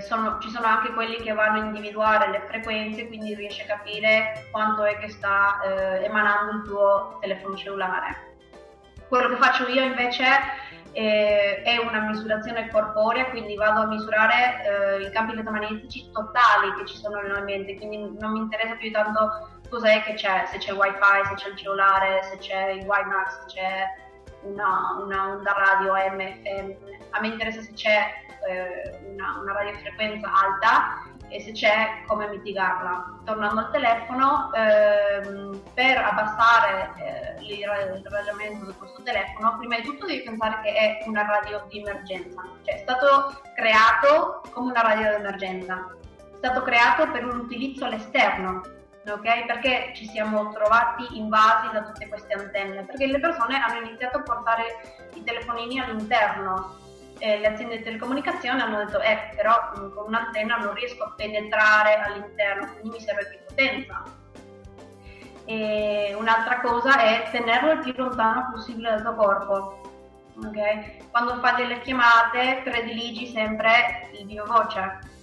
sono, 0.00 0.38
ci 0.40 0.50
sono 0.50 0.66
anche 0.66 0.92
quelli 0.92 1.16
che 1.22 1.32
vanno 1.32 1.60
a 1.60 1.64
individuare 1.64 2.28
le 2.30 2.42
frequenze, 2.48 3.06
quindi 3.06 3.36
riesci 3.36 3.62
a 3.62 3.66
capire 3.76 4.48
quanto 4.50 4.84
è 4.84 4.98
che 4.98 5.08
sta 5.08 5.60
eh, 5.62 6.04
emanando 6.04 6.56
il 6.56 6.62
tuo 6.64 7.18
telefono 7.20 7.56
cellulare. 7.56 8.26
Quello 9.08 9.28
che 9.28 9.36
faccio 9.36 9.68
io 9.68 9.82
invece 9.82 10.24
eh, 10.92 11.62
è 11.62 11.76
una 11.78 12.00
misurazione 12.00 12.68
corporea, 12.68 13.30
quindi 13.30 13.54
vado 13.54 13.80
a 13.80 13.86
misurare 13.86 14.62
eh, 14.64 15.06
i 15.06 15.10
campi 15.10 15.32
elettromagnetici 15.32 16.10
totali 16.12 16.74
che 16.78 16.86
ci 16.86 16.96
sono 16.96 17.20
nell'ambiente, 17.20 17.76
quindi 17.76 18.18
non 18.18 18.32
mi 18.32 18.38
interessa 18.38 18.74
più 18.74 18.90
tanto 18.90 19.48
cos'è 19.68 20.02
che 20.02 20.14
c'è, 20.14 20.44
se 20.46 20.58
c'è 20.58 20.72
wifi, 20.72 21.28
se 21.28 21.34
c'è 21.34 21.48
il 21.48 21.56
cellulare, 21.56 22.22
se 22.24 22.38
c'è 22.38 22.70
il 22.70 22.86
WiMAX, 22.86 23.40
se 23.40 23.46
c'è 23.54 23.84
una, 24.42 24.98
una 25.02 25.28
onda 25.28 25.52
radio 25.52 25.92
AM, 25.92 26.20
a 27.10 27.20
me 27.20 27.26
interessa 27.26 27.60
se 27.60 27.72
c'è 27.74 28.12
eh, 28.48 28.98
una, 29.12 29.38
una 29.40 29.52
radiofrequenza 29.52 30.28
alta 30.32 31.16
e 31.28 31.40
se 31.40 31.52
c'è 31.52 32.02
come 32.06 32.28
mitigarla. 32.28 33.18
Tornando 33.24 33.60
al 33.60 33.70
telefono, 33.70 34.50
ehm, 34.52 35.62
per 35.74 35.98
abbassare 35.98 36.92
eh, 36.96 37.44
il 37.44 37.64
ragionamento 38.10 38.66
di 38.66 38.74
questo 38.76 39.02
telefono, 39.02 39.56
prima 39.58 39.76
di 39.76 39.82
tutto 39.82 40.06
devi 40.06 40.22
pensare 40.22 40.60
che 40.62 40.72
è 40.72 41.02
una 41.06 41.24
radio 41.24 41.64
di 41.68 41.80
emergenza, 41.80 42.42
cioè 42.64 42.74
è 42.74 42.78
stato 42.78 43.40
creato 43.54 44.42
come 44.52 44.70
una 44.70 44.82
radio 44.82 45.08
di 45.10 45.14
emergenza, 45.16 45.96
è 46.32 46.36
stato 46.36 46.62
creato 46.62 47.10
per 47.10 47.24
un 47.24 47.40
utilizzo 47.40 47.84
all'esterno, 47.84 48.62
ok? 49.06 49.46
Perché 49.46 49.92
ci 49.94 50.06
siamo 50.06 50.52
trovati 50.52 51.06
invasi 51.18 51.72
da 51.72 51.82
tutte 51.82 52.08
queste 52.08 52.34
antenne? 52.34 52.84
Perché 52.84 53.06
le 53.06 53.20
persone 53.20 53.60
hanno 53.60 53.86
iniziato 53.86 54.18
a 54.18 54.22
portare 54.22 55.08
i 55.14 55.22
telefonini 55.22 55.80
all'interno 55.80 56.86
eh, 57.18 57.38
le 57.38 57.46
aziende 57.46 57.78
di 57.78 57.84
telecomunicazione 57.84 58.62
hanno 58.62 58.84
detto 58.84 59.00
eh 59.00 59.30
però 59.34 59.70
con 59.72 60.06
un'antenna 60.06 60.56
non 60.56 60.74
riesco 60.74 61.04
a 61.04 61.12
penetrare 61.16 61.96
all'interno, 61.96 62.72
quindi 62.72 62.90
mi 62.90 63.00
serve 63.00 63.26
più 63.26 63.38
potenza. 63.46 64.02
E 65.44 66.14
un'altra 66.18 66.60
cosa 66.60 67.00
è 67.00 67.28
tenerlo 67.30 67.72
il 67.72 67.78
più 67.78 67.92
lontano 67.96 68.50
possibile 68.52 68.90
dal 68.90 69.02
tuo 69.02 69.14
corpo. 69.14 69.80
Okay? 70.46 70.98
Quando 71.10 71.38
fai 71.40 71.56
delle 71.56 71.80
chiamate 71.80 72.60
prediligi 72.62 73.26
sempre 73.26 74.08
il 74.12 74.26
vivo 74.26 74.44
voce 74.44 75.16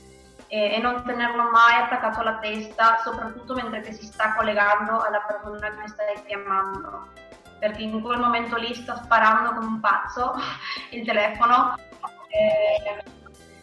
e, 0.47 0.77
non 0.79 1.03
tenerlo 1.03 1.49
mai 1.49 1.81
attaccato 1.81 2.19
alla 2.19 2.37
testa, 2.37 2.97
soprattutto 3.03 3.53
mentre 3.53 3.91
si 3.91 4.05
sta 4.05 4.33
collegando 4.35 4.99
alla 4.99 5.21
persona 5.21 5.69
che 5.69 5.87
stai 5.87 6.23
chiamando, 6.25 7.07
perché 7.59 7.83
in 7.83 8.01
quel 8.01 8.19
momento 8.19 8.55
lì 8.57 8.73
sta 8.73 8.95
sparando 9.03 9.53
come 9.53 9.65
un 9.65 9.79
pazzo 9.79 10.33
il 10.91 11.05
telefono. 11.05 11.75
E, 12.27 13.03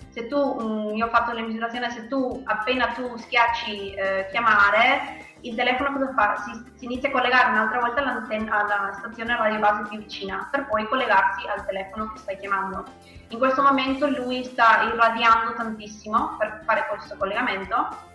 se 0.09 0.27
tu, 0.27 0.37
mh, 0.37 0.97
io 0.97 1.07
ho 1.07 1.09
fatto 1.09 1.33
le 1.33 1.43
misurazioni, 1.43 1.91
se 1.91 2.07
tu 2.07 2.43
appena 2.45 2.89
tu 2.89 3.17
schiacci 3.17 3.95
eh, 3.95 4.27
chiamare, 4.31 5.31
il 5.41 5.55
telefono 5.55 5.93
cosa 5.93 6.13
fa? 6.13 6.37
Si, 6.37 6.73
si 6.77 6.85
inizia 6.85 7.09
a 7.09 7.13
collegare 7.13 7.51
un'altra 7.51 7.81
volta 7.81 8.03
alla 8.03 8.93
stazione 8.93 9.37
radio 9.37 9.59
base 9.59 9.89
più 9.89 9.99
vicina 9.99 10.49
per 10.51 10.67
poi 10.67 10.87
collegarsi 10.87 11.47
al 11.49 11.65
telefono 11.65 12.13
che 12.13 12.19
stai 12.19 12.39
chiamando. 12.39 12.85
In 13.29 13.39
questo 13.39 13.63
momento 13.63 14.07
lui 14.09 14.45
sta 14.45 14.83
irradiando 14.83 15.55
tantissimo 15.55 16.37
per 16.39 16.63
fare 16.65 16.87
questo 16.89 17.17
collegamento 17.17 18.11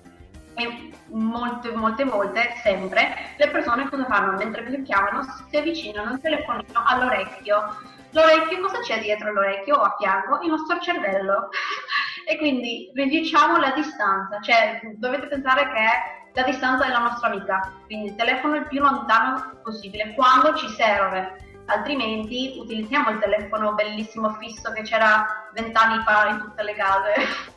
e 0.58 0.92
molte, 1.10 1.72
molte 1.72 2.04
volte, 2.04 2.56
sempre, 2.64 3.36
le 3.38 3.50
persone 3.50 3.88
cosa 3.90 4.06
fanno? 4.06 4.38
Mentre 4.38 4.82
chiamano 4.82 5.24
si 5.50 5.56
avvicinano 5.56 6.14
il 6.14 6.20
telefonino 6.20 6.84
all'orecchio. 6.86 7.78
L'orecchio, 8.12 8.62
cosa 8.62 8.80
c'è 8.80 9.00
dietro 9.00 9.32
l'orecchio 9.32 9.76
o 9.76 9.82
a 9.82 9.96
fianco? 9.98 10.40
Il 10.42 10.50
nostro 10.50 10.80
cervello. 10.80 11.50
e 12.26 12.38
quindi 12.38 12.92
riduciamo 12.94 13.58
la 13.58 13.72
distanza, 13.72 14.40
cioè 14.42 14.82
dovete 14.96 15.28
pensare 15.28 15.64
che 15.72 16.40
la 16.42 16.44
distanza 16.44 16.86
è 16.86 16.90
la 16.90 17.00
nostra 17.00 17.30
amica, 17.30 17.72
quindi 17.86 18.10
il 18.10 18.16
telefono 18.16 18.56
il 18.58 18.68
più 18.68 18.82
lontano 18.82 19.60
possibile 19.64 20.14
quando 20.14 20.54
ci 20.56 20.68
serve, 20.70 21.62
altrimenti 21.68 22.58
utilizziamo 22.60 23.12
il 23.12 23.20
telefono 23.20 23.74
bellissimo 23.74 24.34
fisso 24.34 24.72
che 24.72 24.82
c'era 24.82 25.50
vent'anni 25.54 26.04
fa 26.04 26.28
in 26.28 26.40
tutte 26.40 26.64
le 26.64 26.74
case. 26.76 27.56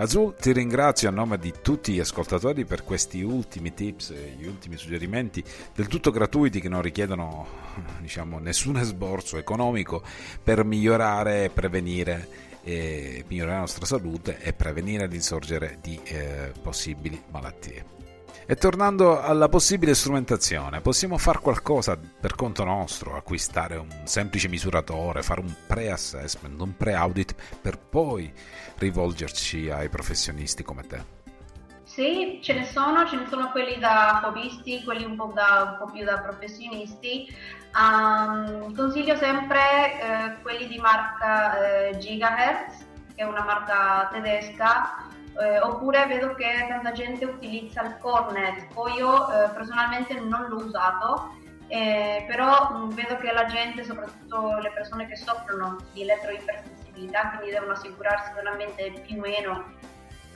Azul, 0.00 0.36
ti 0.36 0.52
ringrazio 0.52 1.08
a 1.08 1.12
nome 1.12 1.38
di 1.38 1.52
tutti 1.60 1.92
gli 1.92 1.98
ascoltatori 1.98 2.64
per 2.64 2.84
questi 2.84 3.20
ultimi 3.22 3.74
tips 3.74 4.14
gli 4.38 4.46
ultimi 4.46 4.76
suggerimenti 4.76 5.42
del 5.74 5.88
tutto 5.88 6.12
gratuiti 6.12 6.60
che 6.60 6.68
non 6.68 6.82
richiedono 6.82 7.46
diciamo, 8.00 8.38
nessun 8.38 8.76
esborso 8.76 9.38
economico 9.38 10.04
per 10.40 10.64
migliorare 10.64 11.46
e 11.46 11.50
prevenire 11.50 12.28
e 12.62 13.24
migliorare 13.26 13.54
la 13.56 13.62
nostra 13.62 13.86
salute 13.86 14.38
e 14.38 14.52
prevenire 14.52 15.08
l'insorgere 15.08 15.78
di 15.82 15.98
eh, 16.04 16.52
possibili 16.62 17.20
malattie. 17.32 18.07
E 18.50 18.54
tornando 18.54 19.20
alla 19.20 19.50
possibile 19.50 19.92
strumentazione, 19.92 20.80
possiamo 20.80 21.18
fare 21.18 21.38
qualcosa 21.38 21.98
per 21.98 22.34
conto 22.34 22.64
nostro, 22.64 23.14
acquistare 23.14 23.76
un 23.76 23.90
semplice 24.04 24.48
misuratore, 24.48 25.22
fare 25.22 25.42
un 25.42 25.54
pre-assessment, 25.66 26.58
un 26.58 26.74
pre-audit 26.74 27.34
per 27.60 27.76
poi 27.76 28.32
rivolgerci 28.78 29.68
ai 29.68 29.90
professionisti 29.90 30.62
come 30.62 30.86
te. 30.86 31.04
Sì, 31.84 32.40
ce 32.42 32.54
ne 32.54 32.64
sono, 32.64 33.06
ce 33.06 33.16
ne 33.16 33.26
sono 33.28 33.50
quelli 33.50 33.78
da 33.78 34.22
hobbisti, 34.24 34.82
quelli 34.82 35.04
un 35.04 35.16
po', 35.16 35.30
da, 35.34 35.76
un 35.78 35.84
po 35.84 35.92
più 35.92 36.06
da 36.06 36.16
professionisti. 36.16 37.30
Um, 37.74 38.74
consiglio 38.74 39.14
sempre 39.16 39.60
eh, 39.60 40.40
quelli 40.40 40.68
di 40.68 40.78
marca 40.78 41.88
eh, 41.90 41.98
Gigahertz, 41.98 42.78
che 43.14 43.22
è 43.22 43.24
una 43.24 43.44
marca 43.44 44.08
tedesca, 44.10 45.04
eh, 45.40 45.60
oppure 45.60 46.06
vedo 46.06 46.34
che 46.34 46.66
tanta 46.68 46.92
gente 46.92 47.24
utilizza 47.24 47.82
il 47.82 47.98
Cornet, 47.98 48.72
poi 48.72 48.94
io 48.94 49.30
eh, 49.30 49.48
personalmente 49.50 50.18
non 50.20 50.46
l'ho 50.48 50.64
usato, 50.64 51.32
eh, 51.68 52.24
però 52.26 52.70
mh, 52.70 52.94
vedo 52.94 53.16
che 53.16 53.32
la 53.32 53.44
gente, 53.44 53.84
soprattutto 53.84 54.58
le 54.58 54.70
persone 54.72 55.06
che 55.06 55.16
soffrono 55.16 55.76
di 55.92 56.02
elettroipersensibilità, 56.02 57.30
quindi 57.30 57.50
devono 57.50 57.72
assicurarsi 57.72 58.32
di 58.32 58.40
un 58.40 58.46
ambiente 58.46 59.02
più 59.06 59.18
o 59.18 59.20
meno 59.20 59.64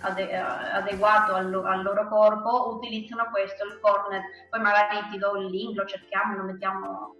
ade- 0.01 0.36
adeguato 0.36 1.34
al, 1.34 1.51
lo- 1.51 1.64
al, 1.64 1.82
loro 1.82 2.07
corpo, 2.09 2.74
utilizzano 2.76 3.28
questo, 3.30 3.64
il 3.64 3.78
Cornet, 3.80 4.22
poi 4.51 4.61
magari 4.61 5.09
ti 5.11 5.18
do 5.18 5.36
il 5.36 5.47
link, 5.47 5.76
lo 5.76 5.86
cerchiamo, 5.86 6.36
lo 6.36 6.45
mettiamo 6.45 7.14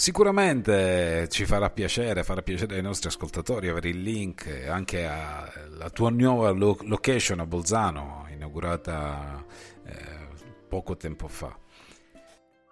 Sicuramente 0.00 1.28
ci 1.28 1.44
farà 1.44 1.68
piacere, 1.68 2.24
farà 2.24 2.40
piacere 2.40 2.76
ai 2.76 2.80
nostri 2.80 3.10
ascoltatori 3.10 3.68
avere 3.68 3.90
il 3.90 4.00
link 4.00 4.66
anche 4.66 5.04
alla 5.04 5.90
tua 5.90 6.08
nuova 6.08 6.52
location 6.52 7.40
a 7.40 7.44
Bolzano, 7.44 8.26
inaugurata 8.30 9.44
eh, 9.84 10.28
poco 10.66 10.96
tempo 10.96 11.28
fa. 11.28 11.54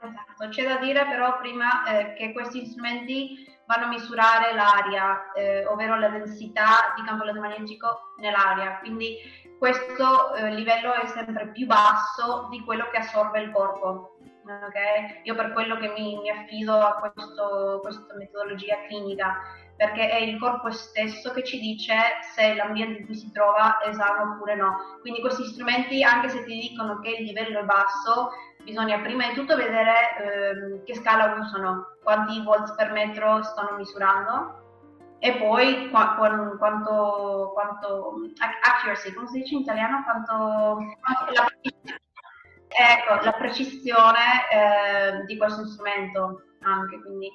Esatto, 0.00 0.48
c'è 0.48 0.66
da 0.66 0.78
dire 0.78 1.04
però 1.04 1.38
prima 1.38 1.84
eh, 1.84 2.14
che 2.14 2.32
questi 2.32 2.64
strumenti 2.64 3.46
vanno 3.66 3.84
a 3.84 3.88
misurare 3.88 4.54
l'aria, 4.54 5.30
eh, 5.32 5.66
ovvero 5.66 5.98
la 5.98 6.08
densità 6.08 6.94
di 6.96 7.04
campo 7.04 7.24
elettromagnetico 7.24 8.14
nell'aria, 8.22 8.78
quindi 8.78 9.18
questo 9.58 10.34
eh, 10.34 10.54
livello 10.54 10.94
è 10.94 11.06
sempre 11.08 11.48
più 11.48 11.66
basso 11.66 12.48
di 12.48 12.64
quello 12.64 12.88
che 12.90 12.98
assorbe 12.98 13.42
il 13.42 13.50
corpo. 13.50 14.17
Okay? 14.48 15.20
Io 15.24 15.34
per 15.34 15.52
quello 15.52 15.76
che 15.76 15.88
mi, 15.88 16.18
mi 16.18 16.30
affido 16.30 16.78
a 16.80 16.94
questo, 16.94 17.80
questa 17.82 18.14
metodologia 18.16 18.76
clinica, 18.86 19.36
perché 19.76 20.08
è 20.08 20.16
il 20.16 20.38
corpo 20.38 20.70
stesso 20.70 21.30
che 21.32 21.44
ci 21.44 21.60
dice 21.60 21.94
se 22.34 22.54
l'ambiente 22.54 23.00
in 23.00 23.06
cui 23.06 23.14
si 23.14 23.30
trova 23.30 23.78
è 23.78 23.92
sano 23.92 24.32
oppure 24.32 24.56
no. 24.56 24.98
Quindi 25.00 25.20
questi 25.20 25.44
strumenti, 25.44 26.02
anche 26.02 26.28
se 26.30 26.44
ti 26.44 26.58
dicono 26.58 26.98
che 27.00 27.10
il 27.10 27.24
livello 27.24 27.60
è 27.60 27.64
basso, 27.64 28.30
bisogna 28.64 28.98
prima 29.00 29.28
di 29.28 29.34
tutto 29.34 29.56
vedere 29.56 30.16
ehm, 30.18 30.84
che 30.84 30.94
scala 30.94 31.36
usano, 31.38 31.96
quanti 32.02 32.42
volts 32.42 32.74
per 32.74 32.90
metro 32.92 33.42
stanno 33.42 33.76
misurando 33.76 34.66
e 35.20 35.36
poi 35.36 35.90
qua, 35.90 36.14
qua, 36.16 36.56
quanto, 36.58 37.50
quanto 37.52 38.14
accuracy, 38.62 39.12
come 39.12 39.26
si 39.28 39.40
dice 39.40 39.54
in 39.54 39.60
italiano? 39.62 40.04
Quanto, 40.04 40.78
la, 41.32 41.46
ecco, 42.68 43.24
la 43.24 43.32
precisione 43.32 44.48
eh, 44.50 45.24
di 45.26 45.36
questo 45.36 45.66
strumento 45.66 46.42
anche, 46.60 47.00
quindi 47.00 47.30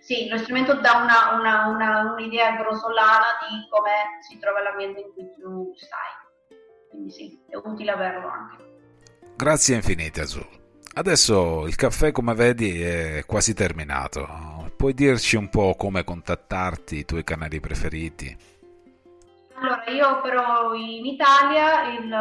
sì, 0.00 0.28
lo 0.28 0.38
strumento 0.38 0.74
dà 0.74 0.96
una, 1.02 1.38
una, 1.38 1.66
una, 1.66 2.12
un'idea 2.12 2.56
grossolana 2.56 3.26
di 3.48 3.68
come 3.68 4.20
si 4.26 4.38
trova 4.38 4.62
l'ambiente 4.62 5.00
in 5.00 5.12
cui 5.12 5.32
tu 5.38 5.74
stai, 5.76 6.58
quindi 6.90 7.10
sì, 7.10 7.38
è 7.48 7.56
utile 7.56 7.90
averlo 7.90 8.28
anche. 8.28 8.56
Grazie 9.36 9.76
infinite 9.76 10.20
Azul. 10.20 10.46
Adesso 10.94 11.66
il 11.66 11.76
caffè, 11.76 12.10
come 12.10 12.34
vedi, 12.34 12.82
è 12.82 13.22
quasi 13.24 13.54
terminato. 13.54 14.26
Puoi 14.76 14.94
dirci 14.94 15.36
un 15.36 15.48
po' 15.48 15.74
come 15.76 16.02
contattarti, 16.02 16.96
i 16.98 17.04
tuoi 17.04 17.22
canali 17.22 17.60
preferiti? 17.60 18.36
Allora, 19.54 19.84
io 19.88 20.20
però 20.22 20.74
in 20.74 21.04
Italia 21.04 21.92
il, 21.92 22.12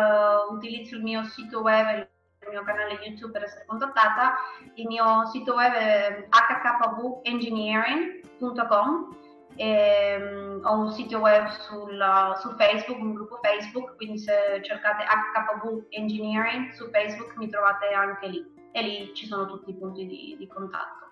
utilizzo 0.52 0.96
il 0.96 1.04
mio 1.04 1.24
sito 1.24 1.62
web 1.62 2.08
il 2.48 2.54
mio 2.54 2.64
canale 2.64 2.94
YouTube 3.04 3.32
per 3.32 3.44
essere 3.44 3.66
contattata. 3.66 4.36
Il 4.76 4.88
mio 4.88 5.26
sito 5.28 5.54
web 5.54 5.74
è 5.74 6.28
hkvengineering.com. 6.30 9.16
E, 9.60 10.18
um, 10.22 10.62
ho 10.64 10.78
un 10.78 10.92
sito 10.92 11.18
web 11.18 11.48
sul, 11.48 12.00
su 12.40 12.54
Facebook, 12.56 13.02
un 13.02 13.16
gruppo 13.16 13.40
Facebook, 13.42 13.96
quindi 13.96 14.20
se 14.20 14.62
cercate 14.62 15.04
HKV 15.04 15.88
Engineering 15.90 16.70
su 16.74 16.88
Facebook 16.92 17.36
mi 17.38 17.50
trovate 17.50 17.88
anche 17.88 18.28
lì 18.28 18.46
e 18.72 18.82
lì 18.84 19.12
ci 19.16 19.26
sono 19.26 19.48
tutti 19.48 19.72
i 19.72 19.76
punti 19.76 20.06
di, 20.06 20.36
di 20.38 20.48
contatto. 20.48 21.07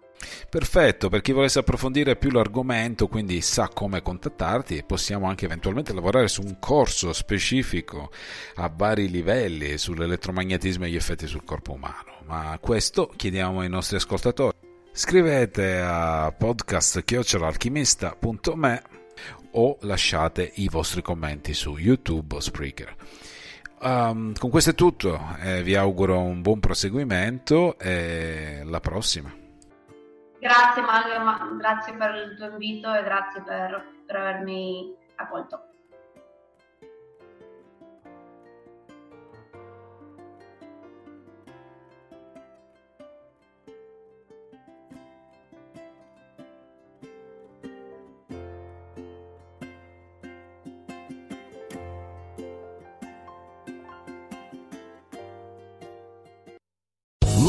Perfetto, 0.50 1.10
per 1.10 1.22
chi 1.22 1.32
volesse 1.32 1.60
approfondire 1.60 2.16
più 2.16 2.32
l'argomento, 2.32 3.08
quindi 3.08 3.42
sa 3.42 3.68
come 3.68 4.02
contattarti, 4.02 4.84
possiamo 4.86 5.28
anche 5.28 5.46
eventualmente 5.46 5.94
lavorare 5.94 6.28
su 6.28 6.42
un 6.42 6.58
corso 6.60 7.14
specifico 7.14 8.10
a 8.56 8.72
vari 8.74 9.10
livelli 9.10 9.78
sull'elettromagnetismo 9.78 10.86
e 10.86 10.90
gli 10.90 10.96
effetti 10.96 11.28
sul 11.28 11.44
corpo 11.44 11.74
umano. 11.74 12.14
Ma 12.26 12.58
questo 12.62 13.12
chiediamo 13.16 13.60
ai 13.60 13.70
nostri 13.70 13.98
ascoltatori. 13.98 14.58
Scrivete 14.92 15.80
a 15.80 16.32
podcast.alchimista.me 16.32 18.82
o 19.52 19.78
lasciate 19.82 20.52
i 20.56 20.68
vostri 20.70 21.02
commenti 21.02 21.54
su 21.54 21.78
YouTube 21.78 22.36
o 22.36 22.40
Spreaker. 22.40 22.96
Um, 23.82 24.34
con 24.38 24.50
questo 24.50 24.72
è 24.72 24.76
tutto, 24.76 25.20
eh, 25.42 25.62
vi 25.62 25.76
auguro 25.76 26.20
un 26.20 26.42
buon 26.42 26.60
proseguimento 26.60 27.78
e 27.78 28.60
alla 28.62 28.80
prossima. 28.80 29.45
Grazie 30.46 30.84
Mario, 30.84 31.56
grazie 31.58 31.94
per 31.96 32.14
il 32.14 32.36
tuo 32.38 32.46
invito 32.46 32.94
e 32.94 33.02
grazie 33.02 33.42
per, 33.42 33.84
per 34.06 34.16
avermi 34.16 34.96
accolto. 35.16 35.75